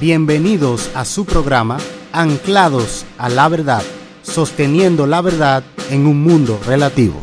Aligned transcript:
Bienvenidos 0.00 0.90
a 0.94 1.06
su 1.06 1.24
programa 1.24 1.78
Anclados 2.12 3.06
a 3.16 3.30
la 3.30 3.48
Verdad, 3.48 3.82
sosteniendo 4.22 5.06
la 5.06 5.22
verdad 5.22 5.64
en 5.90 6.06
un 6.06 6.22
mundo 6.22 6.60
relativo. 6.66 7.22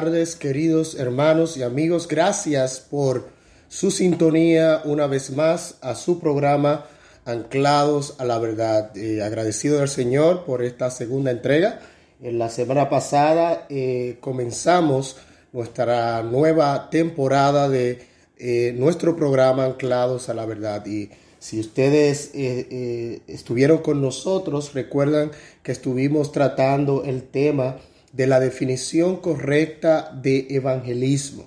Tardes, 0.00 0.36
queridos 0.36 0.94
hermanos 0.94 1.56
y 1.56 1.64
amigos. 1.64 2.06
Gracias 2.06 2.78
por 2.78 3.30
su 3.66 3.90
sintonía 3.90 4.80
una 4.84 5.08
vez 5.08 5.32
más 5.32 5.74
a 5.80 5.96
su 5.96 6.20
programa 6.20 6.86
Anclados 7.24 8.14
a 8.18 8.24
la 8.24 8.38
Verdad. 8.38 8.96
Eh, 8.96 9.24
agradecido 9.24 9.80
al 9.80 9.88
Señor 9.88 10.44
por 10.44 10.62
esta 10.62 10.92
segunda 10.92 11.32
entrega. 11.32 11.80
En 12.22 12.38
la 12.38 12.48
semana 12.48 12.88
pasada 12.88 13.66
eh, 13.70 14.18
comenzamos 14.20 15.16
nuestra 15.52 16.22
nueva 16.22 16.90
temporada 16.90 17.68
de 17.68 18.06
eh, 18.38 18.72
nuestro 18.78 19.16
programa 19.16 19.64
Anclados 19.64 20.28
a 20.28 20.34
la 20.34 20.46
Verdad 20.46 20.86
y 20.86 21.10
Si 21.40 21.58
ustedes 21.58 22.30
estuvieron 22.34 23.78
con 23.78 24.00
nosotros, 24.02 24.74
recuerdan 24.74 25.30
que 25.62 25.72
estuvimos 25.72 26.30
tratando 26.32 27.04
el 27.04 27.22
tema 27.22 27.76
de 28.12 28.26
la 28.26 28.40
definición 28.40 29.16
correcta 29.16 30.10
de 30.22 30.46
evangelismo. 30.50 31.46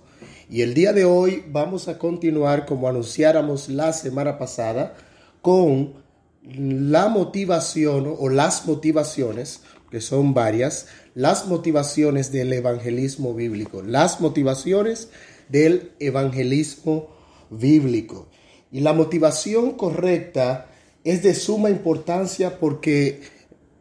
Y 0.49 0.61
el 0.61 0.73
día 0.73 0.93
de 0.93 1.05
hoy 1.05 1.43
vamos 1.49 1.87
a 1.87 1.97
continuar, 1.97 2.65
como 2.65 2.87
anunciáramos 2.87 3.69
la 3.69 3.93
semana 3.93 4.37
pasada, 4.37 4.95
con 5.41 5.93
la 6.43 7.07
motivación 7.07 8.15
o 8.19 8.29
las 8.29 8.65
motivaciones, 8.65 9.61
que 9.89 10.01
son 10.01 10.33
varias, 10.33 10.87
las 11.15 11.47
motivaciones 11.47 12.31
del 12.31 12.51
evangelismo 12.53 13.33
bíblico, 13.33 13.81
las 13.81 14.19
motivaciones 14.21 15.09
del 15.49 15.91
evangelismo 15.99 17.09
bíblico. 17.49 18.27
Y 18.71 18.79
la 18.79 18.93
motivación 18.93 19.71
correcta 19.71 20.67
es 21.03 21.23
de 21.23 21.33
suma 21.33 21.69
importancia 21.69 22.59
porque 22.59 23.21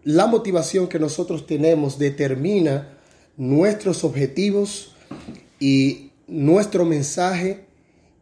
la 0.05 0.26
motivación 0.26 0.88
que 0.88 0.99
nosotros 0.99 1.47
tenemos 1.47 1.99
determina 1.99 2.99
nuestros 3.37 4.05
objetivos 4.05 4.94
y 5.58 6.11
nuestro 6.26 6.85
mensaje 6.85 7.64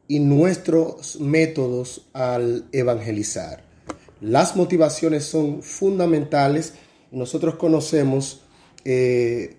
y 0.08 0.20
nuestros 0.20 1.20
métodos 1.20 2.08
al 2.12 2.64
evangelizar. 2.72 3.62
Las 4.20 4.56
motivaciones 4.56 5.24
son 5.24 5.62
fundamentales. 5.62 6.74
Nosotros 7.12 7.56
conocemos 7.56 8.42
eh, 8.84 9.56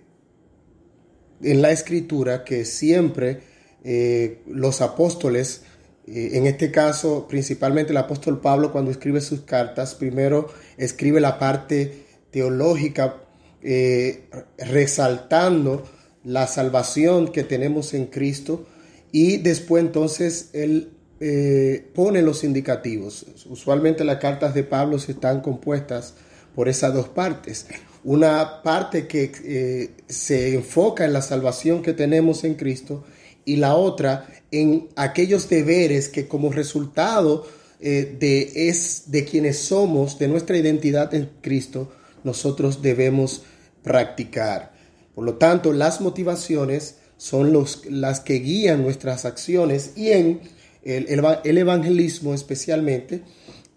en 1.42 1.62
la 1.62 1.70
escritura 1.70 2.44
que 2.44 2.64
siempre 2.64 3.40
eh, 3.84 4.42
los 4.46 4.82
apóstoles 4.82 5.62
eh, 6.06 6.36
en 6.36 6.46
este 6.46 6.72
caso, 6.72 7.26
principalmente 7.28 7.92
el 7.92 7.96
apóstol 7.96 8.40
Pablo 8.40 8.72
cuando 8.72 8.90
escribe 8.90 9.20
sus 9.20 9.42
cartas, 9.42 9.94
primero 9.94 10.48
escribe 10.76 11.20
la 11.20 11.38
parte 11.38 12.06
teológica 12.30 13.16
eh, 13.62 14.24
resaltando 14.58 15.84
la 16.24 16.46
salvación 16.46 17.28
que 17.28 17.44
tenemos 17.44 17.94
en 17.94 18.06
Cristo 18.06 18.66
y 19.12 19.38
después 19.38 19.84
entonces 19.84 20.50
él 20.52 20.90
eh, 21.20 21.86
pone 21.94 22.22
los 22.22 22.44
indicativos. 22.44 23.26
Usualmente 23.48 24.04
las 24.04 24.18
cartas 24.18 24.54
de 24.54 24.64
Pablo 24.64 24.96
están 24.96 25.40
compuestas 25.40 26.14
por 26.54 26.68
esas 26.68 26.94
dos 26.94 27.08
partes. 27.08 27.66
Una 28.02 28.62
parte 28.62 29.06
que 29.06 29.90
se 30.08 30.54
enfoca 30.54 31.04
en 31.04 31.12
la 31.12 31.20
salvación 31.20 31.82
que 31.82 31.92
tenemos 31.92 32.44
en 32.44 32.54
Cristo 32.54 33.04
y 33.44 33.56
la 33.56 33.74
otra 33.74 34.26
en 34.50 34.88
aquellos 34.96 35.48
deberes 35.48 36.08
que 36.08 36.26
como 36.26 36.50
resultado 36.52 37.46
eh, 37.80 38.16
de, 38.18 38.68
es, 38.68 39.04
de 39.06 39.24
quienes 39.24 39.58
somos, 39.58 40.18
de 40.18 40.28
nuestra 40.28 40.56
identidad 40.58 41.14
en 41.14 41.30
Cristo, 41.40 41.90
nosotros 42.24 42.82
debemos 42.82 43.42
practicar. 43.82 44.72
Por 45.14 45.24
lo 45.24 45.34
tanto, 45.34 45.72
las 45.72 46.00
motivaciones 46.00 46.96
son 47.16 47.52
los, 47.52 47.84
las 47.86 48.20
que 48.20 48.34
guían 48.34 48.82
nuestras 48.82 49.24
acciones 49.24 49.92
y 49.96 50.12
en 50.12 50.40
el, 50.82 51.06
el, 51.44 51.58
evangelismo 51.58 52.32
especialmente, 52.32 53.22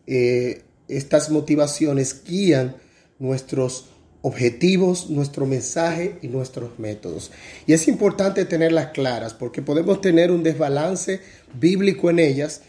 eh, 0.08 0.62
estas 0.88 1.30
motivaciones 1.30 2.24
guían 2.24 2.76
nuestros 3.20 3.88
objetivos, 4.22 5.10
nuestro 5.10 5.46
mensaje 5.46 6.18
y 6.22 6.28
nuestros 6.30 6.80
métodos. 6.80 7.32
Y 7.68 7.74
es 7.74 7.88
importante 7.90 8.46
tenerlas 8.46 8.92
claras 8.92 9.34
porque 9.34 9.62
podemos 9.62 10.00
tener 10.00 10.32
un 10.32 10.44
desbalance 10.44 11.20
bíblico 11.60 12.10
en 12.10 12.20
ellas, 12.20 12.62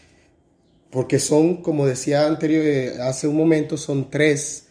porque 0.91 1.19
son, 1.19 1.61
como 1.61 1.85
decía 1.85 2.27
anterior, 2.27 2.65
eh, 2.65 3.01
hace 3.01 3.27
un 3.27 3.37
momento, 3.37 3.77
son 3.77 4.09
tres, 4.09 4.64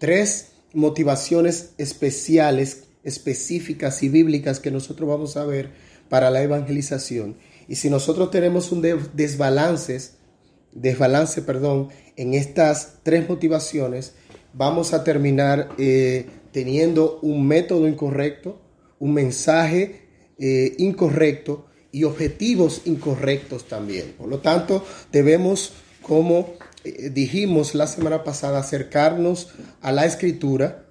tres 0.00 0.52
motivaciones 0.72 1.74
especiales, 1.78 2.84
específicas 3.04 4.02
y 4.02 4.08
bíblicas 4.08 4.58
que 4.58 4.72
nosotros 4.72 5.08
vamos 5.08 5.36
a 5.36 5.44
ver 5.44 5.70
para 6.08 6.30
la 6.30 6.42
evangelización. 6.42 7.36
Y 7.68 7.76
si 7.76 7.90
nosotros 7.90 8.32
tenemos 8.32 8.72
un 8.72 8.82
desbalance, 8.82 10.00
desbalance, 10.72 11.42
perdón, 11.42 11.90
en 12.16 12.34
estas 12.34 12.94
tres 13.04 13.28
motivaciones, 13.28 14.14
vamos 14.54 14.92
a 14.94 15.04
terminar 15.04 15.68
eh, 15.78 16.26
teniendo 16.50 17.20
un 17.22 17.46
método 17.46 17.86
incorrecto, 17.86 18.60
un 18.98 19.14
mensaje 19.14 20.08
eh, 20.38 20.74
incorrecto 20.78 21.66
y 21.92 22.04
objetivos 22.04 22.82
incorrectos 22.86 23.68
también. 23.68 24.14
Por 24.16 24.28
lo 24.28 24.38
tanto, 24.38 24.84
debemos, 25.12 25.74
como 26.02 26.54
dijimos 26.84 27.74
la 27.74 27.86
semana 27.86 28.24
pasada, 28.24 28.58
acercarnos 28.58 29.48
a 29.80 29.92
la 29.92 30.06
escritura 30.06 30.84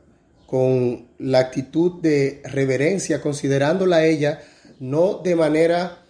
con 0.45 1.07
la 1.19 1.39
actitud 1.39 2.01
de 2.01 2.41
reverencia, 2.43 3.21
considerándola 3.21 3.97
a 3.97 4.05
ella 4.05 4.41
no 4.79 5.21
de 5.23 5.35
manera 5.35 6.03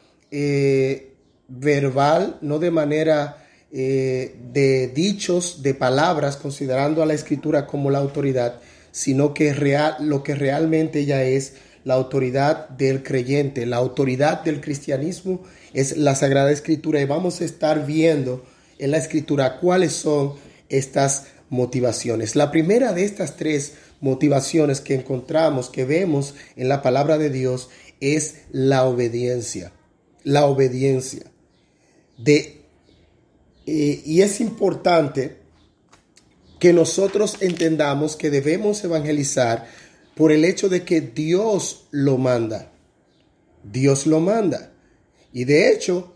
verbal, 1.50 2.38
no 2.42 2.60
de 2.60 2.72
manera 2.72 3.46
eh, 3.72 4.36
de 4.52 4.88
dichos, 4.88 5.62
de 5.62 5.74
palabras, 5.74 6.38
considerando 6.38 7.04
a 7.04 7.06
la 7.06 7.14
escritura 7.14 7.68
como 7.68 7.92
la 7.92 8.00
autoridad, 8.00 8.60
sino 8.92 9.34
que 9.34 9.54
real, 9.54 9.98
lo 10.00 10.24
que 10.24 10.36
realmente 10.36 11.02
ella 11.02 11.24
es 11.24 11.54
la 11.84 11.96
autoridad 11.96 12.70
del 12.70 13.04
creyente, 13.04 13.66
la 13.66 13.78
autoridad 13.78 14.44
del 14.44 14.62
cristianismo 14.62 15.44
es 15.74 15.98
la 15.98 16.16
Sagrada 16.16 16.52
Escritura 16.52 17.00
y 17.00 17.06
vamos 17.06 17.42
a 17.42 17.46
estar 17.46 17.86
viendo 17.86 18.44
en 18.80 18.92
la 18.92 18.98
Escritura 18.98 19.60
cuáles 19.60 19.94
son 19.94 20.34
estas 20.70 21.28
motivaciones. 21.50 22.36
La 22.36 22.52
primera 22.52 22.94
de 22.94 23.04
estas 23.04 23.36
tres 23.36 23.74
motivaciones 24.02 24.82
que 24.82 24.96
encontramos, 24.96 25.70
que 25.70 25.86
vemos 25.86 26.36
en 26.56 26.70
la 26.70 26.82
palabra 26.82 27.18
de 27.18 27.30
Dios, 27.30 27.70
es 28.00 28.36
la 28.52 28.86
obediencia. 28.86 29.72
La 30.24 30.46
obediencia. 30.46 31.32
De 32.18 32.60
eh, 33.66 34.02
y 34.04 34.22
es 34.22 34.42
importante 34.42 35.38
que 36.60 36.74
nosotros 36.74 37.38
entendamos 37.40 38.16
que 38.16 38.32
debemos 38.32 38.84
evangelizar 38.84 39.68
por 40.16 40.32
el 40.32 40.44
hecho 40.44 40.70
de 40.70 40.84
que 40.84 41.02
Dios 41.02 41.88
lo 41.92 42.18
manda. 42.18 42.72
Dios 43.64 44.08
lo 44.08 44.20
manda. 44.22 44.74
Y 45.32 45.46
de 45.46 45.72
hecho, 45.72 46.16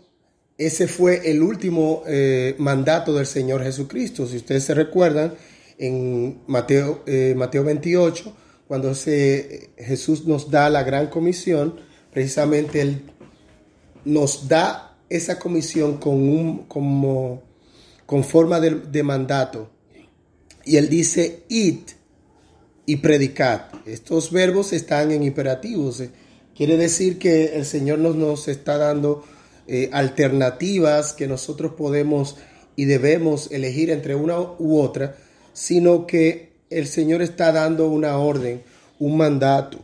ese 0.56 0.86
fue 0.86 1.30
el 1.30 1.42
último 1.42 2.02
eh, 2.06 2.54
mandato 2.58 3.12
del 3.14 3.26
Señor 3.26 3.62
Jesucristo. 3.62 4.26
Si 4.26 4.36
ustedes 4.36 4.64
se 4.64 4.74
recuerdan, 4.74 5.34
en 5.78 6.42
Mateo, 6.46 7.02
eh, 7.06 7.34
Mateo 7.36 7.64
28, 7.64 8.32
cuando 8.68 8.94
Jesús 8.94 10.26
nos 10.26 10.50
da 10.50 10.70
la 10.70 10.84
gran 10.84 11.08
comisión, 11.08 11.80
precisamente 12.12 12.80
Él 12.80 13.02
nos 14.04 14.48
da 14.48 14.96
esa 15.08 15.38
comisión 15.38 15.98
con, 15.98 16.14
un, 16.14 16.64
como, 16.66 17.42
con 18.06 18.24
forma 18.24 18.60
de, 18.60 19.02
mandato. 19.02 19.70
Y 20.64 20.76
él 20.76 20.88
dice, 20.88 21.44
id 21.48 21.80
y 22.86 22.96
predicad. 22.96 23.62
Estos 23.86 24.30
verbos 24.30 24.72
están 24.72 25.12
en 25.12 25.22
imperativos. 25.22 26.00
Eh, 26.00 26.10
quiere 26.54 26.76
decir 26.76 27.18
que 27.18 27.56
el 27.56 27.66
Señor 27.66 27.98
nos, 27.98 28.16
nos 28.16 28.48
está 28.48 28.78
dando 28.78 29.24
eh, 29.66 29.90
alternativas 29.92 31.12
que 31.12 31.26
nosotros 31.26 31.72
podemos 31.74 32.36
y 32.76 32.84
debemos 32.84 33.50
elegir 33.50 33.90
entre 33.90 34.14
una 34.14 34.40
u 34.40 34.78
otra, 34.78 35.16
sino 35.52 36.06
que 36.06 36.52
el 36.70 36.86
Señor 36.86 37.22
está 37.22 37.52
dando 37.52 37.88
una 37.88 38.18
orden, 38.18 38.62
un 38.98 39.16
mandato. 39.16 39.78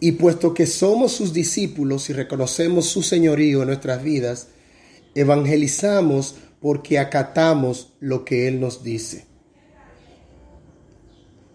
Y 0.00 0.12
puesto 0.12 0.52
que 0.52 0.66
somos 0.66 1.12
sus 1.12 1.32
discípulos 1.32 2.10
y 2.10 2.12
reconocemos 2.12 2.86
su 2.86 3.02
señorío 3.02 3.62
en 3.62 3.68
nuestras 3.68 4.02
vidas, 4.02 4.48
evangelizamos 5.14 6.34
porque 6.60 6.98
acatamos 6.98 7.92
lo 8.00 8.24
que 8.24 8.48
Él 8.48 8.60
nos 8.60 8.82
dice. 8.82 9.26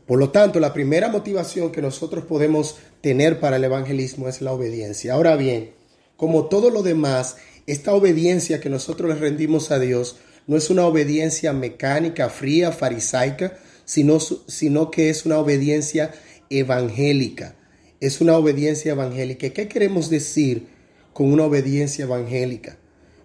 Por 0.07 0.17
lo 0.17 0.31
tanto, 0.31 0.59
la 0.59 0.73
primera 0.73 1.09
motivación 1.09 1.71
que 1.71 1.83
nosotros 1.83 2.25
podemos 2.25 2.77
tener 3.01 3.39
para 3.39 3.57
el 3.57 3.63
evangelismo 3.63 4.27
es 4.27 4.41
la 4.41 4.51
obediencia. 4.51 5.13
Ahora 5.13 5.35
bien, 5.35 5.71
como 6.19 6.45
todo 6.45 6.69
lo 6.69 6.83
demás, 6.83 7.37
esta 7.65 7.95
obediencia 7.95 8.59
que 8.59 8.69
nosotros 8.69 9.09
le 9.09 9.15
rendimos 9.15 9.71
a 9.71 9.79
Dios 9.79 10.17
no 10.45 10.55
es 10.55 10.69
una 10.69 10.85
obediencia 10.85 11.53
mecánica, 11.53 12.29
fría, 12.29 12.71
farisaica, 12.71 13.57
sino, 13.85 14.19
sino 14.19 14.91
que 14.91 15.09
es 15.09 15.25
una 15.25 15.39
obediencia 15.39 16.11
evangélica 16.51 17.55
es 17.99 18.21
una 18.21 18.37
obediencia 18.37 18.91
evangélica. 18.91 19.49
¿Qué 19.49 19.67
queremos 19.67 20.09
decir 20.09 20.67
con 21.13 21.31
una 21.31 21.45
obediencia 21.45 22.05
evangélica? 22.05 22.77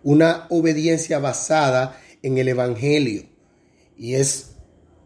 Una 0.02 0.46
obediencia 0.50 1.18
basada 1.18 2.00
en 2.22 2.38
el 2.38 2.48
Evangelio. 2.48 3.24
Y 3.96 4.14
es 4.14 4.50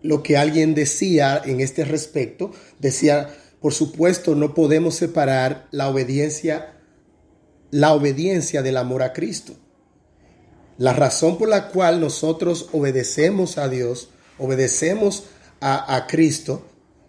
lo 0.03 0.23
que 0.23 0.37
alguien 0.37 0.75
decía 0.75 1.41
en 1.45 1.61
este 1.61 1.85
respecto. 1.85 2.53
Decía, 2.79 3.35
por 3.61 3.75
supuesto, 3.75 4.35
no 4.35 4.55
podemos 4.55 4.95
separar 4.95 5.69
la 5.71 5.89
obediencia, 5.89 6.78
la 7.71 7.93
obediencia 7.93 8.63
del 8.63 8.77
amor 8.77 9.03
a 9.03 9.13
Cristo. 9.13 9.55
La 10.79 10.93
razón 10.93 11.39
por 11.39 11.49
la 11.49 11.69
cual 11.69 12.01
nosotros 12.01 12.69
obedecemos 12.73 13.59
a 13.59 13.69
Dios, 13.69 14.11
obedecemos 14.39 15.25
a, 15.61 15.97
a 15.97 16.07
Cristo 16.07 16.65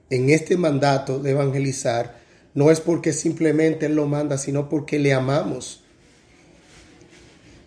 en 0.10 0.30
este 0.30 0.58
mandato 0.58 1.20
de 1.20 1.32
evangelizar, 1.32 2.20
no 2.54 2.72
es 2.72 2.80
porque 2.80 3.14
simplemente 3.14 3.86
Él 3.86 3.96
lo 3.96 4.08
manda, 4.08 4.38
sino 4.38 4.70
porque 4.70 4.98
le 4.98 5.14
amamos. 5.14 5.82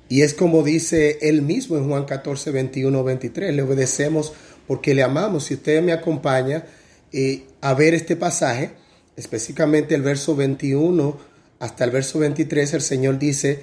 Y 0.09 0.23
es 0.23 0.35
como 0.35 0.63
dice 0.63 1.19
Él 1.23 1.43
mismo 1.43 1.77
en 1.79 1.89
Juan 1.89 2.05
14, 2.05 2.51
21, 2.51 3.05
23, 3.05 3.55
le 3.55 3.63
obedecemos 3.63 4.33
porque 4.67 4.95
le 4.95 5.03
amamos. 5.03 5.45
Si 5.45 5.55
usted 5.55 5.83
me 5.83 5.93
acompaña 5.93 6.67
eh, 7.13 7.45
a 7.61 7.75
ver 7.75 7.95
este 7.95 8.17
pasaje, 8.17 8.73
específicamente 9.17 9.95
el 9.95 10.03
verso 10.03 10.35
21 10.37 11.32
hasta 11.63 11.85
el 11.85 11.93
verso 11.93 12.19
23, 12.19 12.75
el 12.75 12.81
Señor 12.81 13.21
dice 13.21 13.61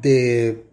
de 0.00 0.64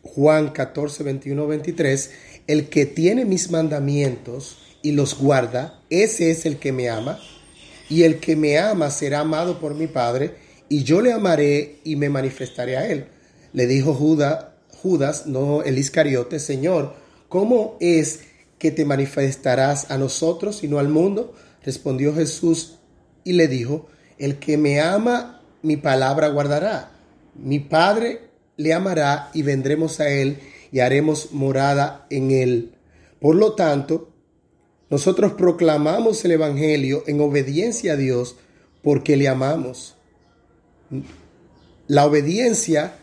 Juan 0.00 0.48
14, 0.48 1.02
21, 1.02 1.46
23, 1.46 2.10
el 2.46 2.70
que 2.70 2.86
tiene 2.86 3.26
mis 3.26 3.50
mandamientos 3.50 4.56
y 4.80 4.92
los 4.92 5.18
guarda, 5.18 5.82
ese 5.90 6.30
es 6.30 6.46
el 6.46 6.56
que 6.56 6.72
me 6.72 6.88
ama 6.88 7.20
y 7.90 8.04
el 8.04 8.18
que 8.18 8.34
me 8.34 8.58
ama 8.58 8.88
será 8.88 9.20
amado 9.20 9.60
por 9.60 9.74
mi 9.74 9.88
Padre, 9.88 10.36
y 10.70 10.84
yo 10.84 11.02
le 11.02 11.12
amaré 11.12 11.80
y 11.84 11.96
me 11.96 12.08
manifestaré 12.08 12.78
a 12.78 12.88
él. 12.88 13.08
Le 13.52 13.66
dijo 13.66 13.92
Judas, 13.92 14.46
Judas, 14.70 15.26
no 15.26 15.64
el 15.64 15.76
Iscariote, 15.76 16.38
Señor, 16.38 16.94
¿cómo 17.28 17.76
es 17.78 18.20
que 18.58 18.70
te 18.70 18.86
manifestarás 18.86 19.90
a 19.90 19.98
nosotros 19.98 20.64
y 20.64 20.68
no 20.68 20.78
al 20.78 20.88
mundo? 20.88 21.34
Respondió 21.62 22.14
Jesús 22.14 22.78
y 23.22 23.34
le 23.34 23.48
dijo, 23.48 23.86
el 24.16 24.38
que 24.38 24.56
me 24.56 24.80
ama, 24.80 25.35
mi 25.62 25.76
palabra 25.76 26.28
guardará. 26.28 26.90
Mi 27.34 27.58
Padre 27.58 28.20
le 28.56 28.72
amará 28.72 29.30
y 29.34 29.42
vendremos 29.42 30.00
a 30.00 30.08
él 30.08 30.38
y 30.72 30.80
haremos 30.80 31.32
morada 31.32 32.06
en 32.10 32.30
él. 32.30 32.72
Por 33.20 33.36
lo 33.36 33.54
tanto, 33.54 34.10
nosotros 34.88 35.32
proclamamos 35.32 36.24
el 36.24 36.32
Evangelio 36.32 37.02
en 37.06 37.20
obediencia 37.20 37.94
a 37.94 37.96
Dios 37.96 38.36
porque 38.82 39.16
le 39.16 39.28
amamos. 39.28 39.96
La 41.88 42.06
obediencia 42.06 42.94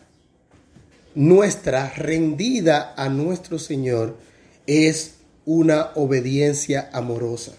nuestra 1.16 1.90
rendida 1.96 2.94
a 2.98 3.10
nuestro 3.10 3.60
Señor 3.60 4.18
es 4.66 5.16
una 5.46 5.92
obediencia 5.96 6.90
amorosa. 6.94 7.54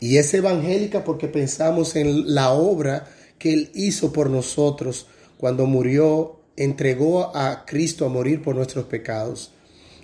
Y 0.00 0.18
es 0.18 0.32
evangélica 0.34 1.04
porque 1.04 1.28
pensamos 1.28 1.96
en 1.96 2.34
la 2.34 2.50
obra 2.52 3.08
que 3.38 3.52
Él 3.52 3.70
hizo 3.74 4.12
por 4.12 4.30
nosotros 4.30 5.06
cuando 5.36 5.66
murió, 5.66 6.40
entregó 6.56 7.36
a 7.36 7.64
Cristo 7.64 8.04
a 8.04 8.08
morir 8.08 8.42
por 8.42 8.56
nuestros 8.56 8.86
pecados. 8.86 9.52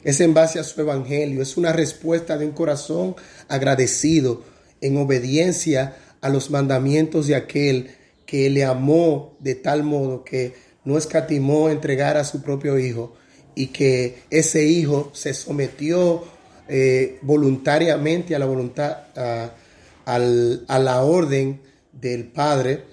Es 0.05 0.21
en 0.21 0.35
base 0.35 0.59
a 0.59 0.65
su 0.65 0.81
evangelio, 0.81 1.43
es 1.43 1.57
una 1.57 1.73
respuesta 1.73 2.39
de 2.39 2.47
un 2.47 2.53
corazón 2.53 3.17
agradecido 3.49 4.43
en 4.81 4.97
obediencia 4.97 5.97
a 6.21 6.29
los 6.29 6.51
mandamientos 6.51 7.27
de 7.27 7.35
aquel 7.35 7.91
que 8.27 8.49
le 8.51 8.65
amó 8.65 9.37
de 9.41 9.55
tal 9.55 9.83
modo 9.83 10.25
que 10.25 10.55
no 10.85 10.99
escatimó 10.99 11.71
entregar 11.71 12.17
a 12.17 12.25
su 12.25 12.43
propio 12.43 12.79
hijo 12.79 13.15
y 13.55 13.69
que 13.69 14.23
ese 14.31 14.65
hijo 14.67 15.11
se 15.15 15.35
sometió 15.35 16.25
eh, 16.69 17.19
voluntariamente 17.23 18.35
a 18.35 18.39
la 18.39 18.47
voluntad, 18.47 18.99
a, 19.17 20.79
la 20.79 21.03
orden 21.03 21.61
del 21.93 22.25
Padre 22.25 22.85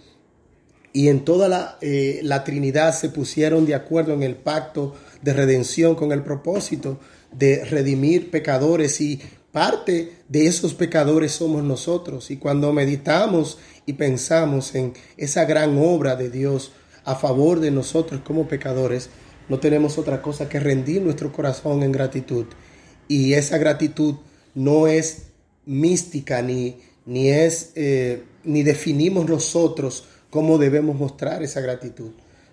y 0.94 1.08
en 1.08 1.24
toda 1.24 1.48
la, 1.48 1.78
eh, 1.82 2.20
la 2.24 2.44
Trinidad 2.44 2.94
se 2.94 3.10
pusieron 3.10 3.66
de 3.66 3.76
acuerdo 3.76 4.14
en 4.14 4.24
el 4.24 4.36
pacto 4.36 4.96
de 5.22 5.34
redención 5.34 5.96
con 5.96 6.12
el 6.12 6.24
propósito 6.24 7.00
de 7.32 7.64
redimir 7.64 8.30
pecadores 8.30 9.00
y 9.00 9.22
parte 9.52 10.14
de 10.28 10.48
esos 10.48 10.74
pecadores 10.74 11.32
somos 11.32 11.64
nosotros. 11.64 12.32
Y 12.32 12.38
cuando 12.38 12.74
meditamos 12.74 13.58
y 13.86 13.94
pensamos 13.94 14.76
en 14.76 14.94
esa 15.18 15.46
gran 15.46 15.78
obra 15.78 16.16
de 16.16 16.30
Dios 16.30 16.72
a 17.04 17.16
favor 17.16 17.60
de 17.60 17.72
nosotros 17.72 18.22
como 18.22 18.48
pecadores, 18.48 19.10
no 19.50 19.60
tenemos 19.60 19.98
otra 19.98 20.22
cosa 20.22 20.48
que 20.48 20.60
rendir 20.60 21.02
nuestro 21.02 21.32
corazón 21.32 21.84
en 21.84 21.92
gratitud. 21.92 22.46
Y 23.08 23.34
esa 23.34 23.58
gratitud 23.58 24.16
no 24.54 24.88
es 24.88 25.24
mística 25.66 26.42
ni, 26.42 26.80
ni 27.06 27.30
es 27.30 27.72
eh, 27.76 28.24
ni 28.44 28.64
definimos 28.64 29.28
nosotros 29.28 30.06
cómo 30.32 30.58
debemos 30.58 30.96
mostrar 30.96 31.44
esa 31.44 31.62
gratitud 31.62 32.12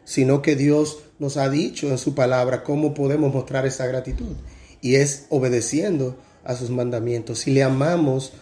sino 0.08 0.40
que 0.40 0.56
Dios 0.56 1.00
nos 1.18 1.36
ha 1.36 1.50
dicho 1.50 1.90
en 1.90 1.98
su 1.98 2.14
palabra 2.14 2.64
cómo 2.64 2.94
podemos 2.94 3.30
mostrar 3.30 3.66
esa 3.66 3.86
gratitud. 3.86 4.36
Y 4.80 4.94
es 4.94 5.26
obedeciendo 5.28 6.16
a 6.44 6.56
sus 6.56 6.70
mandamientos. 6.70 7.40
Si 7.40 7.50
le 7.50 7.62
amamos, 7.62 8.32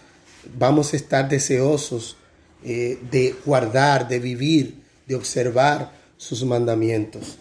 vamos 0.56 0.92
a 0.92 0.96
estar 0.96 1.28
deseosos 1.28 2.18
eh, 2.62 3.00
de 3.10 3.34
guardar, 3.44 4.06
de 4.06 4.20
vivir, 4.20 4.80
de 5.08 5.16
observar 5.16 5.90
sus 6.16 6.44
mandamientos. 6.44 7.36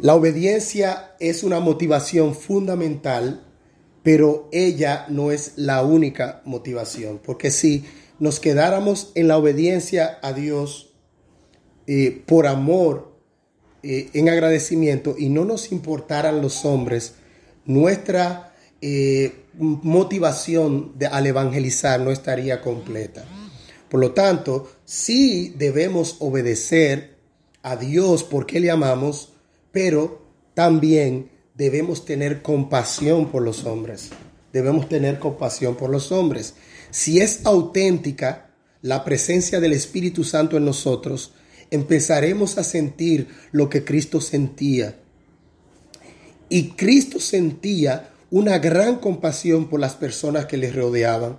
La 0.00 0.14
obediencia 0.14 1.12
es 1.18 1.42
una 1.42 1.60
motivación 1.60 2.34
fundamental, 2.34 3.42
pero 4.02 4.50
ella 4.52 5.06
no 5.08 5.32
es 5.32 5.54
la 5.56 5.82
única 5.82 6.42
motivación, 6.44 7.18
porque 7.24 7.50
si 7.50 7.86
nos 8.18 8.40
quedáramos 8.40 9.12
en 9.14 9.28
la 9.28 9.38
obediencia 9.38 10.18
a 10.22 10.32
Dios, 10.32 10.94
eh, 11.86 12.22
por 12.26 12.46
amor, 12.46 13.16
eh, 13.82 14.10
en 14.12 14.28
agradecimiento, 14.28 15.14
y 15.18 15.28
no 15.28 15.44
nos 15.44 15.72
importaran 15.72 16.42
los 16.42 16.64
hombres, 16.64 17.14
nuestra 17.64 18.54
eh, 18.80 19.44
motivación 19.54 20.98
de, 20.98 21.06
al 21.06 21.26
evangelizar 21.26 22.00
no 22.00 22.10
estaría 22.10 22.60
completa. 22.60 23.24
Por 23.88 24.00
lo 24.00 24.12
tanto, 24.12 24.70
sí 24.84 25.54
debemos 25.56 26.16
obedecer 26.20 27.16
a 27.62 27.76
Dios 27.76 28.22
porque 28.24 28.60
le 28.60 28.70
amamos, 28.70 29.32
pero 29.72 30.22
también 30.54 31.30
debemos 31.54 32.04
tener 32.04 32.42
compasión 32.42 33.30
por 33.30 33.42
los 33.42 33.64
hombres. 33.64 34.10
Debemos 34.52 34.88
tener 34.88 35.18
compasión 35.18 35.76
por 35.76 35.90
los 35.90 36.12
hombres. 36.12 36.54
Si 36.90 37.20
es 37.20 37.44
auténtica 37.44 38.50
la 38.82 39.04
presencia 39.04 39.60
del 39.60 39.72
Espíritu 39.72 40.24
Santo 40.24 40.56
en 40.56 40.64
nosotros, 40.64 41.32
empezaremos 41.70 42.58
a 42.58 42.64
sentir 42.64 43.28
lo 43.52 43.68
que 43.68 43.84
Cristo 43.84 44.20
sentía. 44.20 44.96
Y 46.48 46.70
Cristo 46.70 47.20
sentía 47.20 48.10
una 48.30 48.58
gran 48.58 48.96
compasión 48.96 49.68
por 49.68 49.80
las 49.80 49.94
personas 49.94 50.46
que 50.46 50.56
le 50.56 50.70
rodeaban. 50.70 51.38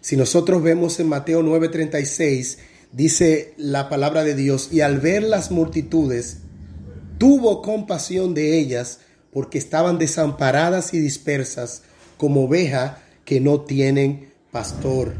Si 0.00 0.16
nosotros 0.16 0.62
vemos 0.62 0.98
en 1.00 1.08
Mateo 1.08 1.42
9:36, 1.42 2.58
dice 2.92 3.54
la 3.56 3.88
palabra 3.88 4.24
de 4.24 4.34
Dios, 4.34 4.68
y 4.72 4.80
al 4.80 4.98
ver 4.98 5.22
las 5.22 5.50
multitudes, 5.50 6.38
tuvo 7.18 7.62
compasión 7.62 8.34
de 8.34 8.58
ellas 8.58 9.00
porque 9.30 9.58
estaban 9.58 9.98
desamparadas 9.98 10.92
y 10.94 10.98
dispersas 10.98 11.82
como 12.16 12.44
ovejas 12.44 12.96
que 13.24 13.40
no 13.40 13.60
tienen 13.60 14.29
pastor. 14.50 15.14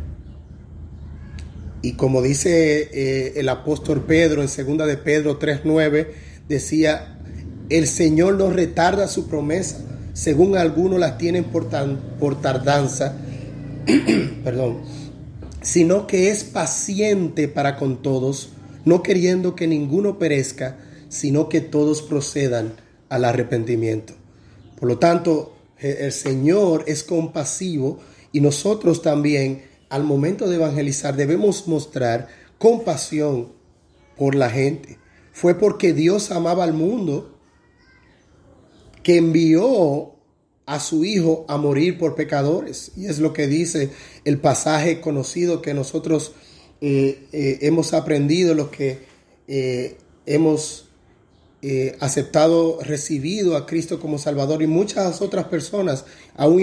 Y 1.83 1.93
como 1.93 2.23
dice 2.23 2.91
eh, 2.93 3.33
el 3.37 3.49
apóstol 3.49 4.05
Pedro 4.05 4.43
en 4.43 4.49
segunda 4.49 4.87
de 4.87 4.97
Pedro 4.97 5.39
3.9, 5.39 6.09
decía, 6.49 7.19
el 7.71 7.87
Señor 7.87 8.35
no 8.35 8.51
retarda 8.51 9.09
su 9.09 9.29
promesa, 9.29 9.79
según 10.13 10.57
algunos 10.57 11.01
la 11.01 11.17
tienen 11.17 11.45
por, 11.45 11.69
por 12.19 12.41
tardanza, 12.43 13.17
perdón, 14.45 14.83
sino 15.63 16.07
que 16.07 16.31
es 16.31 16.45
paciente 16.45 17.49
para 17.49 17.77
con 17.77 18.03
todos, 18.03 18.51
no 18.85 19.03
queriendo 19.03 19.55
que 19.55 19.67
ninguno 19.67 20.19
perezca, 20.19 20.77
sino 21.09 21.49
que 21.49 21.61
todos 21.61 22.03
procedan 22.03 22.73
al 23.09 23.25
arrepentimiento. 23.25 24.15
Por 24.79 24.89
lo 24.89 24.99
tanto, 24.99 25.55
el 25.79 26.13
Señor 26.13 26.85
es 26.87 27.03
compasivo 27.03 28.01
y 28.33 28.41
nosotros 28.41 29.03
también 29.03 29.65
al 29.89 30.05
momento 30.05 30.49
de 30.49 30.57
evangelizar 30.57 31.17
debemos 31.17 31.67
mostrar 31.67 32.29
compasión 32.59 33.53
por 34.17 34.35
la 34.35 34.51
gente. 34.51 34.99
Fue 35.33 35.55
porque 35.55 35.93
Dios 35.93 36.31
amaba 36.31 36.65
al 36.65 36.73
mundo 36.73 37.37
que 39.03 39.17
envió 39.17 40.15
a 40.67 40.79
su 40.79 41.05
Hijo 41.05 41.45
a 41.49 41.57
morir 41.57 41.99
por 41.99 42.15
pecadores. 42.15 42.93
Y 42.97 43.07
es 43.07 43.19
lo 43.19 43.33
que 43.33 43.49
dice 43.49 43.91
el 44.25 44.39
pasaje 44.39 45.01
conocido 45.01 45.63
que 45.63 45.75
nosotros 45.75 46.33
eh, 46.81 47.27
eh, 47.33 47.59
hemos 47.63 47.93
aprendido, 47.93 48.55
los 48.55 48.69
que 48.69 49.01
eh, 49.49 49.97
hemos 50.27 50.90
aceptado, 52.01 52.79
recibido 52.83 53.57
a 53.57 53.67
Cristo 53.67 54.01
como 54.01 54.19
Salvador 54.19 54.63
y 54.63 54.67
muchas 54.67 55.21
otras 55.21 55.47
personas, 55.47 56.05
aún 56.35 56.61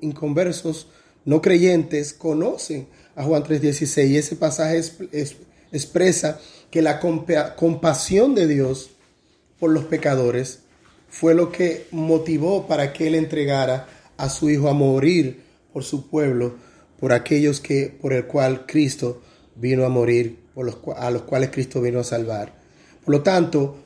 inconversos, 0.00 0.86
no 1.24 1.42
creyentes 1.42 2.12
conocen 2.14 2.86
a 3.14 3.24
Juan 3.24 3.44
3:16 3.44 4.08
y 4.08 4.16
ese 4.16 4.36
pasaje 4.36 4.80
expresa 5.70 6.40
que 6.70 6.82
la 6.82 7.00
compasión 7.56 8.34
de 8.34 8.46
Dios 8.46 8.90
por 9.58 9.70
los 9.70 9.84
pecadores 9.84 10.60
fue 11.08 11.34
lo 11.34 11.52
que 11.52 11.86
motivó 11.90 12.66
para 12.66 12.92
que 12.92 13.06
él 13.06 13.14
entregara 13.14 13.86
a 14.16 14.28
su 14.28 14.48
hijo 14.48 14.68
a 14.68 14.72
morir 14.72 15.42
por 15.72 15.84
su 15.84 16.08
pueblo, 16.08 16.54
por 16.98 17.12
aquellos 17.12 17.60
que 17.60 17.96
por 18.00 18.12
el 18.12 18.26
cual 18.26 18.66
Cristo 18.66 19.20
vino 19.54 19.84
a 19.84 19.88
morir, 19.88 20.38
por 20.54 20.64
los, 20.64 20.78
a 20.96 21.10
los 21.10 21.22
cuales 21.22 21.50
Cristo 21.50 21.80
vino 21.80 22.00
a 22.00 22.04
salvar. 22.04 22.54
Por 23.04 23.14
lo 23.14 23.22
tanto, 23.22 23.81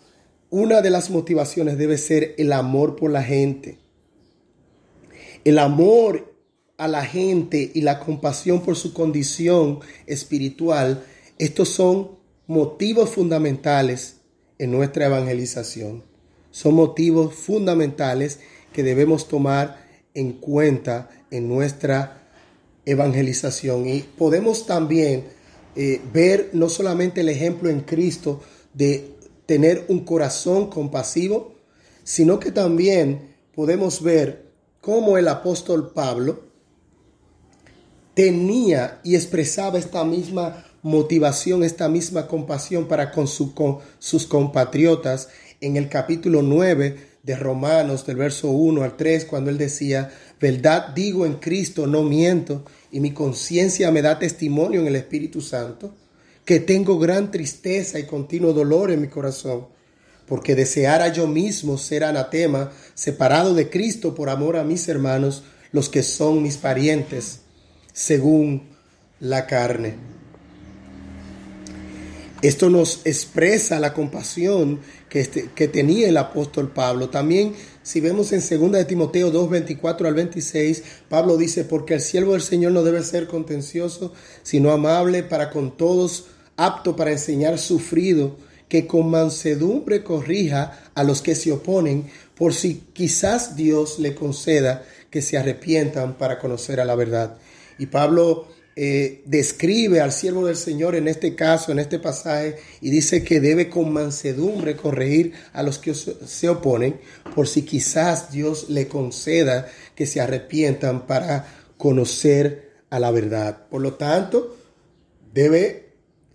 una 0.51 0.81
de 0.83 0.91
las 0.91 1.11
motivaciones 1.11 1.79
debe 1.79 1.99
ser 1.99 2.35
el 2.39 2.53
amor 2.53 2.97
por 2.97 3.11
la 3.11 3.23
gente. 3.23 3.79
El 5.45 5.59
amor 5.59 6.35
a 6.77 6.89
la 6.89 7.05
gente 7.05 7.71
y 7.75 7.81
la 7.81 8.01
compasión 8.01 8.63
por 8.63 8.77
su 8.77 8.93
condición 8.93 9.81
espiritual, 10.07 11.05
estos 11.39 11.71
son 11.71 12.13
motivos 12.47 13.11
fundamentales 13.11 14.19
en 14.59 14.71
nuestra 14.71 15.07
evangelización. 15.07 16.05
Son 16.51 16.75
motivos 16.75 17.35
fundamentales 17.35 18.41
que 18.73 18.83
debemos 18.83 19.29
tomar 19.29 19.85
en 20.15 20.33
cuenta 20.35 21.11
en 21.31 21.49
nuestra 21.49 22.31
evangelización. 22.85 23.89
Y 23.89 24.01
podemos 24.01 24.67
también 24.67 25.25
eh, 25.75 26.01
ver 26.13 26.51
no 26.53 26.69
solamente 26.69 27.21
el 27.21 27.29
ejemplo 27.29 27.69
en 27.69 27.81
Cristo 27.81 28.41
de 28.73 29.16
tener 29.47 29.87
un 29.89 30.05
corazón 30.05 30.69
compasivo, 30.69 31.55
sino 32.05 32.39
que 32.39 32.53
también 32.53 33.35
podemos 33.55 34.03
ver 34.03 34.47
cómo 34.81 35.19
el 35.19 35.29
apóstol 35.29 35.93
Pablo 35.93 36.45
tenía 38.15 39.01
y 39.05 39.15
expresaba 39.15 39.79
esta 39.79 40.05
misma 40.05 40.65
motivación, 40.83 41.65
esta 41.65 41.89
misma 41.89 42.29
compasión 42.29 42.87
para 42.87 43.11
con, 43.11 43.27
sus 43.27 44.27
compatriotas 44.27 45.29
en 45.61 45.77
el 45.77 45.89
capítulo 45.89 46.43
9 46.43 46.97
de 47.23 47.37
Romanos, 47.37 48.07
del 48.07 48.17
verso 48.17 48.51
1 48.51 48.85
al 48.85 48.97
3, 48.97 49.25
cuando 49.25 49.51
él 49.51 49.59
decía, 49.59 50.11
verdad 50.41 50.95
digo 50.95 51.27
en 51.27 51.35
Cristo, 51.35 51.89
no 51.89 52.05
miento, 52.05 52.65
y 52.93 53.01
mi 53.01 53.11
conciencia 53.11 53.91
me 53.91 54.01
da 54.01 54.19
testimonio 54.19 54.81
en 54.81 54.87
el 54.87 54.97
Espíritu 54.97 55.41
Santo, 55.41 55.93
que 56.47 56.61
tengo 56.61 56.99
gran 56.99 57.31
tristeza 57.31 57.99
y 57.99 58.05
continuo 58.05 58.55
dolor 58.55 58.93
en 58.93 59.01
mi 59.03 59.09
corazón, 59.09 59.67
porque 60.27 60.55
deseara 60.55 61.13
yo 61.13 61.27
mismo 61.27 61.77
ser 61.77 62.05
anatema, 62.05 62.71
separado 62.95 63.53
de 63.53 63.69
Cristo 63.69 64.15
por 64.15 64.31
amor 64.31 64.57
a 64.57 64.65
mis 64.65 64.89
hermanos, 64.89 65.43
los 65.73 65.89
que 65.89 66.05
son 66.05 66.43
mis 66.43 66.57
parientes, 66.57 67.41
según 67.93 68.69
la 69.19 69.47
carne. 69.47 69.97
Esto 72.43 72.71
nos 72.71 73.01
expresa 73.05 73.81
la 73.81 73.93
compasión 73.93 74.79
que, 75.09 75.21
este, 75.21 75.49
tenía 75.67 76.09
el 76.09 76.17
apóstol 76.17 76.71
Pablo. 76.71 77.09
También 77.09 77.55
si 77.83 78.01
vemos 78.01 78.33
en 78.33 78.41
2 78.41 78.73
de 78.73 78.85
Timoteo 78.85 79.33
2, 79.33 79.51
24 79.51 80.07
al 80.07 80.15
26, 80.15 80.85
Pablo 81.09 81.39
dice, 81.39 81.65
porque 81.65 81.95
el 81.95 82.01
siervo 82.01 82.33
del 82.33 82.43
Señor 82.43 82.71
no 82.71 82.85
debe 82.85 83.03
ser 83.03 83.27
contencioso, 83.27 84.13
sino 84.45 84.71
amable 84.71 85.25
para 85.25 85.51
con 85.51 85.77
todos, 85.77 86.27
apto 86.57 86.97
para 86.97 87.13
enseñar, 87.13 87.59
sufrido, 87.59 88.37
que 88.69 88.87
con 88.87 89.11
mansedumbre 89.11 90.03
corrija 90.03 90.91
a 90.95 91.05
los 91.05 91.23
que 91.23 91.35
se 91.35 91.53
oponen, 91.53 92.11
por 92.35 92.53
si 92.53 92.83
quizás 92.93 93.57
Dios 93.57 93.99
le 93.99 94.15
conceda 94.15 94.85
que 95.11 95.23
se 95.23 95.39
arrepientan 95.39 96.19
para 96.19 96.39
conocer 96.39 96.81
a 96.81 96.85
la 96.85 96.95
verdad. 96.95 97.39
Y 97.79 97.87
Pablo 97.87 98.49
eh, 98.79 99.23
describe 99.25 100.03
al 100.03 100.13
siervo 100.13 100.47
del 100.47 100.57
Señor 100.57 100.97
en 100.97 101.09
este 101.09 101.35
caso, 101.35 101.73
en 101.73 101.79
este 101.79 101.99
pasaje, 101.99 102.57
y 102.83 102.91
dice 102.91 103.25
que 103.25 103.41
debe 103.41 103.71
con 103.71 103.91
mansedumbre 103.91 104.77
corregir 104.77 105.33
a 105.55 105.63
los 105.63 105.79
que 105.79 105.95
se 105.95 106.49
oponen, 106.49 107.01
por 107.35 107.49
si 107.49 107.63
quizás 107.63 108.31
Dios 108.31 108.69
le 108.69 108.87
conceda 108.87 109.67
que 109.95 110.05
se 110.05 110.21
arrepientan 110.21 111.07
para 111.07 111.47
conocer 111.79 112.73
a 112.91 112.99
la 113.01 113.11
verdad. 113.11 113.67
Por 113.71 113.81
lo 113.81 113.95
tanto, 113.95 114.57
debe, 115.33 115.86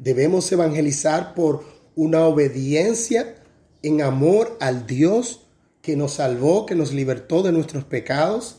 debemos 0.01 0.51
evangelizar 0.51 1.35
por 1.35 1.63
una 1.95 2.25
obediencia 2.25 3.35
en 3.83 4.01
amor 4.01 4.57
al 4.59 4.87
Dios 4.87 5.41
que 5.81 5.95
nos 5.95 6.15
salvó, 6.15 6.65
que 6.65 6.75
nos 6.75 6.91
libertó 6.91 7.43
de 7.43 7.51
nuestros 7.51 7.83
pecados, 7.83 8.57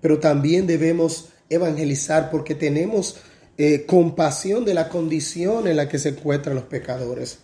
pero 0.00 0.18
también 0.18 0.66
debemos 0.66 1.28
evangelizar 1.50 2.30
porque 2.30 2.54
tenemos 2.54 3.16
eh, 3.58 3.84
compasión 3.86 4.64
de 4.64 4.74
la 4.74 4.88
condición 4.88 5.66
en 5.66 5.76
la 5.76 5.88
que 5.88 5.98
se 5.98 6.10
encuentran 6.10 6.54
los 6.54 6.64
pecadores. 6.64 7.40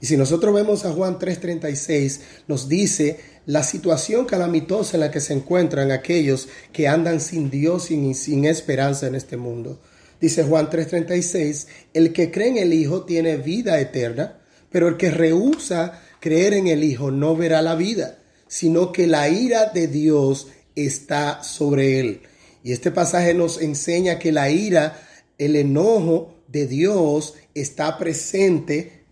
Y 0.00 0.06
si 0.06 0.16
nosotros 0.16 0.54
vemos 0.54 0.84
a 0.84 0.92
Juan 0.92 1.18
3:36, 1.18 2.20
nos 2.46 2.68
dice 2.68 3.18
la 3.46 3.64
situación 3.64 4.26
calamitosa 4.26 4.96
en 4.96 5.00
la 5.00 5.10
que 5.10 5.20
se 5.20 5.32
encuentran 5.32 5.90
aquellos 5.90 6.48
que 6.72 6.86
andan 6.86 7.20
sin 7.20 7.50
Dios 7.50 7.90
y 7.90 8.14
sin 8.14 8.44
esperanza 8.44 9.08
en 9.08 9.16
este 9.16 9.36
mundo. 9.36 9.80
Dice 10.20 10.42
Juan 10.44 10.68
3:36, 10.68 11.68
el 11.94 12.12
que 12.12 12.30
cree 12.30 12.48
en 12.48 12.56
el 12.58 12.72
Hijo 12.72 13.04
tiene 13.04 13.36
vida 13.36 13.80
eterna, 13.80 14.38
pero 14.70 14.88
el 14.88 14.96
que 14.96 15.10
rehúsa 15.10 16.02
creer 16.20 16.54
en 16.54 16.66
el 16.66 16.82
Hijo 16.82 17.10
no 17.10 17.36
verá 17.36 17.62
la 17.62 17.76
vida, 17.76 18.18
sino 18.48 18.92
que 18.92 19.06
la 19.06 19.28
ira 19.28 19.66
de 19.66 19.86
Dios 19.86 20.48
está 20.74 21.42
sobre 21.42 22.00
él. 22.00 22.22
Y 22.62 22.72
este 22.72 22.90
pasaje 22.90 23.34
nos 23.34 23.60
enseña 23.60 24.18
que 24.18 24.32
la 24.32 24.50
ira, 24.50 25.00
el 25.38 25.54
enojo 25.54 26.34
de 26.48 26.66
Dios 26.66 27.34
está 27.54 27.96
presente 27.98 29.04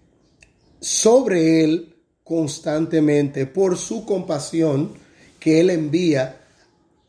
sobre 0.81 1.65
él 1.65 1.95
constantemente 2.25 3.47
por 3.47 3.77
su 3.77 4.05
compasión 4.05 4.95
que 5.39 5.61
él 5.61 5.71
envía 5.71 6.41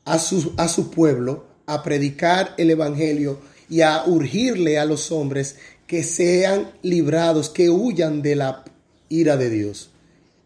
a 0.05 0.19
su, 0.19 0.53
a 0.57 0.67
su 0.67 0.91
pueblo 0.91 1.45
a 1.65 1.81
predicar 1.81 2.53
el 2.57 2.69
Evangelio 2.69 3.39
y 3.69 3.81
a 3.81 4.03
urgirle 4.05 4.77
a 4.79 4.85
los 4.85 5.11
hombres 5.11 5.57
que 5.85 6.03
sean 6.03 6.71
librados, 6.81 7.49
que 7.49 7.69
huyan 7.69 8.21
de 8.21 8.35
la 8.35 8.63
ira 9.09 9.37
de 9.37 9.49
Dios. 9.49 9.89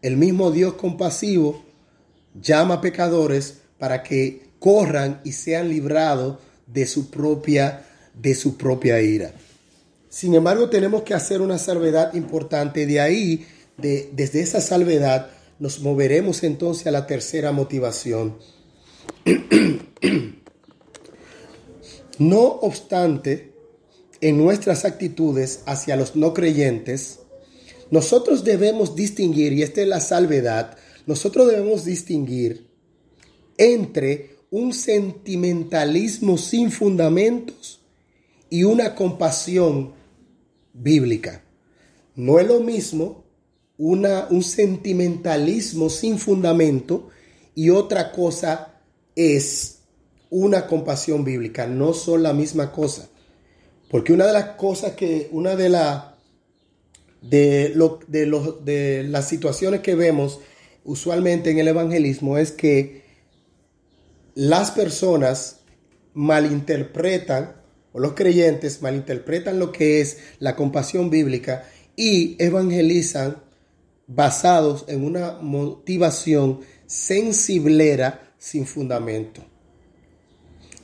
El 0.00 0.16
mismo 0.16 0.50
Dios 0.50 0.74
compasivo 0.74 1.64
llama 2.40 2.74
a 2.74 2.80
pecadores 2.80 3.58
para 3.78 4.02
que 4.02 4.42
corran 4.58 5.20
y 5.24 5.32
sean 5.32 5.68
librados 5.68 6.38
de 6.66 6.86
su 6.86 7.10
propia, 7.10 7.84
de 8.14 8.34
su 8.34 8.56
propia 8.56 9.00
ira. 9.00 9.32
Sin 10.08 10.34
embargo, 10.34 10.68
tenemos 10.68 11.02
que 11.02 11.14
hacer 11.14 11.40
una 11.40 11.58
salvedad 11.58 12.14
importante. 12.14 12.86
De 12.86 13.00
ahí, 13.00 13.46
de, 13.76 14.10
desde 14.12 14.40
esa 14.40 14.60
salvedad, 14.60 15.30
nos 15.58 15.80
moveremos 15.80 16.42
entonces 16.42 16.86
a 16.86 16.90
la 16.90 17.06
tercera 17.06 17.50
motivación. 17.52 18.36
no 22.18 22.42
obstante, 22.42 23.52
en 24.20 24.38
nuestras 24.38 24.84
actitudes 24.84 25.62
hacia 25.66 25.96
los 25.96 26.14
no 26.14 26.32
creyentes, 26.32 27.18
nosotros 27.90 28.44
debemos 28.44 28.94
distinguir, 28.94 29.52
y 29.52 29.62
esta 29.62 29.82
es 29.82 29.88
la 29.88 30.00
salvedad, 30.00 30.76
nosotros 31.06 31.48
debemos 31.48 31.84
distinguir 31.84 32.68
entre 33.58 34.36
un 34.50 34.72
sentimentalismo 34.72 36.38
sin 36.38 36.70
fundamentos 36.70 37.80
y 38.48 38.64
una 38.64 38.94
compasión 38.94 39.92
bíblica. 40.72 41.42
No 42.14 42.38
es 42.38 42.46
lo 42.46 42.60
mismo 42.60 43.24
una, 43.78 44.28
un 44.30 44.42
sentimentalismo 44.42 45.90
sin 45.90 46.18
fundamento 46.18 47.08
y 47.54 47.70
otra 47.70 48.12
cosa 48.12 48.80
es 49.16 49.78
una 50.32 50.66
compasión 50.66 51.24
bíblica. 51.24 51.66
No 51.66 51.92
son 51.92 52.22
la 52.22 52.32
misma 52.32 52.72
cosa. 52.72 53.10
Porque 53.90 54.14
una 54.14 54.26
de 54.26 54.32
las 54.32 54.56
cosas 54.56 54.92
que, 54.92 55.28
una 55.30 55.56
de, 55.56 55.68
la, 55.68 56.16
de, 57.20 57.70
lo, 57.74 58.00
de, 58.08 58.26
de 58.64 59.02
las 59.04 59.28
situaciones 59.28 59.80
que 59.80 59.94
vemos 59.94 60.40
usualmente 60.84 61.50
en 61.50 61.58
el 61.58 61.68
evangelismo 61.68 62.38
es 62.38 62.50
que 62.50 63.02
las 64.34 64.70
personas 64.70 65.60
malinterpretan, 66.14 67.54
o 67.92 68.00
los 68.00 68.14
creyentes 68.14 68.80
malinterpretan 68.80 69.58
lo 69.58 69.70
que 69.70 70.00
es 70.00 70.16
la 70.38 70.56
compasión 70.56 71.10
bíblica 71.10 71.68
y 71.94 72.42
evangelizan 72.42 73.36
basados 74.06 74.86
en 74.88 75.04
una 75.04 75.32
motivación 75.42 76.60
sensiblera 76.86 78.32
sin 78.38 78.64
fundamento. 78.64 79.51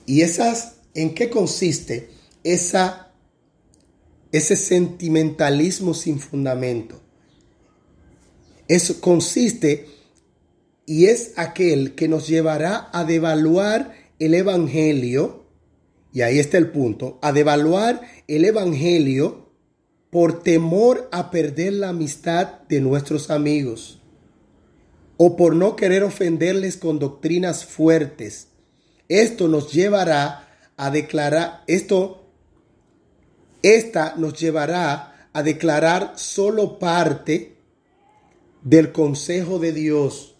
¿Y 0.08 0.22
esas 0.22 0.76
en 0.94 1.14
qué 1.14 1.28
consiste 1.28 2.08
ese 2.42 2.96
sentimentalismo 4.56 5.92
sin 5.92 6.18
fundamento? 6.18 6.98
Eso 8.68 9.02
consiste 9.02 9.86
y 10.86 11.04
es 11.06 11.34
aquel 11.36 11.94
que 11.94 12.08
nos 12.08 12.26
llevará 12.26 12.88
a 12.94 13.04
devaluar 13.04 13.92
el 14.18 14.32
Evangelio, 14.32 15.44
y 16.14 16.22
ahí 16.22 16.38
está 16.38 16.56
el 16.56 16.70
punto, 16.70 17.18
a 17.20 17.32
devaluar 17.32 18.00
el 18.28 18.46
Evangelio 18.46 19.52
por 20.08 20.42
temor 20.42 21.06
a 21.12 21.30
perder 21.30 21.74
la 21.74 21.90
amistad 21.90 22.62
de 22.70 22.80
nuestros 22.80 23.28
amigos. 23.28 24.00
o 25.20 25.36
por 25.36 25.54
no 25.54 25.74
querer 25.76 26.04
ofenderles 26.04 26.76
con 26.76 27.00
doctrinas 27.00 27.64
fuertes. 27.64 28.47
Esto 29.08 29.48
nos 29.48 29.72
llevará 29.72 30.48
a 30.76 30.90
declarar, 30.90 31.64
esto, 31.66 32.26
esta 33.62 34.14
nos 34.16 34.38
llevará 34.38 35.28
a 35.32 35.42
declarar 35.42 36.12
solo 36.16 36.78
parte 36.78 37.56
del 38.62 38.92
consejo 38.92 39.58
de 39.58 39.72
Dios, 39.72 40.36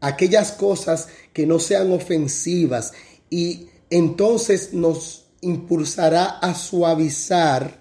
aquellas 0.00 0.52
cosas 0.52 1.08
que 1.32 1.46
no 1.46 1.58
sean 1.58 1.92
ofensivas. 1.92 2.92
Y 3.30 3.68
entonces 3.90 4.74
nos 4.74 5.26
impulsará 5.40 6.24
a 6.26 6.54
suavizar 6.54 7.80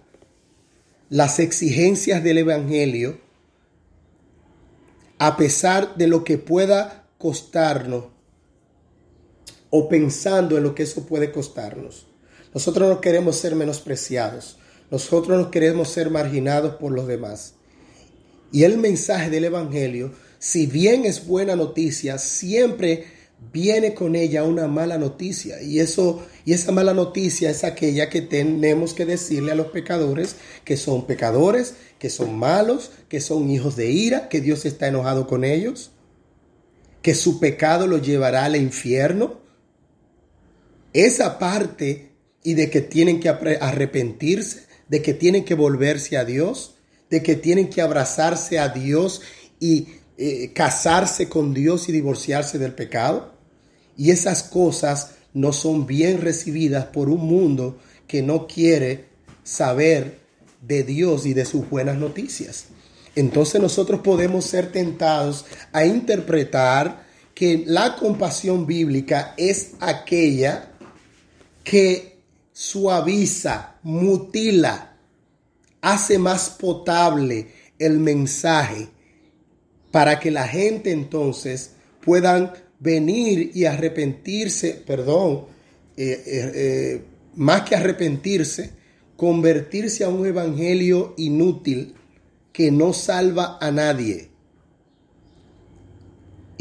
las 1.10 1.40
exigencias 1.40 2.24
del 2.24 2.38
Evangelio 2.38 3.20
a 5.18 5.36
pesar 5.36 5.96
de 5.96 6.08
lo 6.08 6.24
que 6.24 6.38
pueda 6.38 7.08
costarnos 7.18 8.19
o 9.70 9.90
pensando 9.90 10.58
en 10.58 10.64
lo 10.64 10.76
que 10.76 10.84
eso 10.84 11.06
puede 11.06 11.32
costarnos. 11.32 12.08
Nosotros 12.54 12.90
no 12.90 13.02
queremos 13.02 13.38
ser 13.38 13.56
menospreciados, 13.56 14.58
nosotros 14.90 15.38
no 15.38 15.52
queremos 15.52 15.90
ser 15.90 16.10
marginados 16.10 16.76
por 16.76 16.92
los 16.92 17.08
demás. 17.08 17.54
Y 18.52 18.64
el 18.64 18.78
mensaje 18.78 19.30
del 19.30 19.46
Evangelio, 19.46 20.12
si 20.40 20.66
bien 20.66 21.06
es 21.06 21.28
buena 21.28 21.56
noticia, 21.56 22.18
siempre 22.18 23.06
viene 23.54 23.94
con 23.94 24.16
ella 24.16 24.44
una 24.44 24.68
mala 24.68 24.98
noticia. 24.98 25.62
Y 25.62 25.80
eso, 25.80 26.26
y 26.46 26.54
esa 26.54 26.72
mala 26.72 26.94
noticia 26.94 27.50
es 27.50 27.64
aquella 27.64 28.10
que 28.10 28.22
tenemos 28.22 28.94
que 28.94 29.06
decirle 29.06 29.52
a 29.52 29.56
los 29.56 29.68
pecadores 29.68 30.36
que 30.64 30.78
son 30.78 31.06
pecadores, 31.06 31.76
que 31.98 32.10
son 32.10 32.38
malos, 32.38 32.92
que 33.08 33.22
son 33.22 33.50
hijos 33.50 33.76
de 33.76 33.92
ira, 33.92 34.30
que 34.30 34.42
Dios 34.42 34.66
está 34.66 34.88
enojado 34.88 35.28
con 35.28 35.44
ellos, 35.44 35.92
que 37.02 37.16
su 37.16 37.40
pecado 37.40 37.88
los 37.88 38.02
llevará 38.02 38.46
al 38.46 38.56
infierno. 38.56 39.40
Esa 40.94 41.40
parte 41.40 42.12
y 42.44 42.54
de 42.56 42.70
que 42.70 42.82
tienen 42.82 43.20
que 43.20 43.30
arrepentirse, 43.30 44.64
de 44.88 45.02
que 45.02 45.14
tienen 45.14 45.46
que 45.46 45.54
volverse 45.54 46.18
a 46.18 46.26
Dios, 46.26 46.76
de 47.10 47.22
que 47.22 47.36
tienen 47.36 47.70
que 47.70 47.82
abrazarse 47.82 48.60
a 48.60 48.70
Dios 48.70 49.22
y 49.60 49.88
eh, 50.18 50.52
casarse 50.54 51.30
con 51.30 51.54
Dios 51.54 51.90
y 51.90 51.92
divorciarse 51.92 52.58
del 52.58 52.74
pecado. 52.74 53.34
Y 53.98 54.12
esas 54.12 54.44
cosas 54.44 55.12
no 55.34 55.54
son 55.54 55.86
bien 55.86 56.22
recibidas 56.22 56.86
por 56.86 57.10
un 57.10 57.22
mundo 57.22 57.78
que 58.08 58.22
no 58.22 58.48
quiere 58.48 59.06
saber 59.44 60.20
de 60.62 60.84
Dios 60.84 61.26
y 61.26 61.34
de 61.34 61.46
sus 61.46 61.70
buenas 61.70 61.98
noticias. 61.98 62.66
Entonces 63.16 63.62
nosotros 63.62 64.02
podemos 64.02 64.46
ser 64.46 64.72
tentados 64.72 65.46
a 65.72 65.86
interpretar 65.86 67.08
que 67.34 67.64
la 67.66 67.96
compasión 67.96 68.66
bíblica 68.66 69.34
es 69.38 69.72
aquella 69.80 70.72
que 71.70 72.18
suaviza, 72.52 73.76
mutila, 73.84 74.98
hace 75.82 76.18
más 76.18 76.50
potable 76.50 77.48
el 77.78 78.00
mensaje 78.00 78.88
para 79.92 80.20
que 80.20 80.32
la 80.32 80.48
gente 80.48 80.92
entonces 80.92 81.74
puedan 82.02 82.54
venir 82.80 83.52
y 83.54 83.66
arrepentirse, 83.66 84.82
perdón, 84.84 85.46
eh, 85.96 86.24
eh, 86.26 86.52
eh, 86.56 87.02
más 87.36 87.62
que 87.62 87.76
arrepentirse, 87.76 88.72
convertirse 89.16 90.04
a 90.04 90.10
un 90.10 90.26
evangelio 90.26 91.14
inútil 91.18 91.94
que 92.52 92.72
no 92.72 92.94
salva 92.94 93.60
a 93.62 93.70
nadie. 93.70 94.29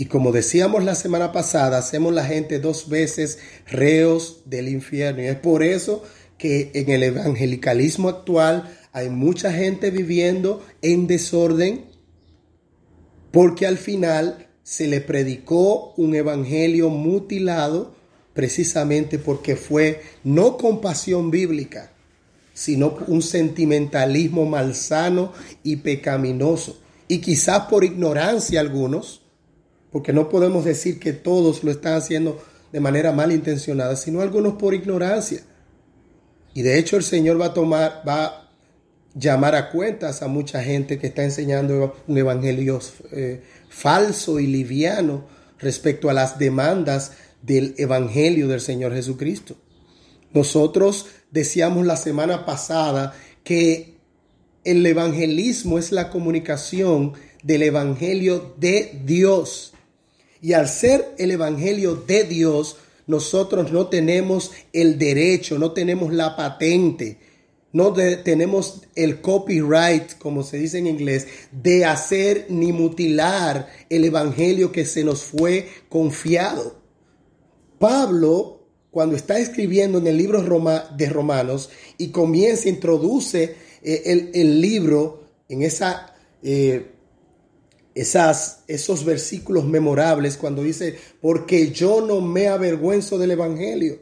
Y 0.01 0.05
como 0.05 0.31
decíamos 0.31 0.85
la 0.85 0.95
semana 0.95 1.33
pasada, 1.33 1.77
hacemos 1.77 2.15
la 2.15 2.25
gente 2.25 2.61
dos 2.61 2.89
veces 2.89 3.41
reos 3.67 4.43
del 4.45 4.69
infierno. 4.69 5.23
Y 5.23 5.27
es 5.27 5.35
por 5.35 5.65
eso 5.65 6.05
que 6.39 6.71
en 6.75 6.89
el 6.91 7.03
evangelicalismo 7.03 8.09
actual 8.09 8.79
hay 8.93 9.11
mucha 9.11 9.53
gente 9.53 9.91
viviendo 9.91 10.65
en 10.83 11.09
desorden, 11.09 11.87
porque 13.33 13.67
al 13.67 13.77
final 13.77 14.47
se 14.63 14.87
le 14.87 15.01
predicó 15.01 15.95
un 15.97 16.15
evangelio 16.15 16.91
mutilado 16.91 17.93
precisamente 18.35 19.19
porque 19.19 19.57
fue 19.57 20.03
no 20.23 20.59
compasión 20.59 21.33
bíblica, 21.33 21.91
sino 22.55 22.97
un 23.09 23.21
sentimentalismo 23.21 24.47
malsano 24.47 25.33
y 25.65 25.75
pecaminoso. 25.75 26.79
Y 27.09 27.19
quizás 27.19 27.63
por 27.63 27.83
ignorancia 27.83 28.61
algunos, 28.61 29.23
porque 29.91 30.13
no 30.13 30.29
podemos 30.29 30.65
decir 30.65 30.99
que 30.99 31.13
todos 31.13 31.65
lo 31.65 31.71
están 31.71 31.95
haciendo 31.95 32.43
de 32.73 32.81
manera 32.81 33.13
malintencionada, 33.13 33.97
sino 33.97 34.21
algunos 34.21 34.55
por 34.55 34.75
ignorancia. 34.75 35.43
Y 36.55 36.63
de 36.63 36.79
hecho 36.79 36.97
el 36.97 37.05
Señor 37.05 37.41
va 37.41 37.47
a 37.47 37.55
tomar, 37.55 38.03
va 38.07 38.25
a 38.25 38.51
llamar 39.15 39.55
a 39.55 39.71
cuentas 39.71 40.23
a 40.23 40.29
mucha 40.29 40.63
gente 40.63 40.99
que 40.99 41.09
está 41.09 41.25
enseñando 41.25 41.97
un 42.07 42.19
evangelio 42.19 42.81
eh, 43.13 43.43
falso 43.69 44.41
y 44.41 44.47
liviano 44.47 45.25
respecto 45.59 46.11
a 46.11 46.15
las 46.15 46.39
demandas 46.39 47.13
del 47.43 47.75
evangelio 47.79 48.49
del 48.49 48.61
Señor 48.61 48.95
Jesucristo. 48.95 49.57
Nosotros 50.33 51.07
decíamos 51.31 51.87
la 51.87 51.97
semana 51.97 52.45
pasada 52.45 53.15
que 53.45 53.99
el 54.65 54.85
evangelismo 54.85 55.79
es 55.79 55.93
la 55.93 56.11
comunicación 56.11 57.15
del 57.43 57.63
evangelio 57.63 58.55
de 58.59 59.01
Dios. 59.05 59.73
Y 60.41 60.53
al 60.53 60.69
ser 60.69 61.15
el 61.19 61.31
evangelio 61.31 61.95
de 61.95 62.25
Dios, 62.25 62.77
nosotros 63.07 63.73
no 63.73 63.89
tenemos 63.89 64.53
el 64.73 64.99
derecho, 64.99 65.59
no 65.59 65.73
tenemos 65.73 66.13
la 66.13 66.37
patente, 66.37 67.19
no 67.73 67.93
tenemos 67.93 68.83
el 68.95 69.21
copyright, 69.21 70.19
como 70.19 70.43
se 70.43 70.59
dice 70.59 70.79
en 70.79 70.87
inglés, 70.87 71.27
de 71.53 71.85
hacer 71.85 72.47
ni 72.49 72.73
mutilar 72.73 73.69
el 73.91 74.05
evangelio 74.05 74.73
que 74.73 74.85
se 74.85 75.05
nos 75.05 75.23
fue 75.23 75.69
confiado. 75.89 76.77
Pablo 77.79 78.59
cuando 78.91 79.17
está 79.17 79.39
escribiendo 79.39 79.99
en 79.99 80.07
el 80.07 80.17
libro 80.17 80.43
de 80.97 81.09
Romanos 81.09 81.71
y 81.99 82.09
comienza, 82.09 82.69
introduce 82.69 83.55
eh, 83.83 84.31
el, 84.35 84.61
libro 84.61 85.25
en 85.49 85.63
esa, 85.63 86.15
eh, 86.43 86.87
esas, 87.95 88.61
esos 88.69 89.05
versículos 89.05 89.65
memorables 89.65 90.37
cuando 90.37 90.63
dice, 90.63 90.97
porque 91.21 91.73
yo 91.73 92.01
no 92.01 92.21
me 92.21 92.49
avergüenzo 92.49 93.19
del 93.19 93.33
Evangelio, 93.33 94.01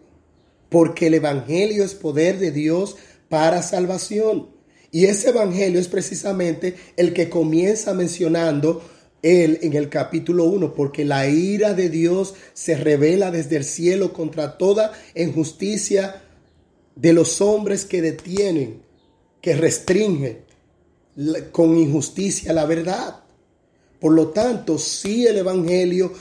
porque 0.68 1.07
el 1.07 1.14
Evangelio 1.14 1.85
es 1.85 1.94
poder 1.94 2.38
de 2.38 2.51
Dios 2.51 2.96
para 3.29 3.62
salvación. 3.62 4.49
Y 4.90 5.07
ese 5.07 5.31
Evangelio 5.31 5.81
es 5.81 5.88
precisamente 5.88 6.77
el 6.96 7.12
que 7.12 7.29
comienza 7.29 7.94
mencionando 7.94 8.83
él 9.22 9.59
en 9.62 9.75
el 9.75 9.88
capítulo 9.88 10.44
1, 10.44 10.75
porque 10.75 11.05
la 11.05 11.29
ira 11.29 11.75
de 11.75 11.88
Dios 11.88 12.35
se 12.55 12.77
revela 12.77 13.31
desde 13.31 13.57
el 13.57 13.64
cielo 13.64 14.12
contra 14.12 14.57
toda 14.57 14.92
injusticia 15.14 16.22
de 16.94 17.12
los 17.12 17.40
hombres 17.40 17.85
que 17.85 18.03
detienen, 18.03 18.83
que 19.40 19.57
restringen 19.57 20.38
con 21.51 21.77
injusticia 21.77 22.53
la 22.53 22.66
verdad. 22.66 23.20
Por 24.00 24.12
lo 24.12 24.28
tanto, 24.28 24.78
si 24.78 25.26
el 25.26 25.38
Evangelio 25.38 26.12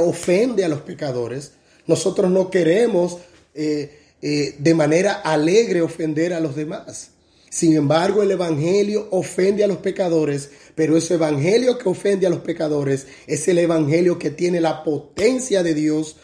ofende 0.00 0.64
a 0.64 0.68
los 0.68 0.80
pecadores, 0.80 1.52
nosotros 1.86 2.30
no 2.30 2.50
queremos 2.50 3.18
eh, 3.54 3.98
eh, 4.20 4.56
de 4.58 4.74
manera 4.74 5.14
alegre 5.14 5.82
ofender 5.82 6.32
a 6.32 6.40
los 6.40 6.56
demás. 6.56 7.10
Sin 7.50 7.76
embargo, 7.76 8.22
el 8.22 8.32
Evangelio 8.32 9.06
ofende 9.10 9.62
a 9.62 9.68
los 9.68 9.76
pecadores, 9.78 10.50
pero 10.74 10.96
ese 10.96 11.14
Evangelio 11.14 11.78
que 11.78 11.88
ofende 11.88 12.26
a 12.26 12.30
los 12.30 12.40
pecadores 12.40 13.06
es 13.26 13.46
el 13.46 13.58
Evangelio 13.58 14.18
que 14.18 14.30
tiene 14.30 14.60
la 14.60 14.82
potencia 14.82 15.62
de 15.62 15.74
Dios, 15.74 16.16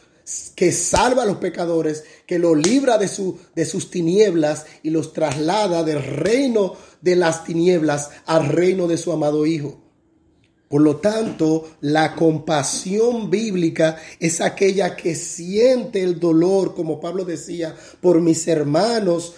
que 0.54 0.72
salva 0.72 1.22
a 1.22 1.26
los 1.26 1.36
pecadores, 1.36 2.04
que 2.26 2.38
los 2.38 2.56
libra 2.56 2.98
de, 2.98 3.06
su, 3.06 3.38
de 3.54 3.64
sus 3.64 3.90
tinieblas 3.90 4.66
y 4.82 4.90
los 4.90 5.12
traslada 5.12 5.84
del 5.84 6.02
reino 6.02 6.74
de 7.00 7.16
las 7.16 7.44
tinieblas 7.44 8.10
al 8.26 8.48
reino 8.48 8.88
de 8.88 8.98
su 8.98 9.12
amado 9.12 9.46
Hijo. 9.46 9.89
Por 10.70 10.82
lo 10.82 10.98
tanto, 10.98 11.68
la 11.80 12.14
compasión 12.14 13.28
bíblica 13.28 13.96
es 14.20 14.40
aquella 14.40 14.94
que 14.94 15.16
siente 15.16 16.00
el 16.00 16.20
dolor, 16.20 16.76
como 16.76 17.00
Pablo 17.00 17.24
decía, 17.24 17.74
por 18.00 18.20
mis 18.20 18.46
hermanos 18.46 19.34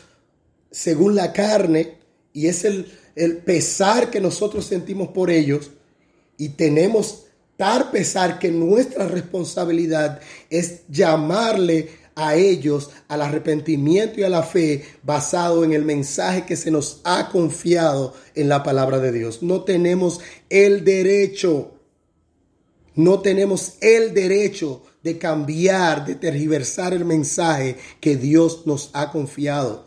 según 0.71 1.15
la 1.15 1.33
carne 1.33 1.95
y 2.35 2.49
es 2.49 2.67
el, 2.67 2.93
el 3.17 3.39
pesar 3.39 4.11
que 4.11 4.21
nosotros 4.21 4.67
sentimos 4.67 5.09
por 5.09 5.31
ellos 5.31 5.71
y 6.37 6.51
tenemos 6.51 7.25
tal 7.57 7.91
pesar 7.91 8.39
que 8.39 8.51
nuestra 8.51 9.09
responsabilidad 9.09 10.21
es 10.51 10.83
llamarle 10.91 11.89
a 12.15 12.35
ellos 12.35 12.91
al 13.09 13.23
arrepentimiento 13.23 14.21
y 14.21 14.25
a 14.25 14.29
la 14.29 14.43
fe 14.43 14.85
basado 15.03 15.65
en 15.65 15.73
el 15.73 15.85
mensaje 15.85 16.45
que 16.45 16.57
se 16.57 16.71
nos 16.71 17.01
ha 17.05 17.31
confiado 17.31 18.15
en 18.35 18.49
la 18.49 18.63
palabra 18.63 18.99
de 18.99 19.13
Dios. 19.13 19.43
No 19.43 19.63
tenemos 19.63 20.21
el 20.51 20.85
derecho 20.85 21.73
No 22.95 23.21
tenemos 23.21 23.75
el 23.81 24.13
derecho 24.13 24.83
de 25.03 25.17
cambiar, 25.17 26.05
de 26.05 26.15
tergiversar 26.15 26.93
el 26.93 27.07
mensaje 27.07 27.77
que 28.01 28.17
Dios 28.17 28.67
nos 28.67 28.91
ha 28.93 29.11
confiado. 29.11 29.87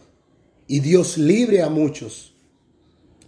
Y 0.68 0.80
Dios 0.80 1.20
libre 1.20 1.62
a 1.62 1.70
muchos 1.70 2.34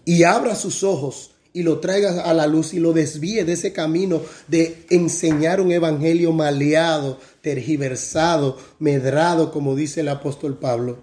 y 0.03 0.23
abra 0.23 0.55
sus 0.55 0.83
ojos 0.83 1.35
y 1.57 1.63
lo 1.63 1.79
traiga 1.79 2.21
a 2.21 2.33
la 2.35 2.45
luz 2.45 2.75
y 2.75 2.79
lo 2.79 2.93
desvíe 2.93 3.43
de 3.43 3.53
ese 3.53 3.73
camino 3.73 4.21
de 4.47 4.85
enseñar 4.91 5.59
un 5.59 5.71
evangelio 5.71 6.31
maleado, 6.31 7.19
tergiversado, 7.41 8.59
medrado, 8.77 9.51
como 9.51 9.75
dice 9.75 10.01
el 10.01 10.09
apóstol 10.09 10.59
Pablo. 10.59 10.99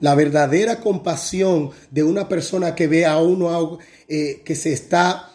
La 0.00 0.16
verdadera 0.16 0.80
compasión 0.80 1.70
de 1.92 2.02
una 2.02 2.28
persona 2.28 2.74
que 2.74 2.88
ve 2.88 3.06
a 3.06 3.18
uno 3.18 3.78
eh, 4.08 4.42
que 4.44 4.56
se 4.56 4.72
está, 4.72 5.30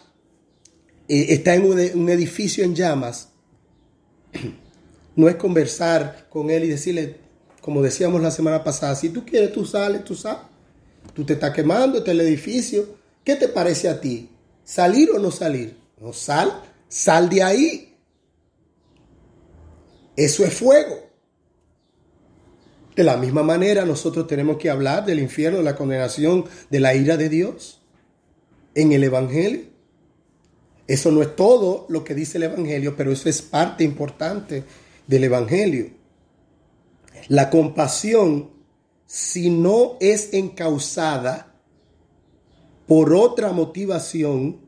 eh, 1.08 1.26
está 1.30 1.54
en 1.54 1.64
un 1.64 2.08
edificio 2.10 2.64
en 2.64 2.74
llamas, 2.74 3.30
no 5.16 5.26
es 5.26 5.36
conversar 5.36 6.26
con 6.28 6.50
él 6.50 6.64
y 6.64 6.68
decirle, 6.68 7.16
como 7.62 7.80
decíamos 7.80 8.20
la 8.20 8.30
semana 8.30 8.62
pasada, 8.62 8.94
si 8.94 9.08
tú 9.08 9.24
quieres, 9.24 9.52
tú 9.52 9.64
sales, 9.64 10.04
tú 10.04 10.14
sales. 10.14 10.42
Tú 11.14 11.24
te 11.24 11.32
estás 11.32 11.52
quemando, 11.52 11.98
este 11.98 12.10
el 12.10 12.20
edificio. 12.20 12.98
¿Qué 13.28 13.36
te 13.36 13.48
parece 13.48 13.90
a 13.90 14.00
ti? 14.00 14.30
¿Salir 14.64 15.10
o 15.10 15.18
no 15.18 15.30
salir? 15.30 15.76
No 16.00 16.14
sal, 16.14 16.62
sal 16.88 17.28
de 17.28 17.42
ahí. 17.42 17.94
Eso 20.16 20.46
es 20.46 20.54
fuego. 20.54 20.98
De 22.96 23.04
la 23.04 23.18
misma 23.18 23.42
manera, 23.42 23.84
nosotros 23.84 24.26
tenemos 24.26 24.56
que 24.56 24.70
hablar 24.70 25.04
del 25.04 25.18
infierno, 25.18 25.58
de 25.58 25.64
la 25.64 25.76
condenación, 25.76 26.46
de 26.70 26.80
la 26.80 26.94
ira 26.94 27.18
de 27.18 27.28
Dios 27.28 27.82
en 28.74 28.92
el 28.92 29.04
Evangelio. 29.04 29.64
Eso 30.86 31.10
no 31.10 31.20
es 31.20 31.36
todo 31.36 31.84
lo 31.90 32.04
que 32.04 32.14
dice 32.14 32.38
el 32.38 32.44
Evangelio, 32.44 32.96
pero 32.96 33.12
eso 33.12 33.28
es 33.28 33.42
parte 33.42 33.84
importante 33.84 34.64
del 35.06 35.24
Evangelio. 35.24 35.90
La 37.28 37.50
compasión, 37.50 38.52
si 39.04 39.50
no 39.50 39.98
es 40.00 40.32
encausada 40.32 41.47
por 42.88 43.14
otra 43.14 43.52
motivación 43.52 44.62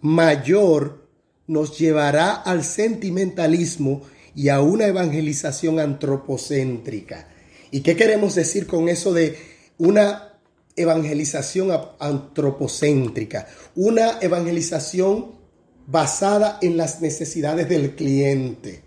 mayor, 0.00 1.08
nos 1.48 1.76
llevará 1.76 2.32
al 2.32 2.62
sentimentalismo 2.62 4.02
y 4.34 4.48
a 4.48 4.60
una 4.60 4.86
evangelización 4.86 5.80
antropocéntrica. 5.80 7.28
¿Y 7.72 7.80
qué 7.80 7.96
queremos 7.96 8.36
decir 8.36 8.68
con 8.68 8.88
eso 8.88 9.12
de 9.12 9.36
una 9.76 10.38
evangelización 10.76 11.76
antropocéntrica? 11.98 13.48
Una 13.74 14.20
evangelización 14.20 15.32
basada 15.86 16.58
en 16.62 16.76
las 16.76 17.00
necesidades 17.00 17.68
del 17.68 17.96
cliente. 17.96 18.82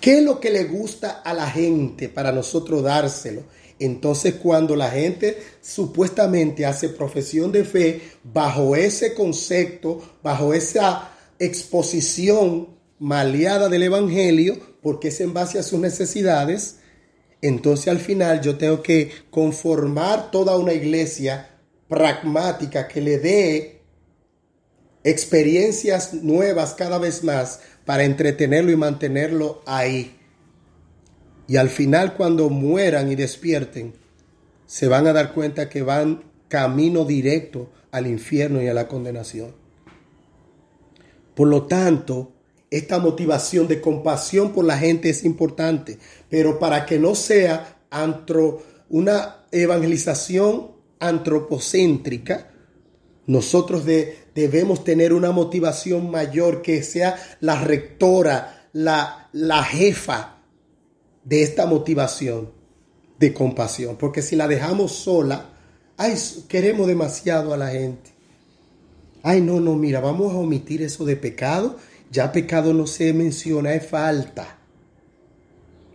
¿Qué 0.00 0.18
es 0.18 0.22
lo 0.22 0.38
que 0.38 0.50
le 0.50 0.64
gusta 0.64 1.22
a 1.24 1.34
la 1.34 1.50
gente 1.50 2.08
para 2.08 2.30
nosotros 2.30 2.84
dárselo? 2.84 3.42
Entonces 3.78 4.34
cuando 4.34 4.74
la 4.74 4.90
gente 4.90 5.36
supuestamente 5.60 6.64
hace 6.64 6.88
profesión 6.88 7.52
de 7.52 7.64
fe 7.64 8.00
bajo 8.24 8.74
ese 8.74 9.14
concepto, 9.14 10.02
bajo 10.22 10.54
esa 10.54 11.10
exposición 11.38 12.68
maleada 12.98 13.68
del 13.68 13.82
Evangelio, 13.82 14.58
porque 14.82 15.08
es 15.08 15.20
en 15.20 15.34
base 15.34 15.58
a 15.58 15.62
sus 15.62 15.78
necesidades, 15.78 16.78
entonces 17.42 17.88
al 17.88 17.98
final 17.98 18.40
yo 18.40 18.56
tengo 18.56 18.82
que 18.82 19.10
conformar 19.30 20.30
toda 20.30 20.56
una 20.56 20.72
iglesia 20.72 21.50
pragmática 21.88 22.88
que 22.88 23.00
le 23.00 23.18
dé 23.18 23.82
experiencias 25.04 26.14
nuevas 26.14 26.74
cada 26.74 26.98
vez 26.98 27.22
más 27.22 27.60
para 27.84 28.04
entretenerlo 28.04 28.72
y 28.72 28.76
mantenerlo 28.76 29.62
ahí. 29.66 30.15
Y 31.48 31.56
al 31.56 31.68
final 31.70 32.14
cuando 32.14 32.50
mueran 32.50 33.10
y 33.10 33.14
despierten, 33.14 33.94
se 34.66 34.88
van 34.88 35.06
a 35.06 35.12
dar 35.12 35.32
cuenta 35.32 35.68
que 35.68 35.82
van 35.82 36.24
camino 36.48 37.04
directo 37.04 37.70
al 37.90 38.06
infierno 38.06 38.62
y 38.62 38.68
a 38.68 38.74
la 38.74 38.88
condenación. 38.88 39.54
Por 41.34 41.48
lo 41.48 41.66
tanto, 41.66 42.32
esta 42.70 42.98
motivación 42.98 43.68
de 43.68 43.80
compasión 43.80 44.52
por 44.52 44.64
la 44.64 44.76
gente 44.76 45.10
es 45.10 45.24
importante, 45.24 45.98
pero 46.28 46.58
para 46.58 46.84
que 46.84 46.98
no 46.98 47.14
sea 47.14 47.78
antro, 47.90 48.62
una 48.88 49.44
evangelización 49.52 50.72
antropocéntrica, 50.98 52.50
nosotros 53.26 53.84
debemos 54.34 54.84
tener 54.84 55.12
una 55.12 55.30
motivación 55.30 56.10
mayor 56.10 56.62
que 56.62 56.82
sea 56.82 57.16
la 57.40 57.62
rectora, 57.62 58.68
la, 58.72 59.28
la 59.32 59.62
jefa 59.64 60.35
de 61.26 61.42
esta 61.42 61.66
motivación 61.66 62.50
de 63.18 63.34
compasión. 63.34 63.96
Porque 63.96 64.22
si 64.22 64.36
la 64.36 64.48
dejamos 64.48 64.92
sola, 64.92 65.50
ay, 65.96 66.14
queremos 66.48 66.86
demasiado 66.86 67.52
a 67.52 67.56
la 67.56 67.68
gente. 67.68 68.12
Ay, 69.22 69.40
no, 69.40 69.60
no, 69.60 69.74
mira, 69.74 70.00
vamos 70.00 70.32
a 70.32 70.36
omitir 70.36 70.82
eso 70.82 71.04
de 71.04 71.16
pecado. 71.16 71.76
Ya 72.10 72.30
pecado 72.30 72.72
no 72.72 72.86
se 72.86 73.12
menciona, 73.12 73.74
es 73.74 73.86
falta. 73.86 74.58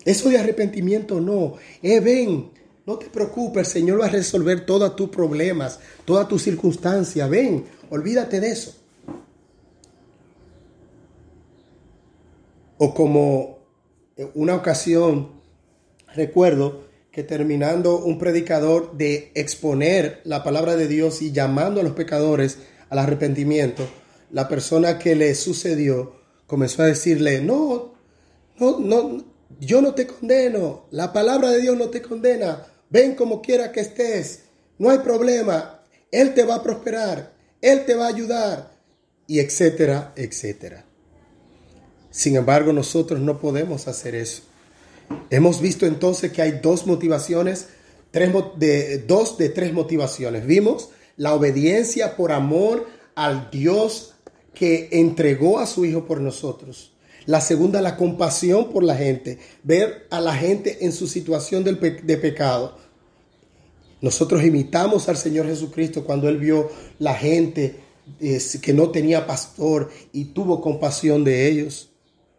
Eso 0.04 0.30
de 0.30 0.38
arrepentimiento 0.38 1.22
no. 1.22 1.56
Eh, 1.82 2.02
ven, 2.02 2.52
no 2.86 2.98
te 2.98 3.06
preocupes, 3.06 3.68
el 3.68 3.74
Señor 3.82 4.02
va 4.02 4.08
a 4.08 4.10
resolver 4.10 4.66
todos 4.66 4.96
tus 4.98 5.10
problemas, 5.10 5.80
todas 6.04 6.28
tus 6.28 6.44
circunstancias. 6.44 7.30
Ven, 7.30 7.66
olvídate 7.90 8.42
de 8.42 8.52
eso. 8.52 8.76
O 12.78 12.94
como 12.94 13.61
una 14.34 14.56
ocasión, 14.56 15.42
recuerdo 16.14 16.86
que 17.12 17.24
terminando 17.24 17.98
un 17.98 18.18
predicador 18.18 18.98
de 18.98 19.32
exponer 19.36 20.22
la 20.24 20.44
palabra 20.44 20.76
de 20.76 20.88
Dios 20.88 21.22
y 21.22 21.32
llamando 21.32 21.82
a 21.82 21.84
los 21.84 21.94
pecadores 21.94 22.60
al 22.90 23.00
arrepentimiento, 23.00 23.88
la 24.32 24.48
persona 24.48 24.98
que 24.98 25.16
le 25.16 25.36
sucedió 25.36 26.16
comenzó 26.48 26.84
a 26.84 26.88
decirle, 26.88 27.42
no, 27.42 27.94
no, 28.60 28.80
no, 28.80 29.26
yo 29.60 29.82
no 29.82 29.94
te 29.94 30.08
condeno, 30.08 30.86
la 30.92 31.12
palabra 31.12 31.52
de 31.52 31.62
Dios 31.62 31.78
no 31.78 31.90
te 31.90 32.02
condena, 32.02 32.66
ven 32.90 33.16
como 33.16 33.42
quiera 33.42 33.72
que 33.72 33.82
estés, 33.82 34.44
no 34.78 34.90
hay 34.90 35.00
problema, 35.00 35.84
Él 36.12 36.34
te 36.34 36.44
va 36.44 36.56
a 36.56 36.64
prosperar, 36.64 37.34
Él 37.62 37.86
te 37.86 37.96
va 37.96 38.06
a 38.06 38.10
ayudar, 38.10 38.72
y 39.28 39.40
etcétera, 39.40 40.14
etcétera. 40.16 40.86
Sin 42.12 42.36
embargo, 42.36 42.74
nosotros 42.74 43.20
no 43.20 43.40
podemos 43.40 43.88
hacer 43.88 44.16
eso. 44.16 44.44
Hemos 45.30 45.62
visto 45.62 45.86
entonces 45.86 46.32
que 46.32 46.42
hay 46.42 46.60
dos 46.62 46.86
motivaciones, 46.86 47.68
tres, 48.12 48.32
de, 48.58 49.00
dos 49.00 49.38
de 49.38 49.50
tres 49.50 49.74
motivaciones. 49.74 50.46
Vimos 50.46 50.90
la 51.18 51.34
obediencia 51.34 52.16
por 52.16 52.32
amor 52.32 52.88
al 53.16 53.50
Dios 53.50 54.14
que 54.54 54.90
entregó 54.92 55.60
a 55.60 55.66
su 55.66 55.86
Hijo 55.86 56.06
por 56.06 56.22
nosotros. 56.22 56.94
La 57.26 57.40
segunda, 57.40 57.82
la 57.82 57.98
compasión 57.98 58.72
por 58.72 58.84
la 58.84 58.96
gente, 58.96 59.38
ver 59.64 60.08
a 60.10 60.20
la 60.20 60.36
gente 60.36 60.86
en 60.86 60.92
su 60.92 61.08
situación 61.08 61.64
de 61.64 62.18
pecado. 62.18 62.78
Nosotros 64.02 64.44
imitamos 64.44 65.08
al 65.08 65.18
Señor 65.18 65.46
Jesucristo 65.46 66.04
cuando 66.04 66.28
Él 66.28 66.38
vio 66.38 66.70
la 66.98 67.14
gente 67.14 67.76
que 68.20 68.74
no 68.74 68.90
tenía 68.90 69.28
pastor 69.28 69.92
y 70.12 70.26
tuvo 70.26 70.60
compasión 70.60 71.24
de 71.24 71.48
ellos. 71.48 71.91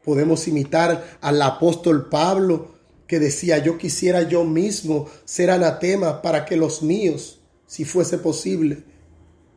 Podemos 0.05 0.49
imitar 0.49 1.19
al 1.21 1.41
apóstol 1.43 2.09
Pablo 2.09 2.73
que 3.07 3.19
decía, 3.19 3.59
yo 3.59 3.79
quisiera 3.79 4.23
yo 4.23 4.45
mismo 4.45 5.09
ser 5.25 5.51
anatema 5.51 6.23
para 6.23 6.45
que 6.45 6.57
los 6.57 6.83
míos, 6.83 7.41
si 7.67 7.85
fuese 7.85 8.19
posible, 8.19 8.85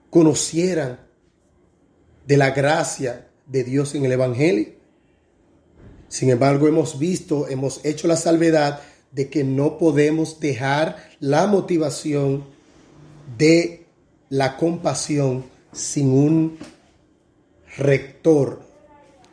conocieran 0.09 0.99
de 2.27 2.37
la 2.37 2.51
gracia 2.51 3.27
de 3.47 3.63
Dios 3.63 3.95
en 3.95 4.05
el 4.05 4.11
Evangelio. 4.11 4.73
Sin 6.09 6.29
embargo, 6.29 6.67
hemos 6.67 6.99
visto, 6.99 7.47
hemos 7.47 7.83
hecho 7.85 8.07
la 8.07 8.17
salvedad 8.17 8.81
de 9.11 9.29
que 9.29 9.43
no 9.43 9.77
podemos 9.77 10.39
dejar 10.39 10.97
la 11.19 11.47
motivación 11.47 12.43
de 13.37 13.85
la 14.29 14.57
compasión 14.57 15.45
sin 15.71 16.09
un 16.09 16.57
rector, 17.77 18.64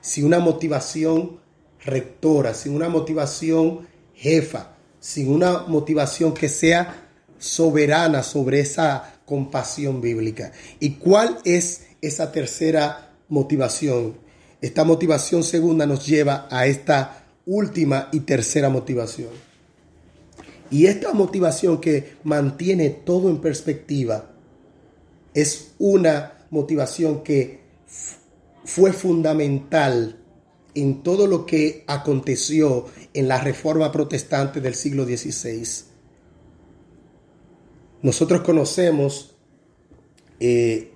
sin 0.03 0.27
una 0.27 0.41
motivación 0.41 1.41
rectora, 1.83 2.53
sin 2.53 2.75
una 2.75 2.91
motivación 2.91 3.89
jefa, 4.13 4.77
sin 5.01 5.31
una 5.31 5.61
motivación 5.67 6.35
que 6.35 6.49
sea 6.49 7.09
soberana 7.39 8.23
sobre 8.23 8.61
esa 8.61 9.21
compasión 9.25 10.01
bíblica. 10.01 10.53
¿Y 10.79 10.97
cuál 10.97 11.39
es 11.45 11.87
esa 12.03 12.31
tercera 12.31 13.15
motivación? 13.29 14.19
Esta 14.61 14.85
motivación 14.85 15.43
segunda 15.43 15.87
nos 15.87 16.07
lleva 16.07 16.47
a 16.51 16.67
esta 16.67 17.25
última 17.47 18.09
y 18.13 18.21
tercera 18.21 18.69
motivación. 18.69 19.31
Y 20.71 20.87
esta 20.87 21.13
motivación 21.13 21.81
que 21.81 22.15
mantiene 22.25 22.91
todo 22.91 23.29
en 23.29 23.41
perspectiva 23.41 24.31
es 25.35 25.73
una 25.79 26.47
motivación 26.51 27.23
que 27.23 27.61
fue 28.65 28.93
fundamental 28.93 30.19
en 30.75 31.03
todo 31.03 31.27
lo 31.27 31.45
que 31.45 31.85
aconteció 31.87 32.87
en 33.13 33.29
la 33.29 33.39
reforma 33.39 33.93
protestante 33.93 34.61
del 34.61 34.75
siglo 34.75 35.05
XVI. 35.05 35.63
Nosotros 38.03 38.41
conocemos, 38.43 39.35
eh, 40.41 40.93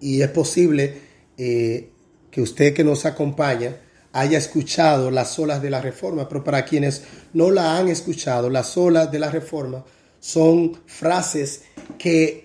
y 0.00 0.20
es 0.20 0.28
posible 0.28 1.00
eh, 1.36 1.90
que 2.30 2.42
usted 2.42 2.74
que 2.74 2.84
nos 2.84 3.06
acompaña 3.06 3.76
haya 4.12 4.38
escuchado 4.38 5.10
las 5.10 5.36
olas 5.38 5.60
de 5.60 5.70
la 5.70 5.80
reforma, 5.80 6.28
pero 6.28 6.44
para 6.44 6.64
quienes 6.64 7.02
no 7.32 7.50
la 7.50 7.76
han 7.76 7.88
escuchado, 7.88 8.48
las 8.48 8.76
olas 8.76 9.10
de 9.10 9.18
la 9.18 9.30
reforma 9.30 9.84
son 10.20 10.78
frases 10.86 11.62
que 11.98 12.42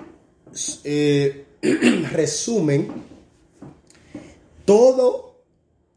eh, 0.84 1.46
resumen 2.12 3.09
todo 4.70 5.42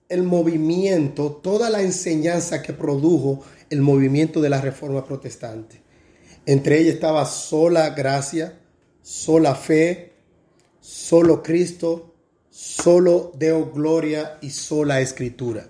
el 0.08 0.22
movimiento, 0.22 1.30
toda 1.30 1.68
la 1.68 1.82
enseñanza 1.82 2.62
que 2.62 2.72
produjo 2.72 3.44
el 3.68 3.82
movimiento 3.82 4.40
de 4.40 4.48
la 4.48 4.62
Reforma 4.62 5.04
Protestante. 5.04 5.82
Entre 6.46 6.78
ellas 6.78 6.94
estaba 6.94 7.26
sola 7.26 7.90
gracia, 7.90 8.58
sola 9.02 9.54
fe, 9.54 10.14
solo 10.80 11.42
Cristo, 11.42 12.14
solo 12.48 13.32
Deo 13.34 13.70
gloria 13.72 14.38
y 14.40 14.48
sola 14.48 15.02
escritura. 15.02 15.68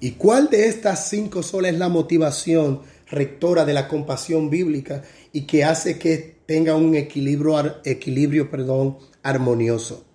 ¿Y 0.00 0.10
cuál 0.14 0.50
de 0.50 0.66
estas 0.66 1.08
cinco 1.08 1.44
solas 1.44 1.74
es 1.74 1.78
la 1.78 1.88
motivación 1.88 2.80
rectora 3.12 3.64
de 3.64 3.74
la 3.74 3.86
compasión 3.86 4.50
bíblica 4.50 5.04
y 5.32 5.42
que 5.42 5.62
hace 5.62 6.00
que 6.00 6.40
tenga 6.46 6.74
un 6.74 6.96
equilibrio, 6.96 7.76
equilibrio 7.84 8.50
perdón, 8.50 8.98
armonioso? 9.22 10.09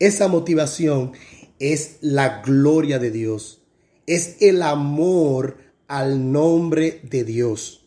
Esa 0.00 0.28
motivación 0.28 1.12
es 1.58 1.98
la 2.00 2.40
gloria 2.40 2.98
de 2.98 3.10
Dios, 3.10 3.60
es 4.06 4.36
el 4.40 4.62
amor 4.62 5.58
al 5.88 6.32
nombre 6.32 7.02
de 7.02 7.22
Dios, 7.22 7.86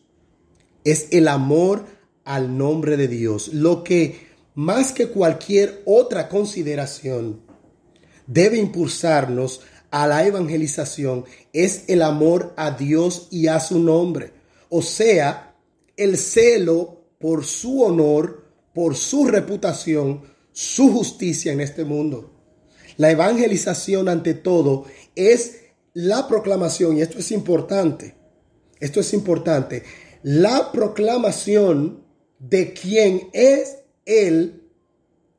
es 0.84 1.08
el 1.10 1.26
amor 1.26 1.86
al 2.24 2.56
nombre 2.56 2.96
de 2.96 3.08
Dios, 3.08 3.48
lo 3.52 3.82
que 3.82 4.28
más 4.54 4.92
que 4.92 5.08
cualquier 5.08 5.82
otra 5.86 6.28
consideración 6.28 7.40
debe 8.28 8.58
impulsarnos 8.58 9.62
a 9.90 10.06
la 10.06 10.24
evangelización 10.24 11.24
es 11.52 11.84
el 11.88 12.00
amor 12.00 12.54
a 12.56 12.70
Dios 12.70 13.26
y 13.32 13.48
a 13.48 13.58
su 13.58 13.80
nombre, 13.80 14.32
o 14.68 14.82
sea, 14.82 15.56
el 15.96 16.16
celo 16.16 17.00
por 17.18 17.44
su 17.44 17.82
honor, 17.82 18.44
por 18.72 18.94
su 18.94 19.26
reputación, 19.26 20.33
su 20.54 20.90
justicia 20.92 21.52
en 21.52 21.60
este 21.60 21.84
mundo. 21.84 22.30
La 22.96 23.10
evangelización 23.10 24.08
ante 24.08 24.34
todo 24.34 24.86
es 25.16 25.56
la 25.92 26.26
proclamación, 26.28 26.96
y 26.96 27.02
esto 27.02 27.18
es 27.18 27.30
importante, 27.32 28.14
esto 28.80 29.00
es 29.00 29.12
importante, 29.12 29.82
la 30.22 30.72
proclamación 30.72 32.04
de 32.38 32.72
quién 32.72 33.28
es 33.32 33.78
Él 34.06 34.62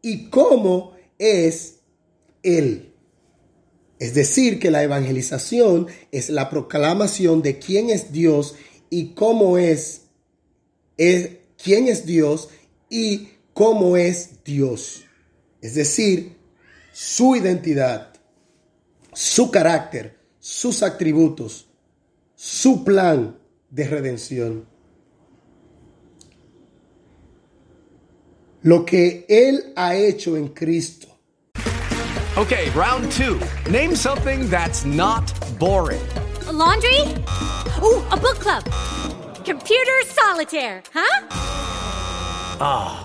y 0.01 0.30
cómo 0.30 0.93
es 1.17 1.80
Él. 2.43 2.91
Es 3.97 4.13
decir, 4.13 4.60
que 4.60 4.69
la 4.69 4.84
evangelización 4.84 5.88
es 6.12 6.30
la 6.30 6.49
proclamación 6.49 7.41
de 7.41 7.58
quién 7.58 7.89
es 7.89 8.12
Dios 8.12 8.56
y 8.89 9.13
cómo 9.13 9.58
es, 9.58 10.01
es 10.97 11.38
quién 11.62 11.88
es 11.88 12.06
Dios 12.06 12.49
y 12.89 13.30
cómo 13.54 13.95
es 13.95 14.43
Dios. 14.43 15.04
Es 15.65 15.73
decir, 15.73 16.38
su 16.93 17.36
identidad, 17.36 18.13
su 19.12 19.49
carácter, 19.49 20.15
sus 20.39 20.84
atributos, 20.84 21.67
su 22.36 22.84
plan 22.84 23.36
de 23.71 23.88
redención. 23.88 24.67
Lo 28.62 28.86
que 28.86 29.25
Él 29.28 29.73
ha 29.75 29.95
hecho 29.95 30.38
en 30.38 30.49
Cristo. 30.49 31.08
Okay, 32.38 32.69
round 32.75 33.12
two. 33.12 33.39
Name 33.71 33.95
something 33.95 34.47
that's 34.47 34.86
not 34.86 35.34
boring. 35.58 36.06
A 36.47 36.51
laundry? 36.51 36.99
Ooh, 37.82 38.04
a 38.12 38.17
book 38.17 38.38
club. 38.39 38.63
Computer 39.43 40.04
solitaire, 40.13 40.84
huh? 40.93 41.28
Ah, 42.62 43.01
oh, 43.01 43.04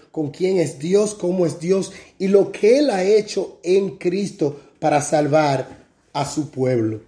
con 0.11 0.31
quién 0.31 0.57
es 0.57 0.79
Dios, 0.79 1.15
cómo 1.15 1.45
es 1.45 1.59
Dios 1.59 1.91
y 2.19 2.27
lo 2.27 2.51
que 2.51 2.79
Él 2.79 2.89
ha 2.89 3.03
hecho 3.03 3.59
en 3.63 3.97
Cristo 3.97 4.59
para 4.79 5.01
salvar 5.01 5.87
a 6.13 6.29
su 6.29 6.49
pueblo. 6.49 7.01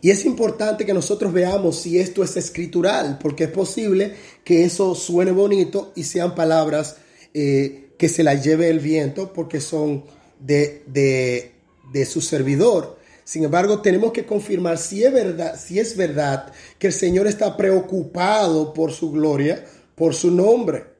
Y 0.00 0.10
es 0.10 0.24
importante 0.24 0.86
que 0.86 0.94
nosotros 0.94 1.32
veamos 1.32 1.80
si 1.80 1.98
esto 1.98 2.22
es 2.22 2.36
escritural, 2.36 3.18
porque 3.20 3.44
es 3.44 3.50
posible 3.50 4.14
que 4.44 4.64
eso 4.64 4.94
suene 4.94 5.32
bonito 5.32 5.92
y 5.96 6.04
sean 6.04 6.34
palabras 6.34 6.96
eh, 7.34 7.90
que 7.98 8.08
se 8.08 8.22
las 8.22 8.44
lleve 8.44 8.68
el 8.68 8.78
viento 8.78 9.32
porque 9.32 9.60
son 9.60 10.04
de, 10.38 10.82
de, 10.86 11.52
de 11.92 12.06
su 12.06 12.20
servidor. 12.20 12.98
Sin 13.24 13.44
embargo, 13.44 13.82
tenemos 13.82 14.12
que 14.12 14.24
confirmar 14.24 14.78
si 14.78 15.04
es 15.04 15.12
verdad, 15.12 15.58
si 15.60 15.78
es 15.78 15.96
verdad 15.96 16.52
que 16.78 16.86
el 16.86 16.92
Señor 16.92 17.26
está 17.26 17.56
preocupado 17.56 18.72
por 18.72 18.92
su 18.92 19.10
gloria, 19.10 19.64
por 19.96 20.14
su 20.14 20.30
nombre. 20.30 20.97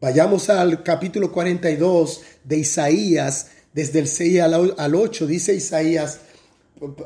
Vayamos 0.00 0.48
al 0.48 0.84
capítulo 0.84 1.32
42 1.32 2.20
de 2.44 2.58
Isaías, 2.58 3.48
desde 3.72 3.98
el 3.98 4.06
6 4.06 4.40
al 4.40 4.94
8, 4.94 5.26
dice 5.26 5.56
Isaías, 5.56 6.20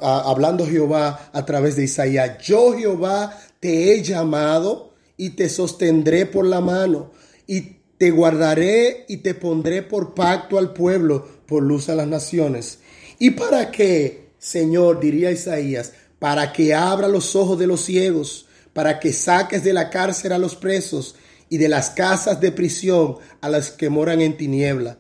hablando 0.03 0.67
Jehová 0.67 1.31
a 1.33 1.47
través 1.47 1.77
de 1.77 1.85
Isaías, 1.85 2.37
yo 2.45 2.77
Jehová 2.77 3.35
te 3.61 3.95
he 3.95 4.03
llamado 4.03 4.93
y 5.17 5.31
te 5.31 5.49
sostendré 5.49 6.27
por 6.27 6.45
la 6.45 6.61
mano 6.61 7.13
y 7.47 7.79
te 7.97 8.11
guardaré 8.11 9.07
y 9.09 9.19
te 9.19 9.33
pondré 9.33 9.83
por 9.83 10.13
pacto 10.13 10.59
al 10.59 10.75
pueblo, 10.75 11.27
por 11.47 11.63
luz 11.63 11.89
a 11.89 11.95
las 11.95 12.07
naciones. 12.07 12.81
¿Y 13.19 13.31
para 13.31 13.71
qué, 13.71 14.33
Señor, 14.39 15.01
diría 15.01 15.31
Isaías? 15.31 15.95
Para 16.19 16.53
que 16.53 16.75
abra 16.75 17.09
los 17.09 17.37
ojos 17.37 17.59
de 17.59 17.69
los 17.69 17.81
ciegos, 17.81 18.45
para 18.75 19.01
que 19.01 19.15
saques 19.15 19.65
de 19.65 19.73
la 19.73 19.89
cárcel 19.89 20.33
a 20.33 20.39
los 20.39 20.57
presos 20.57 21.15
y 21.53 21.59
de 21.59 21.69
las 21.69 21.91
casas 21.91 22.41
de 22.41 22.51
prisión 22.51 23.19
a 23.43 23.51
las 23.51 23.73
que 23.73 23.91
moran 23.91 24.23
en 24.23 24.39
tiniebla. 24.39 24.99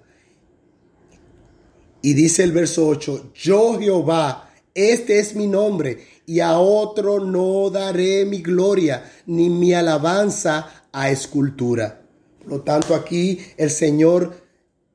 Y 2.03 2.13
dice 2.13 2.43
el 2.45 2.53
verso 2.53 2.87
8, 2.89 3.33
yo 3.35 3.79
Jehová, 3.81 4.51
este 4.75 5.19
es 5.19 5.35
mi 5.35 5.47
nombre, 5.47 6.07
y 6.27 6.41
a 6.41 6.59
otro 6.59 7.21
no 7.21 7.71
daré 7.71 8.27
mi 8.27 8.43
gloria, 8.43 9.03
ni 9.25 9.49
mi 9.49 9.73
alabanza 9.73 10.89
a 10.93 11.09
escultura. 11.09 12.03
Por 12.41 12.49
lo 12.49 12.61
tanto, 12.61 12.95
aquí 12.95 13.39
el 13.57 13.71
Señor 13.71 14.37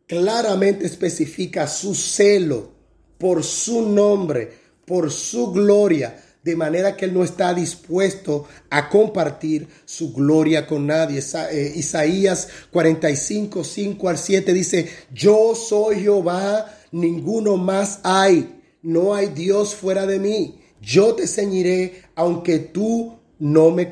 claramente 0.06 0.86
especifica 0.86 1.66
su 1.66 1.96
celo 1.96 2.70
por 3.18 3.44
su 3.44 3.82
nombre, 3.82 4.54
por 4.86 5.10
su 5.10 5.52
gloria, 5.52 6.24
de 6.48 6.56
manera 6.56 6.96
que 6.96 7.06
Él 7.06 7.14
no 7.14 7.24
está 7.24 7.54
dispuesto 7.54 8.46
a 8.70 8.90
compartir 8.90 9.68
su 9.86 10.14
gloria 10.14 10.66
con 10.66 10.88
nadie. 10.88 11.22
Eh, 11.52 11.74
Isaías 11.76 12.48
45, 12.72 13.64
5 13.64 14.10
al 14.10 14.18
7 14.18 14.54
dice, 14.54 14.90
yo 15.14 15.54
soy 15.56 16.02
Jehová, 16.02 16.74
ninguno 16.92 17.58
más 17.58 18.00
hay 18.04 18.58
no 18.82 19.14
hay 19.14 19.28
Dios 19.28 19.76
fuera 19.76 20.06
de 20.06 20.18
mí. 20.18 20.60
Yo 20.82 21.14
te 21.14 21.28
ceñiré 21.28 22.04
aunque 22.16 22.60
tú 22.60 23.18
no 23.38 23.72
me, 23.72 23.90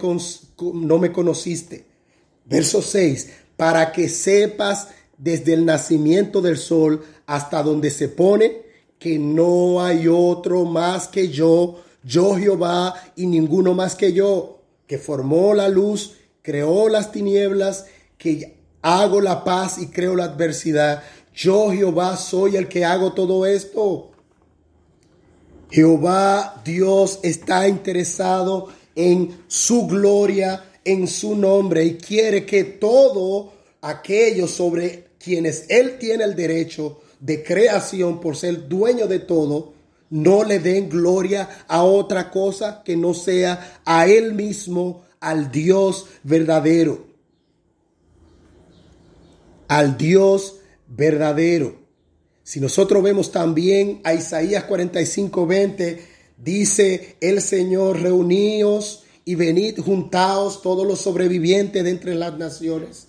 no 0.73 0.97
me 0.97 1.11
conociste. 1.11 1.85
Verso 2.45 2.81
6, 2.81 3.29
para 3.57 3.91
que 3.91 4.07
sepas 4.07 4.87
desde 5.17 5.53
el 5.53 5.65
nacimiento 5.65 6.41
del 6.41 6.57
sol 6.57 7.03
hasta 7.25 7.61
donde 7.61 7.91
se 7.91 8.07
pone 8.07 8.63
que 8.97 9.19
no 9.19 9.83
hay 9.83 10.07
otro 10.07 10.63
más 10.63 11.09
que 11.09 11.27
yo, 11.27 11.83
yo 12.05 12.35
Jehová 12.35 12.93
y 13.15 13.25
ninguno 13.25 13.73
más 13.73 13.95
que 13.95 14.13
yo, 14.13 14.61
que 14.85 14.99
formó 14.99 15.55
la 15.55 15.67
luz, 15.67 16.13
creó 16.43 16.87
las 16.87 17.11
tinieblas, 17.11 17.87
que 18.19 18.57
hago 18.83 19.19
la 19.19 19.43
paz 19.43 19.79
y 19.79 19.87
creo 19.87 20.15
la 20.15 20.25
adversidad. 20.25 21.01
Yo 21.33 21.71
Jehová 21.71 22.15
soy 22.15 22.57
el 22.57 22.67
que 22.67 22.85
hago 22.85 23.13
todo 23.13 23.47
esto. 23.47 24.11
Jehová 25.71 26.61
Dios 26.63 27.19
está 27.23 27.67
interesado 27.67 28.67
en 28.93 29.39
su 29.47 29.87
gloria, 29.87 30.63
en 30.83 31.07
su 31.07 31.35
nombre 31.35 31.83
y 31.85 31.95
quiere 31.95 32.45
que 32.45 32.63
todo 32.63 33.51
aquello 33.81 34.47
sobre 34.47 35.07
quienes 35.17 35.65
Él 35.69 35.97
tiene 35.97 36.23
el 36.23 36.35
derecho 36.35 37.01
de 37.19 37.43
creación 37.43 38.21
por 38.21 38.37
ser 38.37 38.67
dueño 38.67 39.07
de 39.07 39.19
todo, 39.19 39.73
no 40.15 40.45
le 40.45 40.59
den 40.59 40.87
gloria 40.87 41.65
a 41.67 41.83
otra 41.83 42.31
cosa 42.31 42.83
que 42.85 42.95
no 42.95 43.13
sea 43.13 43.81
a 43.83 44.07
Él 44.07 44.33
mismo, 44.33 45.03
al 45.19 45.51
Dios 45.51 46.05
verdadero. 46.23 47.07
Al 49.67 49.97
Dios 49.97 50.55
verdadero. 50.87 51.75
Si 52.43 52.61
nosotros 52.61 53.03
vemos 53.03 53.33
también 53.33 53.99
a 54.05 54.13
Isaías 54.13 54.63
45, 54.63 55.45
20, 55.45 56.07
dice 56.37 57.17
el 57.19 57.41
Señor, 57.41 58.01
reuníos 58.01 59.03
y 59.25 59.35
venid 59.35 59.79
juntaos 59.81 60.61
todos 60.61 60.87
los 60.87 61.01
sobrevivientes 61.01 61.83
de 61.83 61.89
entre 61.89 62.15
las 62.15 62.37
naciones. 62.37 63.07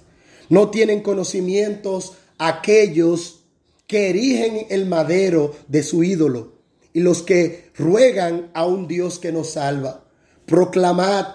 No 0.49 0.71
tienen 0.71 1.03
conocimientos 1.03 2.15
aquellos 2.37 3.45
que 3.87 4.11
erigen 4.11 4.67
el 4.71 4.87
madero 4.87 5.55
de 5.69 5.85
su 5.85 6.03
ídolo 6.03 6.56
y 6.97 7.01
los 7.01 7.21
que 7.21 7.73
ruegan 7.77 8.51
a 8.55 8.65
un 8.65 8.89
Dios 8.89 9.19
que 9.19 9.31
nos 9.31 9.51
salva. 9.51 10.07
Proclamad, 10.47 11.27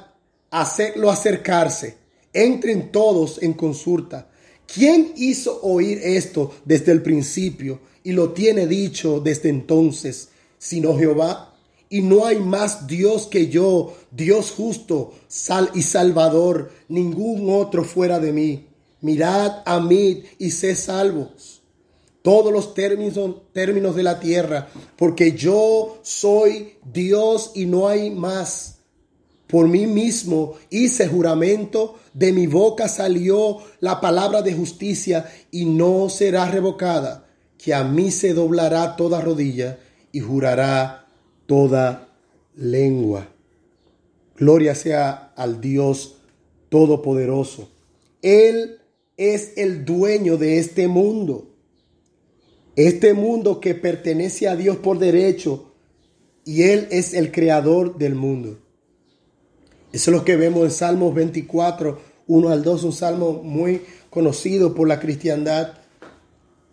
hacedlo 0.50 1.12
acercarse, 1.12 1.98
entren 2.34 2.92
todos 2.92 3.40
en 3.44 3.54
consulta. 3.54 4.28
¿Quién 4.66 5.14
hizo 5.18 5.62
oír 5.62 6.00
esto 6.02 6.52
desde 6.66 6.92
el 6.92 7.04
principio 7.04 7.80
y 8.04 8.14
lo 8.14 8.32
tiene 8.32 8.66
dicho 8.66 9.20
desde 9.20 9.50
entonces, 9.50 10.30
sino 10.58 10.98
Jehová? 10.98 11.54
Y 11.90 12.02
no 12.02 12.26
hay 12.26 12.40
más 12.40 12.88
Dios 12.88 13.28
que 13.28 13.48
yo, 13.48 13.96
Dios 14.10 14.50
justo 14.50 15.14
sal 15.28 15.70
y 15.76 15.84
salvador, 15.84 16.72
ningún 16.88 17.54
otro 17.54 17.84
fuera 17.84 18.20
de 18.20 18.34
mí. 18.34 18.68
Mirad 19.02 19.62
a 19.68 19.80
mí 19.80 20.24
y 20.40 20.50
sé 20.50 20.76
salvos. 20.76 21.61
Todos 22.22 22.54
los 22.54 22.74
términos, 22.74 23.36
términos 23.52 23.96
de 23.96 24.04
la 24.04 24.20
tierra, 24.20 24.70
porque 24.96 25.32
yo 25.32 26.00
soy 26.04 26.76
Dios 26.86 27.52
y 27.56 27.66
no 27.66 27.88
hay 27.88 28.12
más. 28.12 28.78
Por 29.48 29.68
mí 29.68 29.88
mismo 29.88 30.56
hice 30.70 31.08
juramento, 31.08 31.96
de 32.14 32.32
mi 32.32 32.48
boca 32.48 32.88
salió 32.88 33.58
la 33.80 34.00
palabra 34.00 34.42
de 34.42 34.54
justicia 34.54 35.30
y 35.52 35.66
no 35.66 36.10
será 36.10 36.50
revocada, 36.50 37.28
que 37.58 37.74
a 37.74 37.84
mí 37.84 38.12
se 38.12 38.34
doblará 38.34 38.96
toda 38.96 39.20
rodilla 39.20 39.80
y 40.12 40.20
jurará 40.20 41.08
toda 41.48 42.08
lengua. 42.56 43.28
Gloria 44.38 44.74
sea 44.74 45.34
al 45.36 45.60
Dios 45.60 46.16
Todopoderoso. 46.70 47.70
Él 48.22 48.80
es 49.18 49.52
el 49.58 49.84
dueño 49.84 50.38
de 50.38 50.58
este 50.58 50.88
mundo. 50.88 51.51
Este 52.76 53.14
mundo 53.14 53.60
que 53.60 53.76
pertenece 53.76 54.48
a 54.48 54.56
Dios 54.56 54.78
por 54.78 54.98
derecho 54.98 55.74
y 56.46 56.64
Él 56.64 56.88
es 56.92 57.14
el 57.14 57.32
creador 57.32 57.98
del 57.98 58.16
mundo. 58.16 58.60
Eso 59.92 60.12
es 60.12 60.18
lo 60.18 60.24
que 60.24 60.38
vemos 60.38 60.64
en 60.64 60.72
Salmos 60.72 61.14
24, 61.14 62.00
1 62.28 62.50
al 62.50 62.64
2, 62.64 62.84
un 62.86 62.94
salmo 62.94 63.42
muy 63.44 63.82
conocido 64.10 64.74
por 64.74 64.88
la 64.88 65.00
cristiandad. 65.00 65.74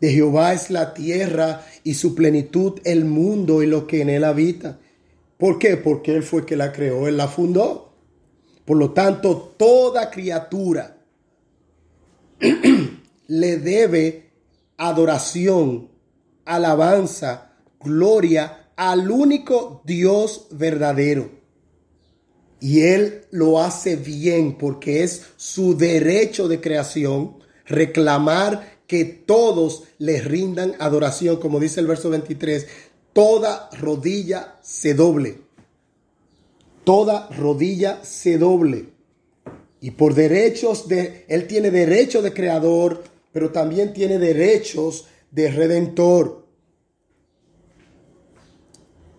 De 0.01 0.13
Jehová 0.13 0.53
es 0.53 0.71
la 0.71 0.95
tierra 0.95 1.67
y 1.83 1.95
su 1.95 2.15
plenitud 2.15 2.81
el 2.85 3.05
mundo 3.05 3.63
y 3.63 3.67
lo 3.67 3.89
que 3.89 4.03
en 4.03 4.11
él 4.11 4.23
habita. 4.23 4.79
¿Por 5.37 5.59
qué? 5.59 5.77
Porque 5.77 6.15
Él 6.15 6.23
fue 6.23 6.41
el 6.41 6.47
que 6.47 6.57
la 6.57 6.73
creó, 6.73 7.09
Él 7.09 7.17
la 7.17 7.29
fundó. 7.29 7.93
Por 8.65 8.77
lo 8.77 8.93
tanto, 8.93 9.55
toda 9.57 10.11
criatura 10.11 10.99
le 13.29 13.57
debe 13.57 14.28
adoración, 14.79 15.91
alabanza, 16.47 17.53
gloria 17.81 18.70
al 18.76 19.11
único 19.11 19.83
Dios 19.85 20.47
verdadero. 20.53 21.31
Y 22.61 22.81
Él 22.83 23.26
lo 23.31 23.61
hace 23.61 23.97
bien 23.97 24.57
porque 24.57 25.03
es 25.03 25.22
su 25.37 25.76
derecho 25.76 26.49
de 26.49 26.61
creación 26.61 27.39
reclamar 27.66 28.79
que 28.87 29.05
todos 29.05 29.85
le 29.99 30.20
rindan 30.20 30.74
adoración, 30.79 31.37
como 31.37 31.61
dice 31.61 31.81
el 31.81 31.87
verso 31.87 32.09
23, 32.09 32.66
toda 33.12 33.68
rodilla 33.79 34.57
se 34.62 34.95
doble. 34.95 35.41
Toda 36.85 37.29
rodilla 37.37 38.03
se 38.03 38.39
doble. 38.39 38.87
Y 39.81 39.93
por 39.93 40.14
derechos 40.14 40.89
de, 40.89 41.26
Él 41.29 41.47
tiene 41.47 41.70
derecho 41.70 42.22
de 42.22 42.33
creador, 42.33 43.05
pero 43.33 43.51
también 43.51 43.93
tiene 43.93 44.18
derechos 44.18 45.07
de 45.31 45.51
redentor. 45.51 46.47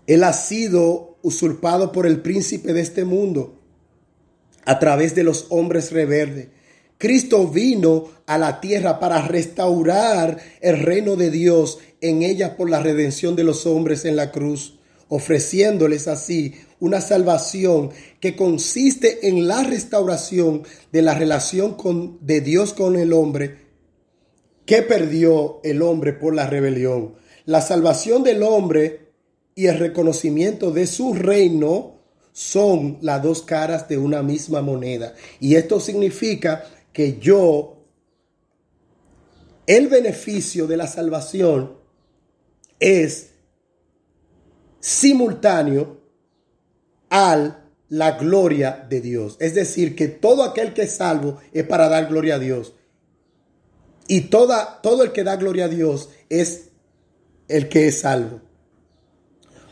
Él 0.08 0.24
ha 0.24 0.34
sido 0.34 1.18
usurpado 1.22 1.92
por 1.92 2.08
el 2.08 2.22
príncipe 2.22 2.74
de 2.74 2.82
este 2.82 3.06
mundo 3.06 3.60
a 4.66 4.80
través 4.80 5.16
de 5.16 5.24
los 5.24 5.48
hombres 5.50 5.92
rebeldes. 5.92 6.48
Cristo 6.98 7.48
vino 7.48 8.10
a 8.26 8.38
la 8.38 8.60
tierra 8.60 9.00
para 9.00 9.26
restaurar 9.26 10.38
el 10.62 10.80
reino 10.80 11.16
de 11.16 11.32
Dios 11.32 11.80
en 12.02 12.24
ella 12.24 12.58
por 12.58 12.70
la 12.70 12.82
redención 12.82 13.36
de 13.36 13.44
los 13.44 13.66
hombres 13.66 14.04
en 14.04 14.16
la 14.16 14.32
cruz, 14.32 14.80
ofreciéndoles 15.08 16.08
así 16.08 16.56
una 16.80 17.02
salvación 17.02 17.92
que 18.20 18.36
consiste 18.36 19.30
en 19.30 19.48
la 19.48 19.64
restauración 19.64 20.64
de 20.92 21.02
la 21.02 21.14
relación 21.14 21.76
con, 21.76 22.18
de 22.22 22.42
Dios 22.42 22.74
con 22.74 22.98
el 22.98 23.14
hombre 23.14 23.69
que 24.70 24.84
perdió 24.84 25.62
el 25.64 25.82
hombre 25.82 26.14
por 26.14 26.36
la 26.36 26.46
rebelión. 26.46 27.16
La 27.46 27.60
salvación 27.60 28.22
del 28.22 28.44
hombre 28.44 29.14
y 29.56 29.66
el 29.66 29.80
reconocimiento 29.80 30.70
de 30.70 30.86
su 30.86 31.16
reino 31.16 31.96
son 32.34 33.00
las 33.02 33.24
dos 33.24 33.42
caras 33.42 33.90
de 33.90 33.98
una 33.98 34.22
misma 34.22 34.62
moneda. 34.62 35.16
Y 35.40 35.56
esto 35.56 35.80
significa 35.80 36.66
que 36.94 37.18
yo, 37.18 37.84
el 39.66 39.88
beneficio 39.88 40.68
de 40.68 40.78
la 40.78 40.86
salvación 40.86 41.76
es 42.80 43.32
simultáneo 44.80 46.00
a 47.10 47.64
la 47.88 48.12
gloria 48.20 48.86
de 48.88 49.02
Dios. 49.02 49.36
Es 49.40 49.56
decir, 49.56 49.96
que 49.96 50.10
todo 50.10 50.44
aquel 50.44 50.76
que 50.76 50.84
es 50.84 50.92
salvo 50.92 51.40
es 51.54 51.64
para 51.64 51.90
dar 51.90 52.06
gloria 52.06 52.36
a 52.36 52.40
Dios. 52.40 52.76
Y 54.10 54.22
toda, 54.22 54.82
todo 54.82 55.04
el 55.04 55.12
que 55.12 55.24
da 55.24 55.36
gloria 55.36 55.66
a 55.66 55.68
Dios 55.70 56.10
es 56.30 56.70
el 57.48 57.70
que 57.70 57.88
es 57.88 58.02
salvo. 58.02 58.42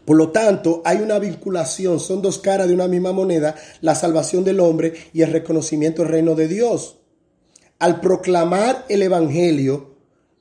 Por 0.06 0.16
lo 0.16 0.30
tanto, 0.30 0.84
hay 0.86 0.98
una 0.98 1.18
vinculación, 1.18 2.00
son 2.00 2.22
dos 2.22 2.38
caras 2.38 2.68
de 2.68 2.76
una 2.76 2.88
misma 2.88 3.12
moneda, 3.12 3.56
la 3.82 3.96
salvación 3.96 4.44
del 4.44 4.60
hombre 4.60 4.94
y 5.12 5.24
el 5.24 5.32
reconocimiento 5.32 6.04
del 6.04 6.12
reino 6.12 6.36
de 6.36 6.48
Dios. 6.48 6.98
Al 7.80 8.00
proclamar 8.00 8.86
el 8.90 9.02
Evangelio, 9.02 9.96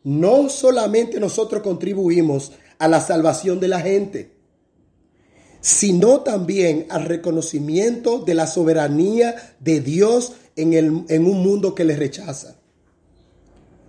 no 0.05 0.51
solamente 0.51 1.18
nosotros 1.18 1.62
contribuimos 1.62 2.53
a 2.78 2.88
la 2.88 3.01
salvación 3.01 3.61
de 3.61 3.68
la 3.68 3.80
gente, 3.80 4.36
sino 5.62 6.20
también 6.20 6.86
al 6.90 7.07
reconocimiento 7.07 8.18
de 8.18 8.34
la 8.34 8.47
soberanía 8.47 9.57
de 9.59 9.80
Dios 9.80 10.34
en, 10.55 10.74
el, 10.74 11.05
en 11.09 11.24
un 11.24 11.42
mundo 11.42 11.74
que 11.74 11.86
le 11.86 11.97
rechaza. 11.97 12.59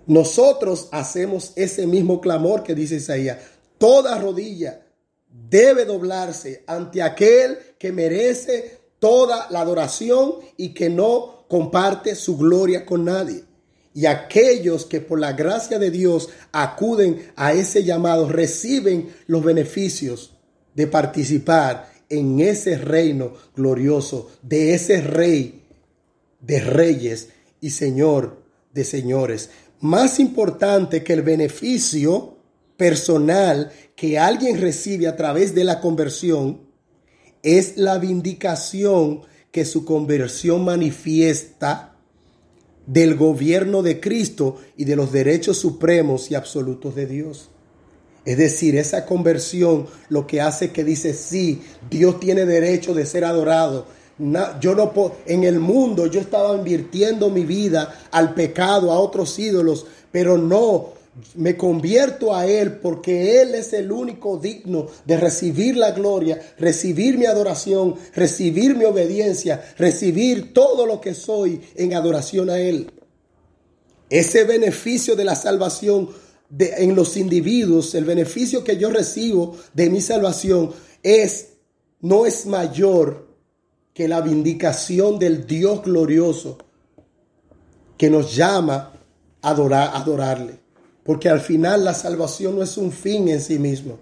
Nosotros 0.08 0.88
hacemos 0.90 1.52
ese 1.54 1.86
mismo 1.86 2.20
clamor 2.20 2.62
que 2.62 2.74
dice 2.74 2.96
Isaías. 2.96 3.38
Toda 3.76 4.18
rodilla 4.18 4.86
debe 5.50 5.84
doblarse 5.84 6.64
ante 6.66 7.02
aquel 7.02 7.58
que 7.78 7.92
merece 7.92 8.78
toda 8.98 9.48
la 9.50 9.60
adoración 9.60 10.36
y 10.56 10.72
que 10.72 10.88
no 10.88 11.44
comparte 11.46 12.14
su 12.14 12.38
gloria 12.38 12.86
con 12.86 13.04
nadie. 13.04 13.44
Y 13.92 14.06
aquellos 14.06 14.86
que 14.86 15.02
por 15.02 15.20
la 15.20 15.34
gracia 15.34 15.78
de 15.78 15.90
Dios 15.90 16.30
acuden 16.52 17.30
a 17.36 17.52
ese 17.52 17.84
llamado 17.84 18.30
reciben 18.30 19.14
los 19.26 19.44
beneficios 19.44 20.32
de 20.74 20.86
participar 20.86 21.92
en 22.08 22.40
ese 22.40 22.78
reino 22.78 23.34
glorioso 23.54 24.30
de 24.40 24.72
ese 24.72 25.02
rey 25.02 25.64
de 26.40 26.60
reyes 26.60 27.28
y 27.60 27.70
señor 27.70 28.38
de 28.72 28.84
señores. 28.84 29.50
Más 29.80 30.18
importante 30.18 31.04
que 31.04 31.12
el 31.12 31.22
beneficio 31.22 32.36
personal 32.76 33.70
que 33.94 34.18
alguien 34.18 34.60
recibe 34.60 35.06
a 35.06 35.16
través 35.16 35.54
de 35.54 35.64
la 35.64 35.80
conversión 35.80 36.60
es 37.42 37.76
la 37.76 37.98
vindicación 37.98 39.22
que 39.52 39.64
su 39.64 39.84
conversión 39.84 40.64
manifiesta 40.64 41.96
del 42.86 43.16
gobierno 43.16 43.82
de 43.82 44.00
Cristo 44.00 44.56
y 44.76 44.84
de 44.84 44.96
los 44.96 45.12
derechos 45.12 45.58
supremos 45.58 46.30
y 46.30 46.34
absolutos 46.34 46.94
de 46.94 47.06
Dios. 47.06 47.50
Es 48.24 48.36
decir, 48.36 48.76
esa 48.76 49.06
conversión 49.06 49.86
lo 50.08 50.26
que 50.26 50.40
hace 50.40 50.70
que 50.70 50.84
dice, 50.84 51.14
sí, 51.14 51.62
Dios 51.88 52.18
tiene 52.20 52.46
derecho 52.46 52.94
de 52.94 53.06
ser 53.06 53.24
adorado. 53.24 53.86
Yo 54.60 54.74
no 54.74 54.92
puedo, 54.92 55.16
en 55.26 55.44
el 55.44 55.60
mundo 55.60 56.06
yo 56.06 56.20
estaba 56.20 56.56
invirtiendo 56.56 57.30
mi 57.30 57.44
vida 57.44 58.06
al 58.10 58.34
pecado, 58.34 58.90
a 58.90 58.98
otros 58.98 59.38
ídolos, 59.38 59.86
pero 60.10 60.36
no, 60.36 60.98
me 61.34 61.56
convierto 61.56 62.34
a 62.34 62.46
Él 62.46 62.78
porque 62.78 63.40
Él 63.40 63.54
es 63.54 63.72
el 63.72 63.90
único 63.90 64.38
digno 64.38 64.86
de 65.04 65.16
recibir 65.16 65.76
la 65.76 65.92
gloria, 65.92 66.40
recibir 66.58 67.18
mi 67.18 67.26
adoración, 67.26 67.96
recibir 68.14 68.76
mi 68.76 68.84
obediencia, 68.84 69.74
recibir 69.78 70.52
todo 70.52 70.86
lo 70.86 71.00
que 71.00 71.14
soy 71.14 71.60
en 71.74 71.94
adoración 71.94 72.50
a 72.50 72.58
Él. 72.58 72.90
Ese 74.10 74.44
beneficio 74.44 75.16
de 75.16 75.24
la 75.24 75.36
salvación 75.36 76.10
en 76.58 76.94
los 76.94 77.16
individuos, 77.16 77.94
el 77.94 78.04
beneficio 78.04 78.64
que 78.64 78.76
yo 78.76 78.90
recibo 78.90 79.56
de 79.74 79.90
mi 79.90 80.00
salvación 80.00 80.72
es, 81.02 81.48
no 82.00 82.26
es 82.26 82.46
mayor 82.46 83.27
que 83.98 84.06
la 84.06 84.20
vindicación 84.20 85.18
del 85.18 85.44
Dios 85.44 85.82
glorioso 85.82 86.56
que 87.96 88.08
nos 88.08 88.32
llama 88.32 88.92
a 89.42 89.50
adorar, 89.50 89.90
adorarle. 89.92 90.60
Porque 91.02 91.28
al 91.28 91.40
final 91.40 91.82
la 91.82 91.94
salvación 91.94 92.54
no 92.54 92.62
es 92.62 92.76
un 92.76 92.92
fin 92.92 93.26
en 93.26 93.40
sí 93.40 93.58
mismo. 93.58 93.98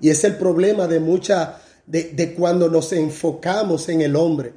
Y 0.00 0.10
es 0.10 0.22
el 0.22 0.36
problema 0.36 0.86
de 0.86 1.00
mucha, 1.00 1.60
de, 1.88 2.04
de 2.04 2.34
cuando 2.34 2.68
nos 2.68 2.92
enfocamos 2.92 3.88
en 3.88 4.02
el 4.02 4.14
hombre. 4.14 4.52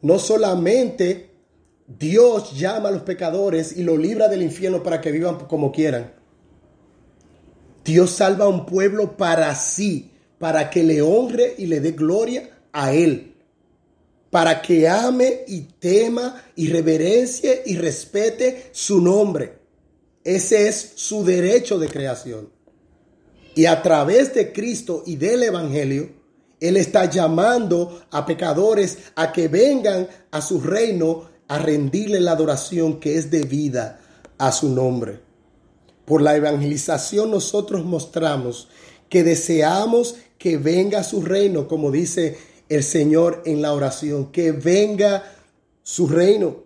No 0.00 0.18
solamente 0.18 1.32
Dios 1.86 2.58
llama 2.58 2.88
a 2.88 2.92
los 2.92 3.02
pecadores 3.02 3.76
y 3.76 3.82
los 3.82 3.98
libra 3.98 4.28
del 4.28 4.40
infierno 4.40 4.82
para 4.82 5.02
que 5.02 5.12
vivan 5.12 5.40
como 5.40 5.72
quieran. 5.72 6.10
Dios 7.84 8.12
salva 8.12 8.46
a 8.46 8.48
un 8.48 8.64
pueblo 8.64 9.18
para 9.18 9.54
sí, 9.56 10.10
para 10.38 10.70
que 10.70 10.84
le 10.84 11.02
honre 11.02 11.54
y 11.58 11.66
le 11.66 11.80
dé 11.80 11.92
gloria 11.92 12.48
a 12.72 12.94
Él, 12.94 13.29
para 14.30 14.62
que 14.62 14.88
ame 14.88 15.44
y 15.48 15.62
tema 15.78 16.42
y 16.54 16.68
reverencie 16.68 17.62
y 17.66 17.76
respete 17.76 18.70
su 18.72 19.00
nombre. 19.00 19.58
Ese 20.22 20.68
es 20.68 20.92
su 20.94 21.24
derecho 21.24 21.78
de 21.78 21.88
creación. 21.88 22.48
Y 23.54 23.66
a 23.66 23.82
través 23.82 24.32
de 24.32 24.52
Cristo 24.52 25.02
y 25.04 25.16
del 25.16 25.42
Evangelio, 25.42 26.10
Él 26.60 26.76
está 26.76 27.06
llamando 27.06 28.02
a 28.10 28.24
pecadores 28.24 28.98
a 29.16 29.32
que 29.32 29.48
vengan 29.48 30.08
a 30.30 30.40
su 30.40 30.60
reino 30.60 31.28
a 31.48 31.58
rendirle 31.58 32.20
la 32.20 32.32
adoración 32.32 33.00
que 33.00 33.16
es 33.16 33.30
debida 33.30 34.00
a 34.38 34.52
su 34.52 34.68
nombre. 34.68 35.20
Por 36.04 36.22
la 36.22 36.36
evangelización 36.36 37.32
nosotros 37.32 37.84
mostramos 37.84 38.68
que 39.08 39.24
deseamos 39.24 40.14
que 40.38 40.56
venga 40.56 41.02
su 41.02 41.22
reino, 41.22 41.66
como 41.66 41.90
dice 41.90 42.38
el 42.70 42.82
Señor 42.82 43.42
en 43.44 43.60
la 43.60 43.74
oración, 43.74 44.32
que 44.32 44.52
venga 44.52 45.24
su 45.82 46.08
reino. 46.08 46.64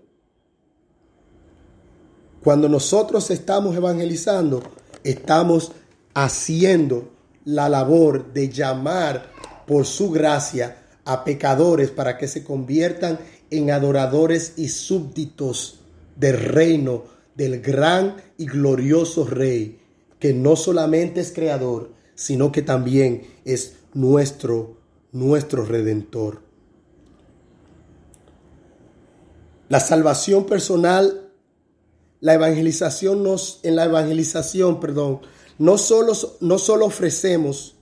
Cuando 2.43 2.69
nosotros 2.69 3.31
estamos 3.31 3.75
evangelizando, 3.75 4.63
estamos 5.03 5.73
haciendo 6.15 7.09
la 7.45 7.69
labor 7.69 8.33
de 8.33 8.51
llamar 8.51 9.33
por 9.67 9.87
su 9.87 10.11
gracia 10.11 10.77
a 11.05 11.25
pecadores 11.25 11.91
para 11.91 12.17
que 12.19 12.29
se 12.29 12.45
conviertan 12.45 13.19
en 13.51 13.71
adoradores 13.71 14.53
y 14.57 14.69
súbditos 14.69 15.81
del 16.17 16.39
reino 16.39 17.05
del 17.35 17.61
gran 17.61 18.17
y 18.39 18.47
glorioso 18.47 19.25
Rey, 19.25 19.81
que 20.19 20.35
no 20.35 20.55
solamente 20.57 21.21
es 21.21 21.33
creador, 21.33 21.93
sino 22.15 22.53
que 22.53 22.63
también 22.63 23.23
es 23.45 23.77
nuestro, 23.93 24.77
nuestro 25.15 25.65
redentor. 25.65 26.43
La 29.69 29.81
salvación 29.81 30.45
personal, 30.45 31.31
la 32.21 32.35
evangelización 32.35 33.23
nos, 33.23 33.61
en 33.63 33.77
la 33.77 33.85
evangelización, 33.85 34.81
perdón, 34.81 35.21
no 35.57 35.79
solo, 35.79 36.13
no 36.41 36.59
solo 36.59 36.87
ofrecemos 36.87 37.77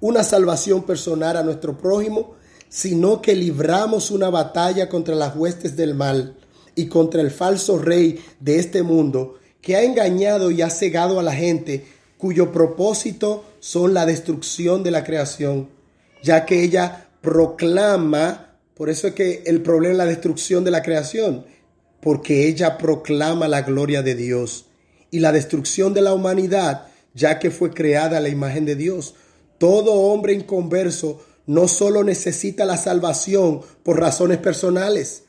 una 0.00 0.24
salvación 0.24 0.82
personal 0.84 1.36
a 1.36 1.42
nuestro 1.42 1.76
prójimo, 1.76 2.34
sino 2.70 3.20
que 3.20 3.34
libramos 3.34 4.10
una 4.10 4.30
batalla 4.30 4.88
contra 4.88 5.14
las 5.14 5.36
huestes 5.36 5.76
del 5.76 5.94
mal 5.94 6.36
y 6.74 6.86
contra 6.86 7.20
el 7.20 7.30
falso 7.30 7.78
rey 7.78 8.18
de 8.40 8.58
este 8.58 8.82
mundo 8.82 9.34
que 9.60 9.76
ha 9.76 9.82
engañado 9.82 10.50
y 10.50 10.62
ha 10.62 10.70
cegado 10.70 11.20
a 11.20 11.22
la 11.22 11.34
gente 11.34 11.86
cuyo 12.16 12.50
propósito 12.50 13.44
son 13.60 13.92
la 13.92 14.06
destrucción 14.06 14.82
de 14.82 14.90
la 14.90 15.04
creación, 15.04 15.68
ya 16.22 16.44
que 16.44 16.62
ella 16.62 17.08
proclama, 17.20 18.56
por 18.74 18.90
eso 18.90 19.08
es 19.08 19.14
que 19.14 19.42
el 19.46 19.62
problema 19.62 19.92
es 19.92 19.98
la 19.98 20.06
destrucción 20.06 20.64
de 20.64 20.70
la 20.70 20.82
creación, 20.82 21.44
porque 22.00 22.46
ella 22.46 22.78
proclama 22.78 23.48
la 23.48 23.62
gloria 23.62 24.02
de 24.02 24.14
Dios 24.14 24.66
y 25.10 25.20
la 25.20 25.32
destrucción 25.32 25.94
de 25.94 26.02
la 26.02 26.14
humanidad, 26.14 26.86
ya 27.14 27.38
que 27.38 27.50
fue 27.50 27.70
creada 27.70 28.20
la 28.20 28.28
imagen 28.28 28.64
de 28.64 28.76
Dios. 28.76 29.14
Todo 29.58 29.94
hombre 29.94 30.34
inconverso 30.34 31.20
no 31.46 31.66
solo 31.66 32.04
necesita 32.04 32.64
la 32.64 32.76
salvación 32.76 33.62
por 33.82 33.98
razones 33.98 34.38
personales, 34.38 35.24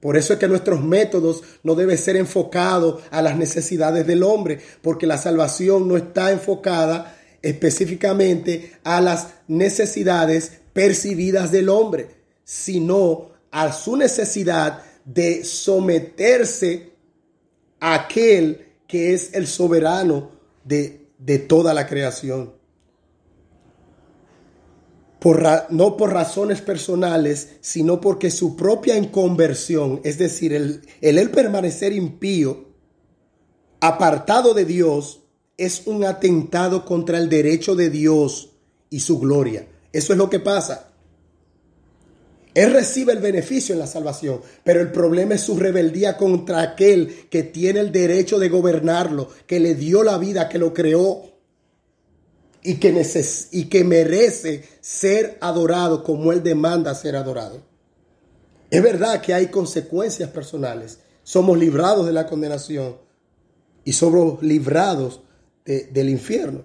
por 0.00 0.16
eso 0.16 0.34
es 0.34 0.38
que 0.38 0.48
nuestros 0.48 0.84
métodos 0.84 1.42
no 1.62 1.74
deben 1.74 1.96
ser 1.96 2.16
enfocados 2.16 3.02
a 3.10 3.22
las 3.22 3.36
necesidades 3.36 4.06
del 4.06 4.22
hombre, 4.22 4.60
porque 4.82 5.06
la 5.06 5.18
salvación 5.18 5.88
no 5.88 5.96
está 5.96 6.30
enfocada 6.30 7.15
específicamente 7.42 8.72
a 8.84 9.00
las 9.00 9.28
necesidades 9.48 10.52
percibidas 10.72 11.52
del 11.52 11.68
hombre, 11.68 12.08
sino 12.44 13.30
a 13.50 13.72
su 13.72 13.96
necesidad 13.96 14.82
de 15.04 15.44
someterse 15.44 16.92
a 17.80 17.94
aquel 17.94 18.66
que 18.86 19.14
es 19.14 19.34
el 19.34 19.46
soberano 19.46 20.30
de, 20.64 21.08
de 21.18 21.38
toda 21.38 21.72
la 21.74 21.86
creación. 21.86 22.54
No 25.70 25.96
por 25.96 26.12
razones 26.12 26.60
personales, 26.60 27.56
sino 27.60 28.00
porque 28.00 28.30
su 28.30 28.54
propia 28.54 28.96
inconversión, 28.96 30.00
es 30.04 30.18
decir, 30.18 30.52
el, 30.52 30.82
el 31.00 31.30
permanecer 31.30 31.92
impío, 31.92 32.66
apartado 33.80 34.54
de 34.54 34.64
Dios, 34.64 35.24
es 35.56 35.86
un 35.86 36.04
atentado 36.04 36.84
contra 36.84 37.18
el 37.18 37.28
derecho 37.28 37.74
de 37.74 37.90
Dios 37.90 38.50
y 38.90 39.00
su 39.00 39.18
gloria. 39.18 39.66
Eso 39.92 40.12
es 40.12 40.18
lo 40.18 40.28
que 40.28 40.40
pasa. 40.40 40.88
Él 42.54 42.72
recibe 42.72 43.12
el 43.12 43.18
beneficio 43.18 43.74
en 43.74 43.80
la 43.80 43.86
salvación, 43.86 44.40
pero 44.64 44.80
el 44.80 44.90
problema 44.90 45.34
es 45.34 45.42
su 45.42 45.58
rebeldía 45.58 46.16
contra 46.16 46.62
aquel 46.62 47.28
que 47.28 47.42
tiene 47.42 47.80
el 47.80 47.92
derecho 47.92 48.38
de 48.38 48.48
gobernarlo, 48.48 49.28
que 49.46 49.60
le 49.60 49.74
dio 49.74 50.02
la 50.02 50.16
vida, 50.16 50.48
que 50.48 50.58
lo 50.58 50.72
creó 50.72 51.36
y 52.62 52.76
que, 52.76 53.84
merece 53.84 54.64
ser 54.80 55.38
adorado 55.40 56.02
como 56.02 56.32
Él 56.32 56.42
demanda 56.42 56.94
ser 56.94 57.14
adorado. 57.14 57.60
Es 58.70 58.82
verdad 58.82 59.20
que 59.20 59.34
hay 59.34 59.48
consecuencias 59.48 60.30
personales. 60.30 60.98
Somos 61.22 61.58
librados 61.58 62.06
de 62.06 62.12
la 62.12 62.26
condenación 62.26 62.96
y 63.84 63.92
somos 63.92 64.42
librados 64.42 65.20
del 65.66 66.08
infierno. 66.08 66.62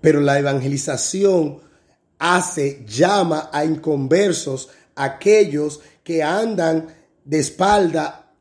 Pero 0.00 0.20
la 0.20 0.38
evangelización 0.38 1.58
hace, 2.18 2.84
llama 2.86 3.50
a 3.52 3.64
inconversos, 3.64 4.68
aquellos 4.94 5.80
que 6.02 6.22
andan 6.22 6.86
de 7.24 7.40
espalda 7.40 8.32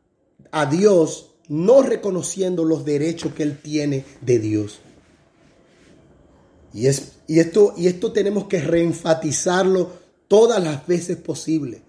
a 0.51 0.65
Dios, 0.67 1.32
no 1.47 1.82
reconociendo 1.82 2.63
los 2.63 2.86
derechos 2.86 3.34
que 3.34 3.43
Él 3.43 3.59
tiene 3.61 4.05
de 4.21 4.39
Dios. 4.39 4.80
Y, 6.73 6.88
es, 6.88 7.13
y, 7.28 7.39
esto, 7.39 7.73
y 7.78 7.88
esto 7.88 8.11
tenemos 8.11 8.45
que 8.45 8.59
reenfatizarlo 8.59 9.91
todas 10.28 10.63
las 10.63 10.86
veces 10.86 11.17
posible. 11.17 11.84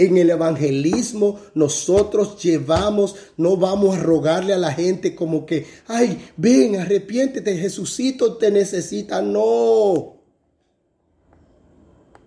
En 0.00 0.16
el 0.16 0.30
evangelismo 0.30 1.38
nosotros 1.52 2.42
llevamos, 2.42 3.16
no 3.36 3.58
vamos 3.58 3.98
a 3.98 4.00
rogarle 4.00 4.54
a 4.54 4.56
la 4.56 4.72
gente 4.72 5.14
como 5.14 5.44
que, 5.44 5.66
ay, 5.88 6.18
ven, 6.38 6.76
arrepiéntete, 6.76 7.58
Jesucito 7.58 8.38
te 8.38 8.50
necesita. 8.50 9.20
No. 9.20 10.16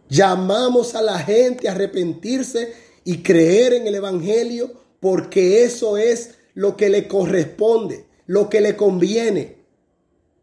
Llamamos 0.08 0.94
a 0.94 1.02
la 1.02 1.18
gente 1.18 1.68
a 1.68 1.72
arrepentirse 1.72 2.74
y 3.06 3.24
creer 3.24 3.74
en 3.74 3.88
el 3.88 3.96
Evangelio 3.96 4.72
porque 5.00 5.64
eso 5.64 5.98
es 5.98 6.36
lo 6.54 6.78
que 6.78 6.90
le 6.90 7.08
corresponde, 7.08 8.06
lo 8.28 8.52
que 8.52 8.62
le 8.62 8.76
conviene. 8.76 9.64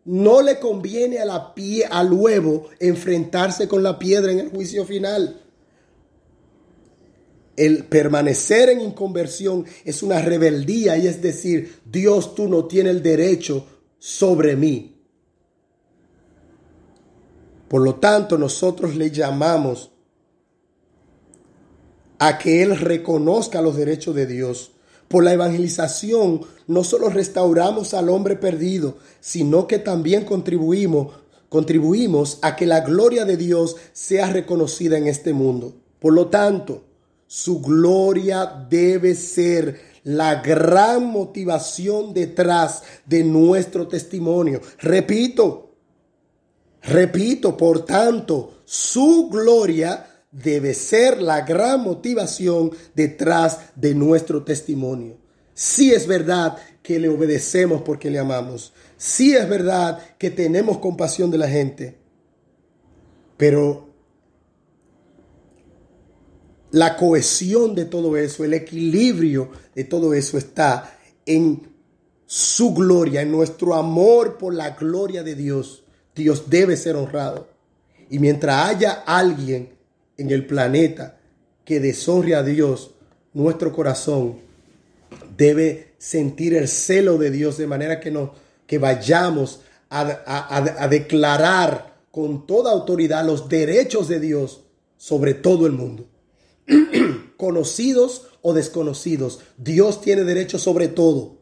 No 0.05 0.43
le 0.43 0.59
conviene 0.59 1.21
a 1.21 1.25
la 1.25 1.55
pie, 1.55 1.85
al 1.89 2.13
huevo 2.13 2.71
enfrentarse 2.81 3.69
con 3.69 3.85
la 3.85 4.01
piedra 4.01 4.33
en 4.33 4.41
el 4.41 4.51
juicio 4.51 4.85
final. 4.85 5.41
El 7.61 7.85
permanecer 7.85 8.71
en 8.71 8.81
inconversión 8.81 9.67
es 9.85 10.03
una 10.03 10.23
rebeldía 10.23 10.97
y 10.97 11.07
es 11.07 11.21
decir, 11.21 11.79
Dios 11.85 12.35
tú 12.35 12.49
no 12.49 12.65
tienes 12.65 12.97
el 12.97 13.03
derecho 13.03 13.67
sobre 13.99 14.57
mí. 14.57 14.97
Por 17.69 17.83
lo 17.83 17.97
tanto, 17.97 18.39
nosotros 18.39 18.97
le 18.97 19.11
llamamos 19.11 19.91
a 22.19 22.39
que 22.39 22.63
Él 22.63 22.79
reconozca 22.79 23.61
los 23.61 23.77
derechos 23.77 24.15
de 24.15 24.25
Dios. 24.25 24.73
Por 25.07 25.23
la 25.23 25.35
evangelización 25.35 26.41
no 26.67 26.83
solo 26.83 27.11
restauramos 27.11 27.93
al 27.93 28.09
hombre 28.09 28.37
perdido, 28.37 28.97
sino 29.21 29.67
que 29.67 29.79
también 29.79 30.25
contribuimos, 30.25 31.13
contribuimos 31.51 32.39
a 32.41 32.57
que 32.57 32.65
la 32.65 32.81
gloria 32.81 33.27
de 33.27 33.37
Dios 33.37 33.77
sea 33.93 34.33
reconocida 34.33 34.97
en 34.97 35.09
este 35.09 35.35
mundo. 35.35 35.75
Por 35.99 36.15
lo 36.15 36.29
tanto, 36.29 36.85
su 37.33 37.61
gloria 37.61 38.45
debe 38.69 39.15
ser 39.15 39.81
la 40.03 40.43
gran 40.43 41.07
motivación 41.07 42.13
detrás 42.13 42.83
de 43.07 43.23
nuestro 43.23 43.87
testimonio. 43.87 44.61
Repito, 44.81 45.77
repito, 46.83 47.57
por 47.57 47.85
tanto, 47.85 48.63
su 48.65 49.29
gloria 49.31 50.25
debe 50.33 50.75
ser 50.75 51.23
la 51.23 51.43
gran 51.43 51.83
motivación 51.85 52.73
detrás 52.97 53.61
de 53.77 53.95
nuestro 53.95 54.43
testimonio. 54.43 55.17
Sí 55.55 55.93
es 55.93 56.09
verdad 56.09 56.57
que 56.83 56.99
le 56.99 57.11
obedecemos 57.11 57.83
porque 57.83 58.11
le 58.11 58.19
amamos. 58.19 58.73
Sí 58.97 59.37
es 59.37 59.49
verdad 59.49 60.01
que 60.19 60.31
tenemos 60.31 60.79
compasión 60.79 61.31
de 61.31 61.39
la 61.39 61.47
gente. 61.47 61.97
Pero 63.37 63.90
la 66.73 66.97
cohesión 66.97 67.75
de 67.75 67.85
todo 67.85 68.17
eso, 68.17 68.45
el 68.45 68.55
equilibrio 68.55 69.51
de 69.75 69.85
todo 69.85 70.15
eso 70.15 70.39
está 70.39 70.97
en 71.27 71.69
su 72.27 72.73
gloria, 72.73 73.23
en 73.23 73.33
nuestro 73.33 73.75
amor 73.75 74.39
por 74.39 74.55
la 74.55 74.71
gloria 74.71 75.23
de 75.23 75.35
Dios. 75.35 75.83
Dios 76.15 76.45
debe 76.49 76.77
ser 76.77 76.97
honrado. 76.97 77.49
Y 78.09 78.19
mientras 78.19 78.69
haya 78.69 78.93
alguien 79.07 79.71
en 80.17 80.31
el 80.31 80.47
planeta 80.47 81.19
que 81.65 81.81
deshonre 81.81 82.35
a 82.35 82.43
Dios, 82.43 82.93
nuestro 83.33 83.73
corazón 83.73 84.37
debe 85.37 85.95
sentir 85.99 86.55
el 86.55 86.69
celo 86.69 87.19
de 87.19 87.31
Dios 87.31 87.57
de 87.57 87.67
manera 87.67 88.01
que, 88.01 88.11
no, 88.11 88.35
que 88.67 88.79
vayamos 88.79 89.63
a, 89.89 90.01
a 90.79 90.89
declarar 90.89 91.97
con 92.11 92.47
toda 92.47 92.71
autoridad 92.71 93.25
los 93.25 93.49
derechos 93.49 94.09
de 94.09 94.21
Dios 94.21 94.63
sobre 94.97 95.35
todo 95.35 95.67
el 95.67 95.73
mundo. 95.73 96.10
Conocidos 97.37 98.27
o 98.43 98.53
desconocidos, 98.53 99.41
Dios 99.57 100.01
tiene 100.01 100.25
derecho 100.25 100.59
sobre 100.59 100.89
todo, 100.89 101.39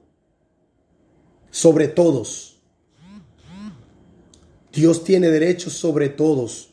sobre 1.51 1.89
todos. 1.89 2.57
Dios 4.73 5.05
tiene 5.05 5.31
derecho 5.31 5.71
sobre 5.71 6.09
todos. 6.09 6.71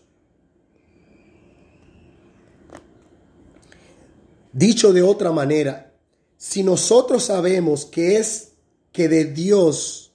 Dicho 4.54 4.94
de 4.94 5.02
otra 5.02 5.32
manera, 5.32 5.94
si 6.38 6.64
nosotros 6.64 7.24
sabemos 7.24 7.86
que 7.86 8.18
es 8.18 8.54
que 8.94 9.10
de 9.10 9.26
Dios, 9.26 10.14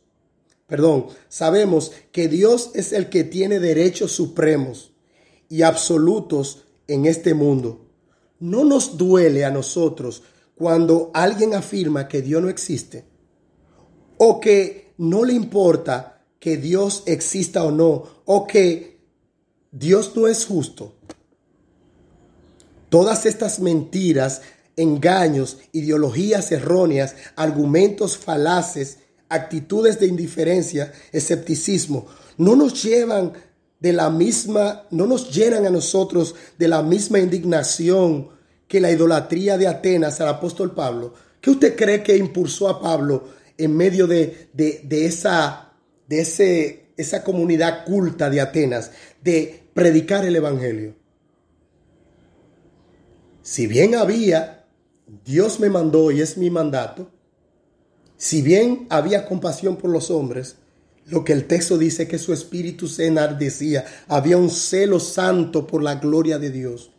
perdón, 0.66 1.08
sabemos 1.28 1.92
que 2.12 2.28
Dios 2.28 2.70
es 2.74 2.92
el 2.92 3.10
que 3.10 3.24
tiene 3.24 3.58
derechos 3.60 4.12
supremos 4.12 4.92
y 5.50 5.62
absolutos 5.62 6.64
en 6.86 7.04
este 7.04 7.34
mundo, 7.34 7.89
no 8.40 8.64
nos 8.64 8.96
duele 8.96 9.44
a 9.44 9.50
nosotros 9.50 10.22
cuando 10.54 11.10
alguien 11.14 11.54
afirma 11.54 12.08
que 12.08 12.22
Dios 12.22 12.42
no 12.42 12.48
existe 12.48 13.04
o 14.18 14.40
que 14.40 14.92
no 14.98 15.24
le 15.24 15.32
importa 15.32 16.24
que 16.38 16.56
Dios 16.56 17.02
exista 17.06 17.64
o 17.64 17.70
no 17.70 18.04
o 18.24 18.46
que 18.46 19.00
Dios 19.70 20.12
no 20.16 20.26
es 20.26 20.46
justo. 20.46 20.94
Todas 22.88 23.24
estas 23.24 23.60
mentiras, 23.60 24.42
engaños, 24.76 25.58
ideologías 25.72 26.50
erróneas, 26.50 27.14
argumentos 27.36 28.16
falaces, 28.16 28.98
actitudes 29.28 30.00
de 30.00 30.06
indiferencia, 30.06 30.92
escepticismo, 31.12 32.06
no 32.36 32.56
nos 32.56 32.82
llevan 32.82 33.32
de 33.80 33.92
la 33.92 34.10
misma, 34.10 34.84
no 34.90 35.06
nos 35.06 35.34
llenan 35.34 35.66
a 35.66 35.70
nosotros 35.70 36.34
de 36.58 36.68
la 36.68 36.82
misma 36.82 37.18
indignación 37.18 38.28
que 38.68 38.80
la 38.80 38.92
idolatría 38.92 39.58
de 39.58 39.66
Atenas 39.66 40.20
al 40.20 40.28
apóstol 40.28 40.74
Pablo. 40.74 41.14
¿Qué 41.40 41.50
usted 41.50 41.74
cree 41.74 42.02
que 42.02 42.16
impulsó 42.16 42.68
a 42.68 42.80
Pablo 42.80 43.24
en 43.56 43.76
medio 43.76 44.06
de, 44.06 44.50
de, 44.52 45.06
esa, 45.06 45.72
de 46.06 46.20
ese, 46.20 46.92
esa 46.96 47.24
comunidad 47.24 47.84
culta 47.84 48.30
de 48.30 48.40
Atenas 48.40 48.92
de 49.22 49.64
predicar 49.74 50.24
el 50.24 50.36
Evangelio? 50.36 51.00
si 53.50 53.66
bien 53.66 53.96
había, 53.96 54.64
Dios 55.24 55.58
me 55.58 55.70
mandó 55.70 56.12
y 56.12 56.20
es 56.20 56.36
mi 56.36 56.50
mandato, 56.50 57.10
si 58.16 58.42
bien 58.42 58.86
había 58.90 59.26
compasión 59.26 59.76
por 59.76 59.90
los 59.90 60.08
hombres, 60.08 60.58
lo 61.10 61.24
que 61.24 61.32
el 61.32 61.46
texto 61.46 61.76
dice 61.76 62.06
que 62.06 62.18
su 62.18 62.32
espíritu 62.32 62.86
se 62.86 63.06
enardecía, 63.06 63.84
había 64.06 64.36
un 64.36 64.48
celo 64.48 65.00
santo 65.00 65.66
por 65.66 65.82
la 65.82 65.96
gloria 65.96 66.38
de 66.38 66.50
Dios, 66.50 66.92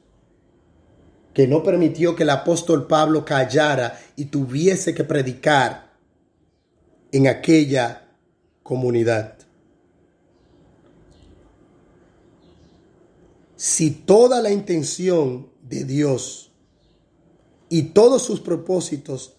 que 1.33 1.47
no 1.47 1.63
permitió 1.63 2.15
que 2.15 2.23
el 2.23 2.29
apóstol 2.29 2.87
Pablo 2.87 3.23
callara 3.23 3.99
y 4.17 4.25
tuviese 4.25 4.93
que 4.93 5.05
predicar 5.05 5.93
en 7.11 7.27
aquella 7.27 8.09
comunidad. 8.63 9.37
Si 13.55 13.91
toda 13.91 14.41
la 14.41 14.51
intención 14.51 15.49
de 15.61 15.85
Dios 15.85 16.51
y 17.69 17.83
todos 17.83 18.23
sus 18.23 18.41
propósitos 18.41 19.35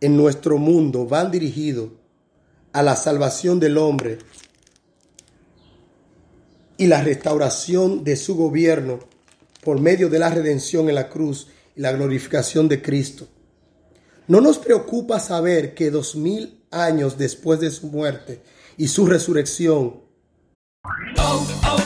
en 0.00 0.16
nuestro 0.16 0.58
mundo 0.58 1.06
van 1.06 1.30
dirigidos 1.30 1.90
a 2.76 2.82
la 2.82 2.94
salvación 2.94 3.58
del 3.58 3.78
hombre 3.78 4.18
y 6.76 6.88
la 6.88 7.02
restauración 7.02 8.04
de 8.04 8.16
su 8.16 8.36
gobierno 8.36 8.98
por 9.64 9.80
medio 9.80 10.10
de 10.10 10.18
la 10.18 10.28
redención 10.28 10.90
en 10.90 10.96
la 10.96 11.08
cruz 11.08 11.48
y 11.74 11.80
la 11.80 11.92
glorificación 11.92 12.68
de 12.68 12.82
Cristo. 12.82 13.28
No 14.28 14.42
nos 14.42 14.58
preocupa 14.58 15.20
saber 15.20 15.74
que 15.74 15.90
dos 15.90 16.16
mil 16.16 16.66
años 16.70 17.16
después 17.16 17.60
de 17.60 17.70
su 17.70 17.86
muerte 17.86 18.42
y 18.76 18.88
su 18.88 19.06
resurrección, 19.06 20.02
oh, 21.16 21.46
oh, 21.64 21.85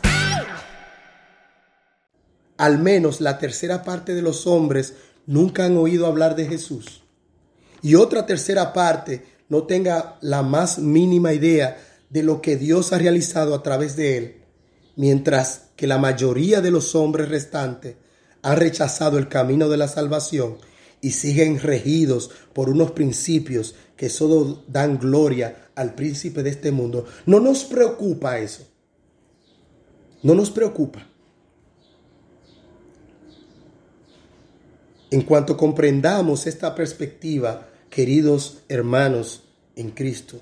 al 2.61 2.77
menos 2.77 3.21
la 3.21 3.39
tercera 3.39 3.81
parte 3.81 4.13
de 4.13 4.21
los 4.21 4.45
hombres 4.45 4.93
nunca 5.25 5.65
han 5.65 5.77
oído 5.77 6.05
hablar 6.05 6.35
de 6.35 6.45
Jesús. 6.45 7.01
Y 7.81 7.95
otra 7.95 8.27
tercera 8.27 8.71
parte 8.71 9.25
no 9.49 9.63
tenga 9.63 10.19
la 10.21 10.43
más 10.43 10.77
mínima 10.77 11.33
idea 11.33 11.83
de 12.11 12.21
lo 12.21 12.39
que 12.39 12.57
Dios 12.57 12.93
ha 12.93 12.99
realizado 12.99 13.55
a 13.55 13.63
través 13.63 13.95
de 13.95 14.15
él, 14.15 14.35
mientras 14.95 15.69
que 15.75 15.87
la 15.87 15.97
mayoría 15.97 16.61
de 16.61 16.69
los 16.69 16.93
hombres 16.93 17.29
restantes 17.29 17.95
han 18.43 18.57
rechazado 18.57 19.17
el 19.17 19.27
camino 19.27 19.67
de 19.67 19.77
la 19.77 19.87
salvación 19.87 20.57
y 21.01 21.13
siguen 21.13 21.59
regidos 21.59 22.29
por 22.53 22.69
unos 22.69 22.91
principios 22.91 23.73
que 23.97 24.07
solo 24.07 24.65
dan 24.67 24.99
gloria 24.99 25.69
al 25.73 25.95
príncipe 25.95 26.43
de 26.43 26.51
este 26.51 26.71
mundo. 26.71 27.07
No 27.25 27.39
nos 27.39 27.63
preocupa 27.63 28.37
eso. 28.37 28.67
No 30.21 30.35
nos 30.35 30.51
preocupa. 30.51 31.10
En 35.11 35.23
cuanto 35.23 35.57
comprendamos 35.57 36.47
esta 36.47 36.73
perspectiva, 36.73 37.67
queridos 37.89 38.59
hermanos 38.69 39.43
en 39.75 39.91
Cristo, 39.91 40.39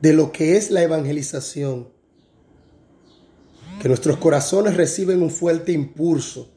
de 0.00 0.12
lo 0.12 0.32
que 0.32 0.56
es 0.56 0.72
la 0.72 0.82
evangelización, 0.82 1.88
que 3.80 3.88
nuestros 3.88 4.16
corazones 4.16 4.76
reciben 4.76 5.22
un 5.22 5.30
fuerte 5.30 5.70
impulso. 5.70 6.50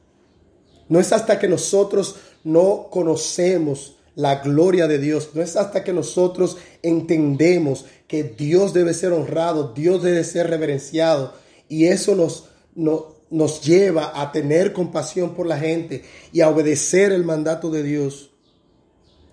No 0.87 0.99
es 0.99 1.13
hasta 1.13 1.37
que 1.37 1.47
nosotros 1.47 2.15
no 2.43 2.87
conocemos 2.89 3.97
la 4.15 4.41
gloria 4.41 4.87
de 4.87 4.97
Dios, 4.97 5.29
no 5.35 5.43
es 5.43 5.55
hasta 5.55 5.83
que 5.83 5.93
nosotros 5.93 6.57
entendemos 6.81 7.85
que 8.07 8.23
Dios 8.23 8.73
debe 8.73 8.95
ser 8.95 9.13
honrado, 9.13 9.73
Dios 9.73 10.01
debe 10.01 10.23
ser 10.23 10.49
reverenciado 10.49 11.33
y 11.67 11.85
eso 11.85 12.15
nos, 12.15 12.45
nos 12.73 13.18
lleva 13.61 14.19
a 14.21 14.31
tener 14.31 14.73
compasión 14.73 15.35
por 15.35 15.45
la 15.45 15.57
gente 15.57 16.03
y 16.31 16.41
a 16.41 16.49
obedecer 16.49 17.11
el 17.11 17.23
mandato 17.23 17.69
de 17.69 17.83
Dios. 17.83 18.31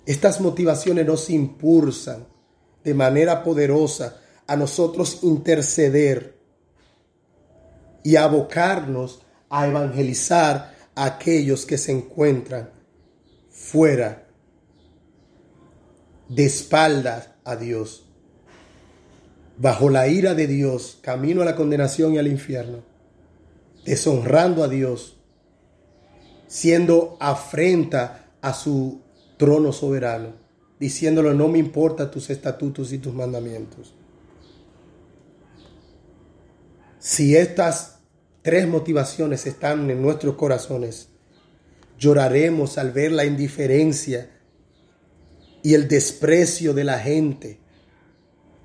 Estas 0.04 0.40
motivaciones 0.40 1.06
nos 1.06 1.30
impulsan 1.30 2.26
de 2.84 2.94
manera 2.94 3.42
poderosa 3.42 4.20
a 4.46 4.56
nosotros 4.56 5.20
interceder 5.22 6.38
y 8.04 8.16
abocarnos 8.16 9.22
a 9.50 9.66
evangelizar 9.66 10.76
a 10.94 11.04
aquellos 11.04 11.66
que 11.66 11.78
se 11.78 11.92
encuentran 11.92 12.70
fuera, 13.50 14.28
de 16.28 16.44
espaldas 16.44 17.30
a 17.44 17.56
Dios, 17.56 18.08
bajo 19.56 19.90
la 19.90 20.08
ira 20.08 20.34
de 20.34 20.46
Dios, 20.46 20.98
camino 21.00 21.42
a 21.42 21.44
la 21.44 21.56
condenación 21.56 22.14
y 22.14 22.18
al 22.18 22.26
infierno, 22.26 22.95
deshonrando 23.86 24.62
a 24.64 24.68
Dios, 24.68 25.16
siendo 26.46 27.16
afrenta 27.20 28.32
a 28.42 28.52
su 28.52 29.00
trono 29.38 29.72
soberano, 29.72 30.34
diciéndole 30.78 31.34
no 31.34 31.48
me 31.48 31.58
importa 31.58 32.10
tus 32.10 32.30
estatutos 32.30 32.92
y 32.92 32.98
tus 32.98 33.14
mandamientos. 33.14 33.94
Si 36.98 37.36
estas 37.36 37.96
tres 38.46 38.68
motivaciones 38.68 39.44
están 39.44 39.90
en 39.90 40.00
nuestros 40.00 40.36
corazones. 40.36 41.08
Lloraremos 41.98 42.78
al 42.78 42.92
ver 42.92 43.10
la 43.10 43.24
indiferencia 43.24 44.30
y 45.64 45.74
el 45.74 45.88
desprecio 45.88 46.72
de 46.72 46.84
la 46.84 47.00
gente 47.00 47.58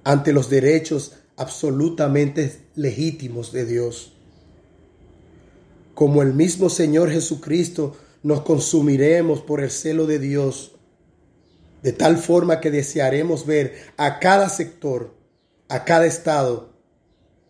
ante 0.04 0.34
los 0.34 0.52
derechos 0.52 1.14
absolutamente 1.36 2.68
legítimos 2.76 3.52
de 3.52 3.66
Dios. 3.66 4.11
Como 5.94 6.22
el 6.22 6.34
mismo 6.34 6.70
Señor 6.70 7.12
Jesucristo, 7.12 7.96
nos 8.24 8.42
consumiremos 8.42 9.42
por 9.42 9.62
el 9.62 9.72
celo 9.72 10.06
de 10.06 10.20
Dios, 10.20 10.76
de 11.84 11.94
tal 11.94 12.18
forma 12.18 12.60
que 12.60 12.72
desearemos 12.72 13.46
ver 13.46 13.76
a 13.98 14.20
cada 14.20 14.50
sector, 14.50 15.16
a 15.68 15.84
cada 15.84 16.06
estado, 16.06 16.74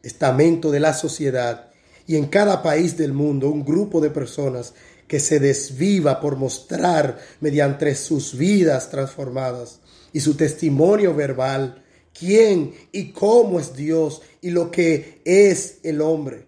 estamento 0.03 0.71
de 0.71 0.79
la 0.79 0.93
sociedad, 0.93 1.71
y 2.07 2.15
en 2.15 2.27
cada 2.27 2.63
país 2.63 2.97
del 2.97 3.13
mundo 3.13 3.49
un 3.49 3.63
grupo 3.63 4.01
de 4.01 4.09
personas 4.09 4.73
que 5.07 5.19
se 5.19 5.39
desviva 5.39 6.19
por 6.19 6.37
mostrar 6.37 7.19
mediante 7.41 7.95
sus 7.95 8.37
vidas 8.37 8.89
transformadas 8.89 9.79
y 10.13 10.21
su 10.21 10.35
testimonio 10.35 11.13
verbal 11.13 11.83
quién 12.17 12.73
y 12.91 13.11
cómo 13.11 13.59
es 13.59 13.75
Dios 13.75 14.21
y 14.41 14.51
lo 14.51 14.71
que 14.71 15.21
es 15.25 15.79
el 15.83 16.01
hombre, 16.01 16.47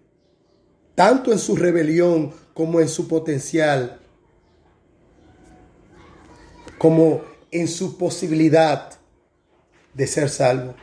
tanto 0.94 1.32
en 1.32 1.38
su 1.38 1.56
rebelión 1.56 2.32
como 2.52 2.80
en 2.80 2.88
su 2.88 3.08
potencial, 3.08 4.00
como 6.78 7.22
en 7.50 7.68
su 7.68 7.96
posibilidad 7.98 8.98
de 9.94 10.06
ser 10.06 10.28
salvo. 10.28 10.74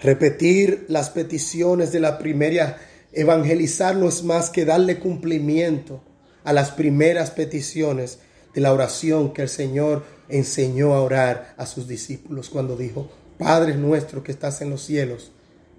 Repetir 0.00 0.86
las 0.88 1.10
peticiones 1.10 1.90
de 1.90 2.00
la 2.00 2.18
primera, 2.18 2.78
evangelizar 3.12 3.96
no 3.96 4.08
es 4.08 4.22
más 4.22 4.50
que 4.50 4.64
darle 4.64 4.98
cumplimiento 4.98 6.02
a 6.44 6.52
las 6.52 6.70
primeras 6.70 7.30
peticiones 7.30 8.20
de 8.54 8.60
la 8.60 8.72
oración 8.72 9.32
que 9.32 9.42
el 9.42 9.48
Señor 9.48 10.04
enseñó 10.28 10.94
a 10.94 11.02
orar 11.02 11.54
a 11.56 11.66
sus 11.66 11.88
discípulos 11.88 12.50
cuando 12.50 12.76
dijo, 12.76 13.10
Padre 13.38 13.74
nuestro 13.76 14.22
que 14.22 14.32
estás 14.32 14.60
en 14.62 14.70
los 14.70 14.82
cielos, 14.82 15.32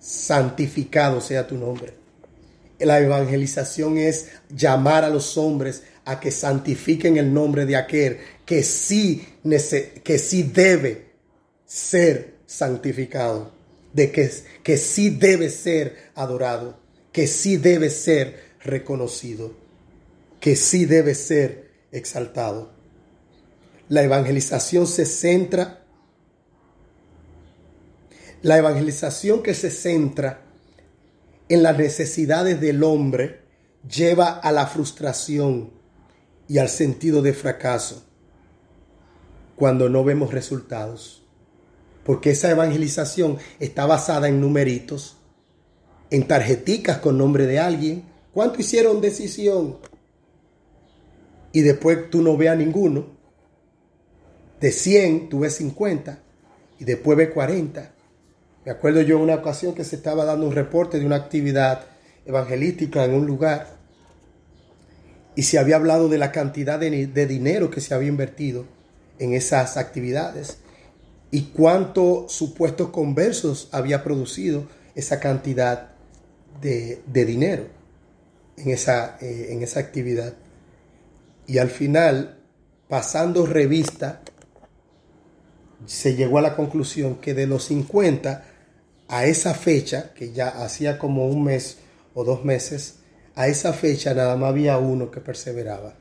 santificado 0.08 1.20
sea 1.20 1.45
tu 1.45 1.58
nombre. 1.58 1.93
La 2.80 3.01
evangelización 3.01 3.97
es 3.97 4.30
llamar 4.47 5.03
a 5.03 5.10
los 5.10 5.38
hombres 5.38 5.84
a 6.05 6.22
que 6.22 6.32
santifiquen 6.32 7.18
el 7.18 7.34
nombre 7.34 7.66
de 7.66 7.76
aquel 7.76 8.20
que 8.45 8.64
sí, 8.64 9.28
que 9.43 10.18
sí 10.18 10.43
debe 10.43 11.08
ser 11.66 12.36
santificado 12.45 13.51
de 13.91 14.12
que, 14.12 14.32
que 14.64 14.78
sí 14.78 15.10
debe 15.10 15.49
ser 15.49 16.12
adorado, 16.16 16.80
que 17.12 17.28
sí 17.28 17.58
debe 17.58 17.89
ser 17.89 18.55
reconocido, 18.64 19.53
que 20.39 20.55
sí 20.55 20.86
debe 20.86 21.16
ser 21.16 21.70
exaltado. 21.91 22.72
La 23.89 24.03
evangelización 24.03 24.88
se 24.88 25.05
centra, 25.05 25.84
la 28.41 28.57
evangelización 28.57 29.43
que 29.43 29.53
se 29.53 29.71
centra 29.71 30.41
en 31.49 31.63
las 31.63 31.77
necesidades 31.77 32.59
del 32.59 32.83
hombre 32.83 33.41
lleva 33.88 34.29
a 34.29 34.51
la 34.51 34.67
frustración 34.67 35.71
y 36.47 36.57
al 36.57 36.69
sentido 36.69 37.21
de 37.21 37.33
fracaso 37.33 38.05
cuando 39.55 39.89
no 39.89 40.03
vemos 40.03 40.33
resultados 40.33 41.27
porque 42.07 42.29
esa 42.29 42.49
evangelización 42.49 43.38
está 43.59 43.85
basada 43.85 44.29
en 44.29 44.39
numeritos, 44.39 45.17
en 46.09 46.25
tarjeticas 46.25 46.99
con 46.99 47.17
nombre 47.17 47.45
de 47.45 47.59
alguien. 47.59 48.05
¿Cuánto 48.33 48.61
hicieron 48.61 49.01
decisión? 49.01 49.77
Y 51.51 51.63
después 51.63 52.09
tú 52.09 52.21
no 52.21 52.38
veas 52.38 52.57
ninguno. 52.57 53.07
De 54.61 54.71
100 54.71 55.27
tú 55.27 55.39
ves 55.39 55.55
50 55.55 56.23
y 56.79 56.85
después 56.85 57.17
ves 57.17 57.31
40. 57.33 57.93
Me 58.68 58.74
acuerdo 58.74 58.99
yo 58.99 59.18
una 59.18 59.36
ocasión 59.36 59.74
que 59.74 59.86
se 59.86 59.95
estaba 59.95 60.26
dando 60.26 60.45
un 60.45 60.53
reporte 60.53 60.99
de 60.99 61.05
una 61.05 61.15
actividad 61.15 61.86
evangelística 62.26 63.05
en 63.05 63.13
un 63.13 63.26
lugar 63.26 63.78
y 65.38 65.43
se 65.43 65.57
había 65.57 65.78
hablado 65.78 66.09
de 66.09 66.18
la 66.18 66.34
cantidad 66.34 66.78
de, 66.78 67.07
de 67.07 67.28
dinero 67.28 67.72
que 67.72 67.80
se 67.80 67.93
había 67.93 68.09
invertido 68.09 68.65
en 69.20 69.32
esas 69.32 69.78
actividades 69.78 70.57
y 71.32 71.43
cuántos 71.43 72.34
supuestos 72.34 72.89
conversos 72.89 73.70
había 73.72 74.03
producido 74.03 74.68
esa 74.95 75.22
cantidad 75.22 75.91
de, 76.59 77.01
dinero 77.05 77.68
en 78.57 78.72
esa, 78.72 79.18
eh, 79.22 79.47
en 79.51 79.63
esa 79.63 79.80
actividad. 79.80 80.34
Y 81.45 81.59
al 81.59 81.70
final, 81.70 82.41
pasando 82.89 83.45
revista, 83.45 84.24
se 85.86 86.15
llegó 86.15 86.39
a 86.39 86.41
la 86.41 86.57
conclusión 86.57 87.15
que 87.22 87.34
de 87.34 87.47
los 87.47 87.63
50 87.63 88.55
a 89.08 89.26
esa 89.26 89.53
fecha, 89.53 90.14
que 90.14 90.32
ya 90.32 90.49
hacía 90.49 90.97
como 90.97 91.28
un 91.28 91.43
mes 91.43 91.78
o 92.14 92.24
dos 92.24 92.43
meses, 92.43 92.99
a 93.36 93.47
esa 93.47 93.74
fecha 93.74 94.14
nada 94.14 94.36
más 94.36 94.49
había 94.49 94.78
uno 94.78 95.12
que 95.12 95.22
perseveraba. 95.22 95.95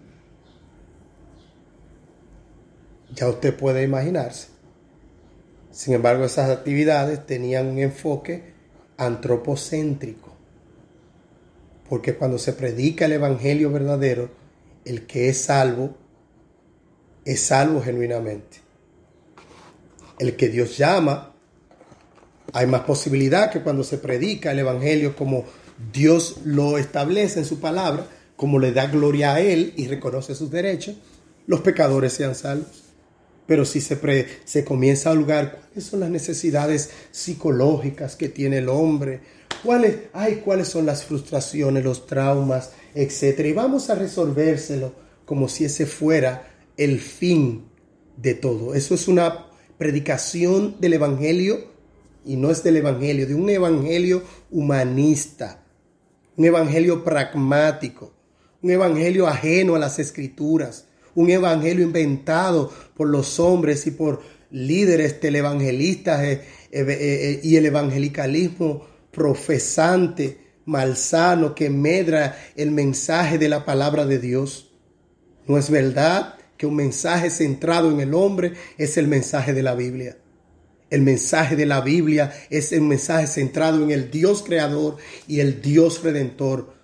Ya 3.14 3.28
usted 3.28 3.56
puede 3.56 3.82
imaginarse 3.82 4.56
sin 5.76 5.92
embargo, 5.92 6.24
esas 6.24 6.48
actividades 6.48 7.26
tenían 7.26 7.66
un 7.66 7.78
enfoque 7.78 8.54
antropocéntrico, 8.96 10.34
porque 11.86 12.14
cuando 12.14 12.38
se 12.38 12.54
predica 12.54 13.04
el 13.04 13.12
Evangelio 13.12 13.70
verdadero, 13.70 14.30
el 14.86 15.06
que 15.06 15.28
es 15.28 15.36
salvo, 15.36 15.94
es 17.26 17.42
salvo 17.42 17.82
genuinamente. 17.82 18.60
El 20.18 20.34
que 20.34 20.48
Dios 20.48 20.78
llama, 20.78 21.35
hay 22.52 22.66
más 22.66 22.82
posibilidad 22.82 23.50
que 23.50 23.62
cuando 23.62 23.84
se 23.84 23.98
predica 23.98 24.52
el 24.52 24.60
Evangelio 24.60 25.16
como 25.16 25.44
Dios 25.92 26.38
lo 26.44 26.78
establece 26.78 27.40
en 27.40 27.44
su 27.44 27.60
palabra, 27.60 28.06
como 28.36 28.58
le 28.58 28.72
da 28.72 28.86
gloria 28.86 29.34
a 29.34 29.40
Él 29.40 29.72
y 29.76 29.88
reconoce 29.88 30.34
sus 30.34 30.50
derechos, 30.50 30.96
los 31.46 31.60
pecadores 31.60 32.12
sean 32.12 32.34
salvos. 32.34 32.84
Pero 33.46 33.64
si 33.64 33.80
se, 33.80 33.98
se 34.44 34.64
comienza 34.64 35.10
a 35.10 35.14
lugar 35.14 35.60
cuáles 35.68 35.84
son 35.84 36.00
las 36.00 36.10
necesidades 36.10 36.90
psicológicas 37.12 38.16
que 38.16 38.28
tiene 38.28 38.58
el 38.58 38.68
hombre, 38.68 39.20
cuáles, 39.62 39.96
ay, 40.12 40.42
cuáles 40.44 40.68
son 40.68 40.86
las 40.86 41.04
frustraciones, 41.04 41.84
los 41.84 42.06
traumas, 42.06 42.72
etcétera, 42.94 43.48
y 43.48 43.52
vamos 43.52 43.88
a 43.90 43.94
resolvérselo 43.94 44.92
como 45.24 45.48
si 45.48 45.64
ese 45.64 45.86
fuera 45.86 46.48
el 46.76 47.00
fin 47.00 47.66
de 48.16 48.34
todo. 48.34 48.74
Eso 48.74 48.94
es 48.94 49.08
una 49.08 49.46
predicación 49.78 50.76
del 50.80 50.94
evangelio 50.94 51.75
y 52.26 52.36
no 52.36 52.50
es 52.50 52.62
del 52.62 52.76
evangelio, 52.78 53.26
de 53.26 53.34
un 53.34 53.48
evangelio 53.48 54.22
humanista, 54.50 55.64
un 56.36 56.44
evangelio 56.44 57.04
pragmático, 57.04 58.12
un 58.62 58.70
evangelio 58.72 59.28
ajeno 59.28 59.76
a 59.76 59.78
las 59.78 59.98
escrituras, 60.00 60.86
un 61.14 61.30
evangelio 61.30 61.84
inventado 61.84 62.70
por 62.96 63.08
los 63.08 63.38
hombres 63.38 63.86
y 63.86 63.92
por 63.92 64.20
líderes 64.50 65.20
televangelistas 65.20 66.22
eh, 66.22 66.42
eh, 66.72 66.84
eh, 66.88 67.40
y 67.42 67.56
el 67.56 67.66
evangelicalismo 67.66 68.84
profesante, 69.12 70.38
malsano, 70.66 71.54
que 71.54 71.70
medra 71.70 72.36
el 72.56 72.72
mensaje 72.72 73.38
de 73.38 73.48
la 73.48 73.64
palabra 73.64 74.04
de 74.04 74.18
Dios. 74.18 74.72
No 75.46 75.58
es 75.58 75.70
verdad 75.70 76.34
que 76.56 76.66
un 76.66 76.74
mensaje 76.74 77.30
centrado 77.30 77.90
en 77.90 78.00
el 78.00 78.14
hombre 78.14 78.54
es 78.78 78.96
el 78.96 79.06
mensaje 79.06 79.54
de 79.54 79.62
la 79.62 79.74
Biblia. 79.74 80.16
El 80.90 81.02
mensaje 81.02 81.56
de 81.56 81.66
la 81.66 81.80
Biblia 81.80 82.32
es 82.48 82.72
el 82.72 82.82
mensaje 82.82 83.26
centrado 83.26 83.82
en 83.82 83.90
el 83.90 84.10
Dios 84.10 84.42
creador 84.42 84.96
y 85.26 85.40
el 85.40 85.60
Dios 85.60 86.02
redentor. 86.02 86.74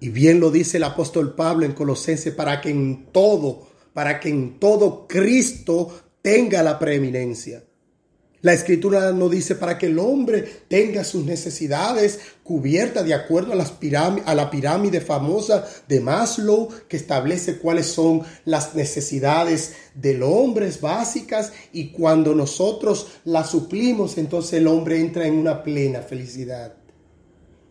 Y 0.00 0.08
bien 0.08 0.40
lo 0.40 0.50
dice 0.50 0.78
el 0.78 0.84
apóstol 0.84 1.34
Pablo 1.34 1.64
en 1.64 1.72
Colosenses, 1.72 2.34
para 2.34 2.60
que 2.60 2.70
en 2.70 3.06
todo, 3.12 3.68
para 3.92 4.18
que 4.18 4.30
en 4.30 4.58
todo 4.58 5.06
Cristo 5.06 5.96
tenga 6.22 6.62
la 6.62 6.78
preeminencia. 6.78 7.62
La 8.42 8.52
escritura 8.52 9.12
no 9.12 9.28
dice 9.28 9.54
para 9.54 9.78
que 9.78 9.86
el 9.86 10.00
hombre 10.00 10.42
tenga 10.66 11.04
sus 11.04 11.24
necesidades 11.24 12.18
cubiertas 12.42 13.04
de 13.04 13.14
acuerdo 13.14 13.52
a, 13.52 13.56
las 13.56 13.74
a, 14.24 14.34
la 14.34 14.50
pirámide 14.50 15.00
famosa 15.00 15.64
de 15.86 16.00
Maslow 16.00 16.68
que 16.88 16.96
establece 16.96 17.58
cuáles 17.58 17.86
son 17.86 18.22
las 18.44 18.74
necesidades 18.74 19.74
del 19.94 20.24
hombre 20.24 20.72
básicas 20.80 21.52
y 21.72 21.90
cuando 21.92 22.34
nosotros 22.34 23.06
las 23.24 23.50
suplimos 23.50 24.18
entonces 24.18 24.54
el 24.54 24.66
hombre 24.66 24.98
entra 24.98 25.24
en 25.24 25.34
una 25.34 25.62
plena 25.62 26.00
felicidad. 26.00 26.74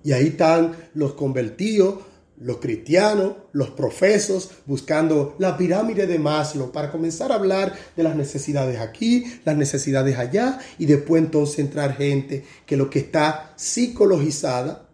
Y 0.05 0.13
ahí 0.13 0.27
están 0.27 0.75
los 0.93 1.13
convertidos 1.13 1.95
los 2.41 2.57
cristianos, 2.57 3.33
los 3.51 3.69
profesos, 3.69 4.49
buscando 4.65 5.35
la 5.37 5.57
pirámide 5.57 6.07
de 6.07 6.17
Maslow 6.17 6.71
para 6.71 6.91
comenzar 6.91 7.31
a 7.31 7.35
hablar 7.35 7.73
de 7.95 8.03
las 8.03 8.15
necesidades 8.15 8.79
aquí, 8.79 9.25
las 9.45 9.55
necesidades 9.55 10.17
allá, 10.17 10.59
y 10.79 10.87
después 10.87 11.21
entonces 11.21 11.59
entrar 11.59 11.95
gente 11.95 12.43
que 12.65 12.77
lo 12.77 12.89
que 12.89 12.99
está 12.99 13.53
psicologizada, 13.57 14.89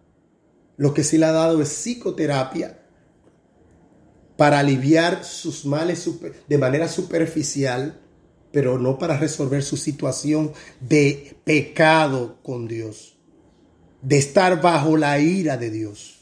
lo 0.75 0.93
que 0.93 1.05
se 1.05 1.17
le 1.17 1.25
ha 1.25 1.31
dado 1.31 1.61
es 1.61 1.69
psicoterapia 1.69 2.79
para 4.35 4.59
aliviar 4.59 5.23
sus 5.23 5.65
males 5.65 6.07
de 6.47 6.57
manera 6.57 6.89
superficial, 6.89 8.01
pero 8.51 8.77
no 8.77 8.97
para 8.97 9.17
resolver 9.17 9.63
su 9.63 9.77
situación 9.77 10.51
de 10.81 11.37
pecado 11.45 12.39
con 12.43 12.67
Dios, 12.67 13.17
de 14.01 14.17
estar 14.17 14.61
bajo 14.61 14.97
la 14.97 15.17
ira 15.19 15.55
de 15.55 15.71
Dios. 15.71 16.16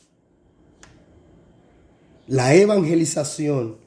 La 2.27 2.55
evangelización 2.55 3.77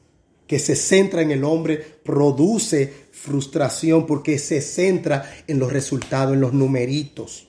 que 0.47 0.59
se 0.59 0.75
centra 0.75 1.21
en 1.21 1.31
el 1.31 1.43
hombre 1.43 1.77
produce 1.77 2.91
frustración 3.11 4.07
porque 4.07 4.39
se 4.39 4.61
centra 4.61 5.29
en 5.47 5.59
los 5.59 5.71
resultados, 5.71 6.33
en 6.33 6.41
los 6.41 6.53
numeritos. 6.53 7.47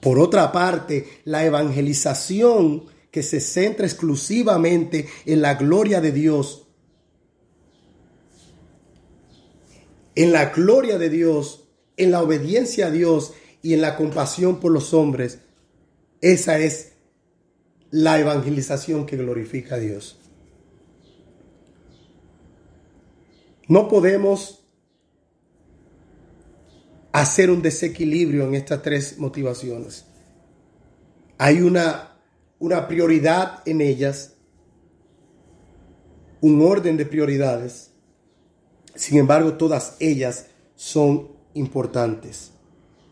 Por 0.00 0.18
otra 0.18 0.50
parte, 0.50 1.20
la 1.24 1.44
evangelización 1.44 2.84
que 3.10 3.22
se 3.22 3.40
centra 3.40 3.86
exclusivamente 3.86 5.08
en 5.26 5.42
la 5.42 5.54
gloria 5.54 6.00
de 6.00 6.12
Dios, 6.12 6.66
en 10.14 10.32
la 10.32 10.46
gloria 10.46 10.98
de 10.98 11.10
Dios, 11.10 11.68
en 11.96 12.10
la 12.10 12.22
obediencia 12.22 12.86
a 12.86 12.90
Dios 12.90 13.34
y 13.62 13.74
en 13.74 13.80
la 13.80 13.96
compasión 13.96 14.58
por 14.58 14.72
los 14.72 14.92
hombres, 14.92 15.38
esa 16.20 16.58
es 16.58 16.95
la 17.90 18.18
evangelización 18.18 19.06
que 19.06 19.16
glorifica 19.16 19.76
a 19.76 19.78
Dios. 19.78 20.18
No 23.68 23.88
podemos 23.88 24.64
hacer 27.12 27.50
un 27.50 27.62
desequilibrio 27.62 28.46
en 28.46 28.54
estas 28.54 28.82
tres 28.82 29.18
motivaciones. 29.18 30.04
Hay 31.38 31.62
una, 31.62 32.16
una 32.58 32.86
prioridad 32.86 33.62
en 33.66 33.80
ellas, 33.80 34.34
un 36.40 36.62
orden 36.62 36.96
de 36.96 37.06
prioridades. 37.06 37.90
Sin 38.94 39.18
embargo, 39.18 39.54
todas 39.54 39.96
ellas 39.98 40.46
son 40.74 41.28
importantes. 41.54 42.52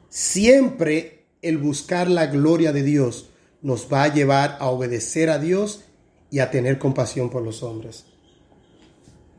Siempre 0.08 1.26
el 1.42 1.58
buscar 1.58 2.08
la 2.08 2.26
gloria 2.26 2.72
de 2.72 2.82
Dios 2.82 3.30
nos 3.64 3.88
va 3.90 4.04
a 4.04 4.12
llevar 4.12 4.58
a 4.60 4.68
obedecer 4.68 5.30
a 5.30 5.38
Dios 5.38 5.84
y 6.30 6.40
a 6.40 6.50
tener 6.50 6.78
compasión 6.78 7.30
por 7.30 7.42
los 7.42 7.62
hombres. 7.62 8.04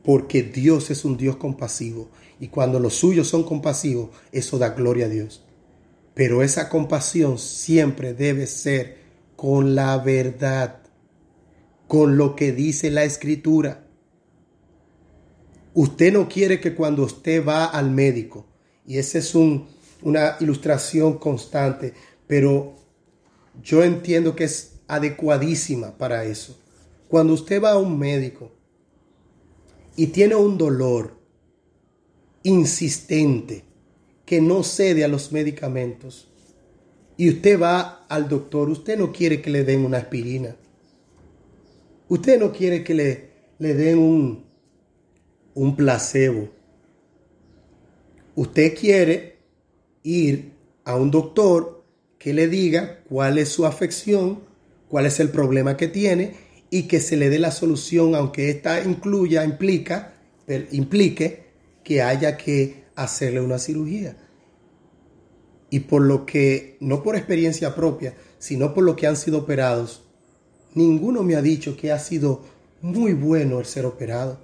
Porque 0.03 0.41
Dios 0.41 0.89
es 0.89 1.05
un 1.05 1.15
Dios 1.15 1.36
compasivo 1.36 2.09
y 2.39 2.47
cuando 2.47 2.80
los 2.80 2.95
suyos 2.95 3.28
son 3.28 3.43
compasivos, 3.43 4.09
eso 4.32 4.57
da 4.57 4.69
gloria 4.69 5.05
a 5.05 5.09
Dios. 5.09 5.45
Pero 6.15 6.41
esa 6.41 6.69
compasión 6.69 7.38
siempre 7.38 8.15
debe 8.15 8.47
ser 8.47 8.97
con 9.36 9.76
la 9.76 9.95
verdad, 9.99 10.82
con 11.88 12.17
lo 12.17 12.36
que 12.36 12.51
dice 12.51 12.89
la 12.89 13.03
escritura. 13.03 13.86
Usted 15.76 16.11
no 16.11 16.28
quiere 16.28 16.59
que 16.59 16.73
cuando 16.73 17.03
usted 17.03 17.45
va 17.45 17.65
al 17.65 17.91
médico, 17.91 18.47
y 18.88 18.97
esa 18.97 19.19
es 19.19 19.36
una 19.36 20.38
ilustración 20.39 21.19
constante, 21.19 21.93
pero 22.26 22.84
yo 23.64 23.84
entiendo 23.84 24.36
que 24.36 24.45
es 24.45 24.80
adecuadísima 24.88 25.97
para 25.97 26.26
eso. 26.26 26.60
Cuando 27.08 27.34
usted 27.34 27.62
va 27.62 27.72
a 27.72 27.78
un 27.78 27.97
médico 27.97 28.51
y 29.95 30.08
tiene 30.08 30.36
un 30.36 30.58
dolor 30.58 31.18
insistente 32.43 33.64
que 34.26 34.41
no 34.41 34.64
cede 34.64 35.03
a 35.03 35.08
los 35.08 35.32
medicamentos 35.32 36.28
y 37.18 37.30
usted 37.30 37.60
va 37.60 38.06
al 38.10 38.28
doctor, 38.28 38.70
usted 38.70 38.97
no 38.97 39.12
quiere 39.12 39.41
que 39.41 39.49
le 39.49 39.64
den 39.64 39.86
una 39.86 39.99
aspirina. 39.99 40.56
Usted 42.10 42.39
no 42.39 42.51
quiere 42.51 42.84
que 42.84 42.93
le, 42.93 43.30
le 43.58 43.74
den 43.74 43.97
un, 43.97 44.45
un 45.53 45.76
placebo. 45.76 46.49
Usted 48.36 48.78
quiere 48.78 49.38
ir 50.03 50.51
a 50.84 50.95
un 50.95 51.10
doctor 51.10 51.74
que 52.26 52.34
le 52.34 52.47
diga 52.47 53.01
cuál 53.07 53.38
es 53.38 53.49
su 53.49 53.67
afección, 53.67 54.39
cuál 54.89 55.05
es 55.05 55.19
el 55.19 55.30
problema 55.30 55.78
que 55.78 55.88
tiene 55.88 56.34
y 56.71 56.88
que 56.88 56.99
se 56.99 57.17
le 57.17 57.30
dé 57.30 57.38
la 57.38 57.51
solución, 57.51 58.15
aunque 58.15 58.49
esta 58.49 58.84
incluya, 58.84 59.45
implica, 59.45 60.15
implique 60.71 61.51
que 61.84 62.01
haya 62.01 62.36
que 62.36 62.86
hacerle 62.95 63.41
una 63.41 63.59
cirugía. 63.59 64.17
Y 65.69 65.82
por 65.82 66.01
lo 66.01 66.26
que, 66.26 66.78
no 66.80 67.03
por 67.03 67.15
experiencia 67.15 67.76
propia, 67.76 68.15
sino 68.39 68.73
por 68.73 68.86
lo 68.86 68.95
que 68.95 69.05
han 69.05 69.17
sido 69.17 69.38
operados, 69.38 70.01
ninguno 70.73 71.21
me 71.21 71.36
ha 71.36 71.43
dicho 71.43 71.78
que 71.78 71.91
ha 71.91 71.99
sido 71.99 72.41
muy 72.82 73.13
bueno 73.13 73.59
el 73.59 73.67
ser 73.67 73.86
operado, 73.86 74.39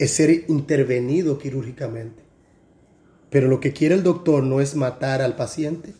es 0.00 0.10
ser 0.10 0.46
intervenido 0.48 1.38
quirúrgicamente. 1.38 2.24
Pero 3.30 3.46
lo 3.46 3.60
que 3.60 3.72
quiere 3.72 3.94
el 3.94 4.02
doctor 4.02 4.42
no 4.42 4.60
es 4.60 4.74
matar 4.74 5.22
al 5.22 5.36
paciente, 5.36 5.94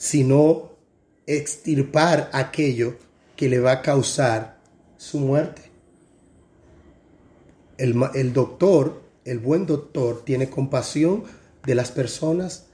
sino 0.00 0.70
extirpar 1.26 2.30
aquello 2.32 2.96
que 3.36 3.50
le 3.50 3.60
va 3.60 3.72
a 3.72 3.82
causar 3.82 4.58
su 4.96 5.20
muerte. 5.20 5.60
El, 7.76 8.32
doctor, 8.32 9.02
el 9.26 9.38
buen 9.40 9.66
doctor, 9.66 10.24
tiene 10.24 10.48
compasión 10.48 11.24
de 11.66 11.74
las 11.74 11.90
personas 11.92 12.68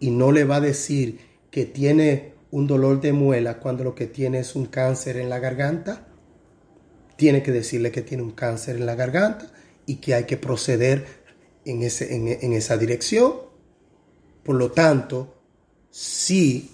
y 0.00 0.12
no 0.12 0.32
le 0.32 0.44
va 0.44 0.56
a 0.56 0.60
decir 0.62 1.20
que 1.50 1.66
tiene 1.66 2.32
un 2.50 2.66
dolor 2.66 3.02
de 3.02 3.12
muela 3.12 3.58
cuando 3.58 3.84
lo 3.84 3.94
que 3.94 4.06
tiene 4.06 4.38
es 4.38 4.56
un 4.56 4.64
cáncer 4.64 5.18
en 5.18 5.28
la 5.28 5.40
garganta. 5.40 6.08
Tiene 7.16 7.42
que 7.42 7.52
decirle 7.52 7.92
que 7.92 8.00
tiene 8.00 8.22
un 8.22 8.32
cáncer 8.32 8.76
en 8.76 8.86
la 8.86 8.94
garganta 8.94 9.52
y 9.84 9.96
que 9.96 10.14
hay 10.14 10.24
que 10.24 10.38
proceder 10.38 11.04
en, 11.66 11.82
ese, 11.82 12.14
en 12.14 12.52
esa 12.54 12.78
dirección. 12.78 13.34
Por 14.42 14.56
lo 14.56 14.72
tanto, 14.72 15.41
si 15.92 16.70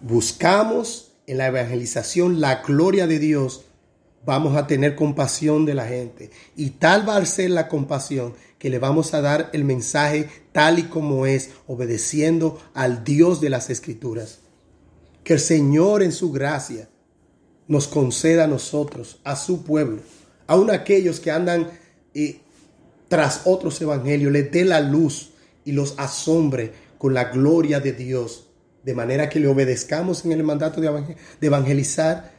buscamos 0.00 1.12
en 1.26 1.38
la 1.38 1.48
evangelización 1.48 2.40
la 2.40 2.62
gloria 2.62 3.06
de 3.06 3.18
Dios, 3.18 3.66
vamos 4.24 4.56
a 4.56 4.66
tener 4.66 4.96
compasión 4.96 5.66
de 5.66 5.74
la 5.74 5.86
gente. 5.86 6.30
Y 6.56 6.70
tal 6.70 7.06
va 7.06 7.18
a 7.18 7.26
ser 7.26 7.50
la 7.50 7.68
compasión 7.68 8.34
que 8.58 8.70
le 8.70 8.78
vamos 8.78 9.12
a 9.12 9.20
dar 9.20 9.50
el 9.52 9.64
mensaje 9.64 10.30
tal 10.52 10.78
y 10.78 10.84
como 10.84 11.26
es, 11.26 11.50
obedeciendo 11.66 12.58
al 12.72 13.04
Dios 13.04 13.42
de 13.42 13.50
las 13.50 13.68
Escrituras. 13.68 14.38
Que 15.22 15.34
el 15.34 15.40
Señor 15.40 16.02
en 16.02 16.12
su 16.12 16.32
gracia 16.32 16.88
nos 17.68 17.86
conceda 17.86 18.44
a 18.44 18.48
nosotros, 18.48 19.20
a 19.24 19.36
su 19.36 19.62
pueblo, 19.62 20.00
aun 20.46 20.70
aquellos 20.70 21.20
que 21.20 21.30
andan 21.30 21.68
eh, 22.14 22.40
tras 23.08 23.42
otros 23.44 23.78
evangelios, 23.82 24.32
les 24.32 24.50
dé 24.50 24.64
la 24.64 24.80
luz 24.80 25.32
y 25.66 25.72
los 25.72 25.94
asombre 25.98 26.83
con 27.04 27.12
la 27.12 27.24
gloria 27.24 27.80
de 27.80 27.92
Dios, 27.92 28.48
de 28.82 28.94
manera 28.94 29.28
que 29.28 29.38
le 29.38 29.46
obedezcamos 29.46 30.24
en 30.24 30.32
el 30.32 30.42
mandato 30.42 30.80
de 30.80 31.12
evangelizar 31.42 32.32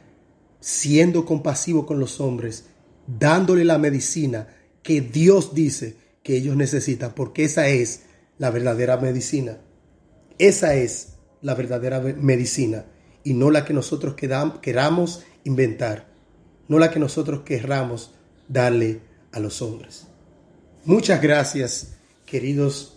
siendo 0.58 1.24
compasivo 1.24 1.86
con 1.86 2.00
los 2.00 2.20
hombres, 2.20 2.64
dándole 3.06 3.64
la 3.64 3.78
medicina 3.78 4.48
que 4.82 5.00
Dios 5.00 5.54
dice 5.54 5.94
que 6.24 6.36
ellos 6.36 6.56
necesitan, 6.56 7.12
porque 7.14 7.44
esa 7.44 7.68
es 7.68 8.06
la 8.38 8.50
verdadera 8.50 8.96
medicina. 8.96 9.58
Esa 10.36 10.74
es 10.74 11.10
la 11.42 11.54
verdadera 11.54 12.00
medicina 12.00 12.86
y 13.22 13.34
no 13.34 13.52
la 13.52 13.64
que 13.64 13.72
nosotros 13.72 14.16
queramos 14.16 15.22
inventar, 15.44 16.08
no 16.66 16.80
la 16.80 16.90
que 16.90 16.98
nosotros 16.98 17.42
querramos 17.42 18.16
darle 18.48 18.98
a 19.30 19.38
los 19.38 19.62
hombres. 19.62 20.08
Muchas 20.84 21.22
gracias, 21.22 21.92
queridos 22.26 22.95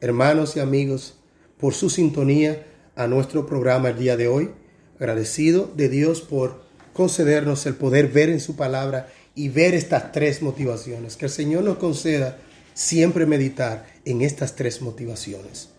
hermanos 0.00 0.56
y 0.56 0.60
amigos, 0.60 1.14
por 1.58 1.74
su 1.74 1.90
sintonía 1.90 2.66
a 2.96 3.06
nuestro 3.06 3.46
programa 3.46 3.90
el 3.90 3.98
día 3.98 4.16
de 4.16 4.28
hoy. 4.28 4.50
Agradecido 4.98 5.70
de 5.76 5.88
Dios 5.88 6.20
por 6.20 6.62
concedernos 6.92 7.66
el 7.66 7.74
poder 7.74 8.08
ver 8.08 8.28
en 8.28 8.40
su 8.40 8.56
palabra 8.56 9.08
y 9.34 9.48
ver 9.48 9.74
estas 9.74 10.12
tres 10.12 10.42
motivaciones. 10.42 11.16
Que 11.16 11.26
el 11.26 11.30
Señor 11.30 11.64
nos 11.64 11.78
conceda 11.78 12.38
siempre 12.74 13.26
meditar 13.26 13.86
en 14.04 14.22
estas 14.22 14.56
tres 14.56 14.82
motivaciones. 14.82 15.70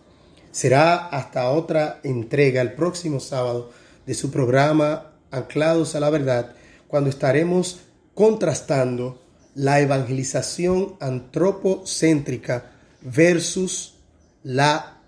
Será 0.51 1.07
hasta 1.07 1.49
otra 1.49 1.99
entrega 2.03 2.61
el 2.61 2.73
próximo 2.73 3.19
sábado 3.19 3.71
de 4.05 4.13
su 4.13 4.31
programa 4.31 5.13
Anclados 5.31 5.95
a 5.95 5.99
la 5.99 6.09
Verdad, 6.09 6.55
cuando 6.87 7.09
estaremos 7.09 7.79
contrastando 8.13 9.21
la 9.55 9.79
evangelización 9.79 10.95
antropocéntrica 10.99 12.71
versus 13.01 13.95
la 14.43 15.01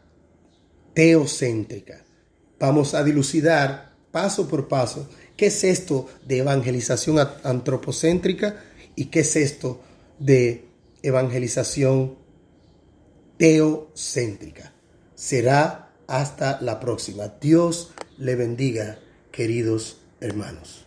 teocéntrica. 0.94 2.04
Vamos 2.60 2.94
a 2.94 3.04
dilucidar 3.04 3.94
paso 4.12 4.48
por 4.48 4.68
paso 4.68 5.10
qué 5.36 5.48
es 5.48 5.64
esto 5.64 6.08
de 6.26 6.40
evangelización 6.40 7.18
antropocéntrica 7.44 8.64
y 8.96 9.06
qué 9.06 9.22
es 9.22 9.36
esto 9.36 9.82
de 10.20 10.66
evangelización 11.02 12.16
teocéntrica. 13.38 14.74
Será 15.16 15.92
hasta 16.08 16.62
la 16.62 16.80
próxima. 16.80 17.28
Dios 17.42 17.92
le 18.18 18.36
bendiga, 18.36 19.00
queridos 19.32 19.98
hermanos. 20.22 20.86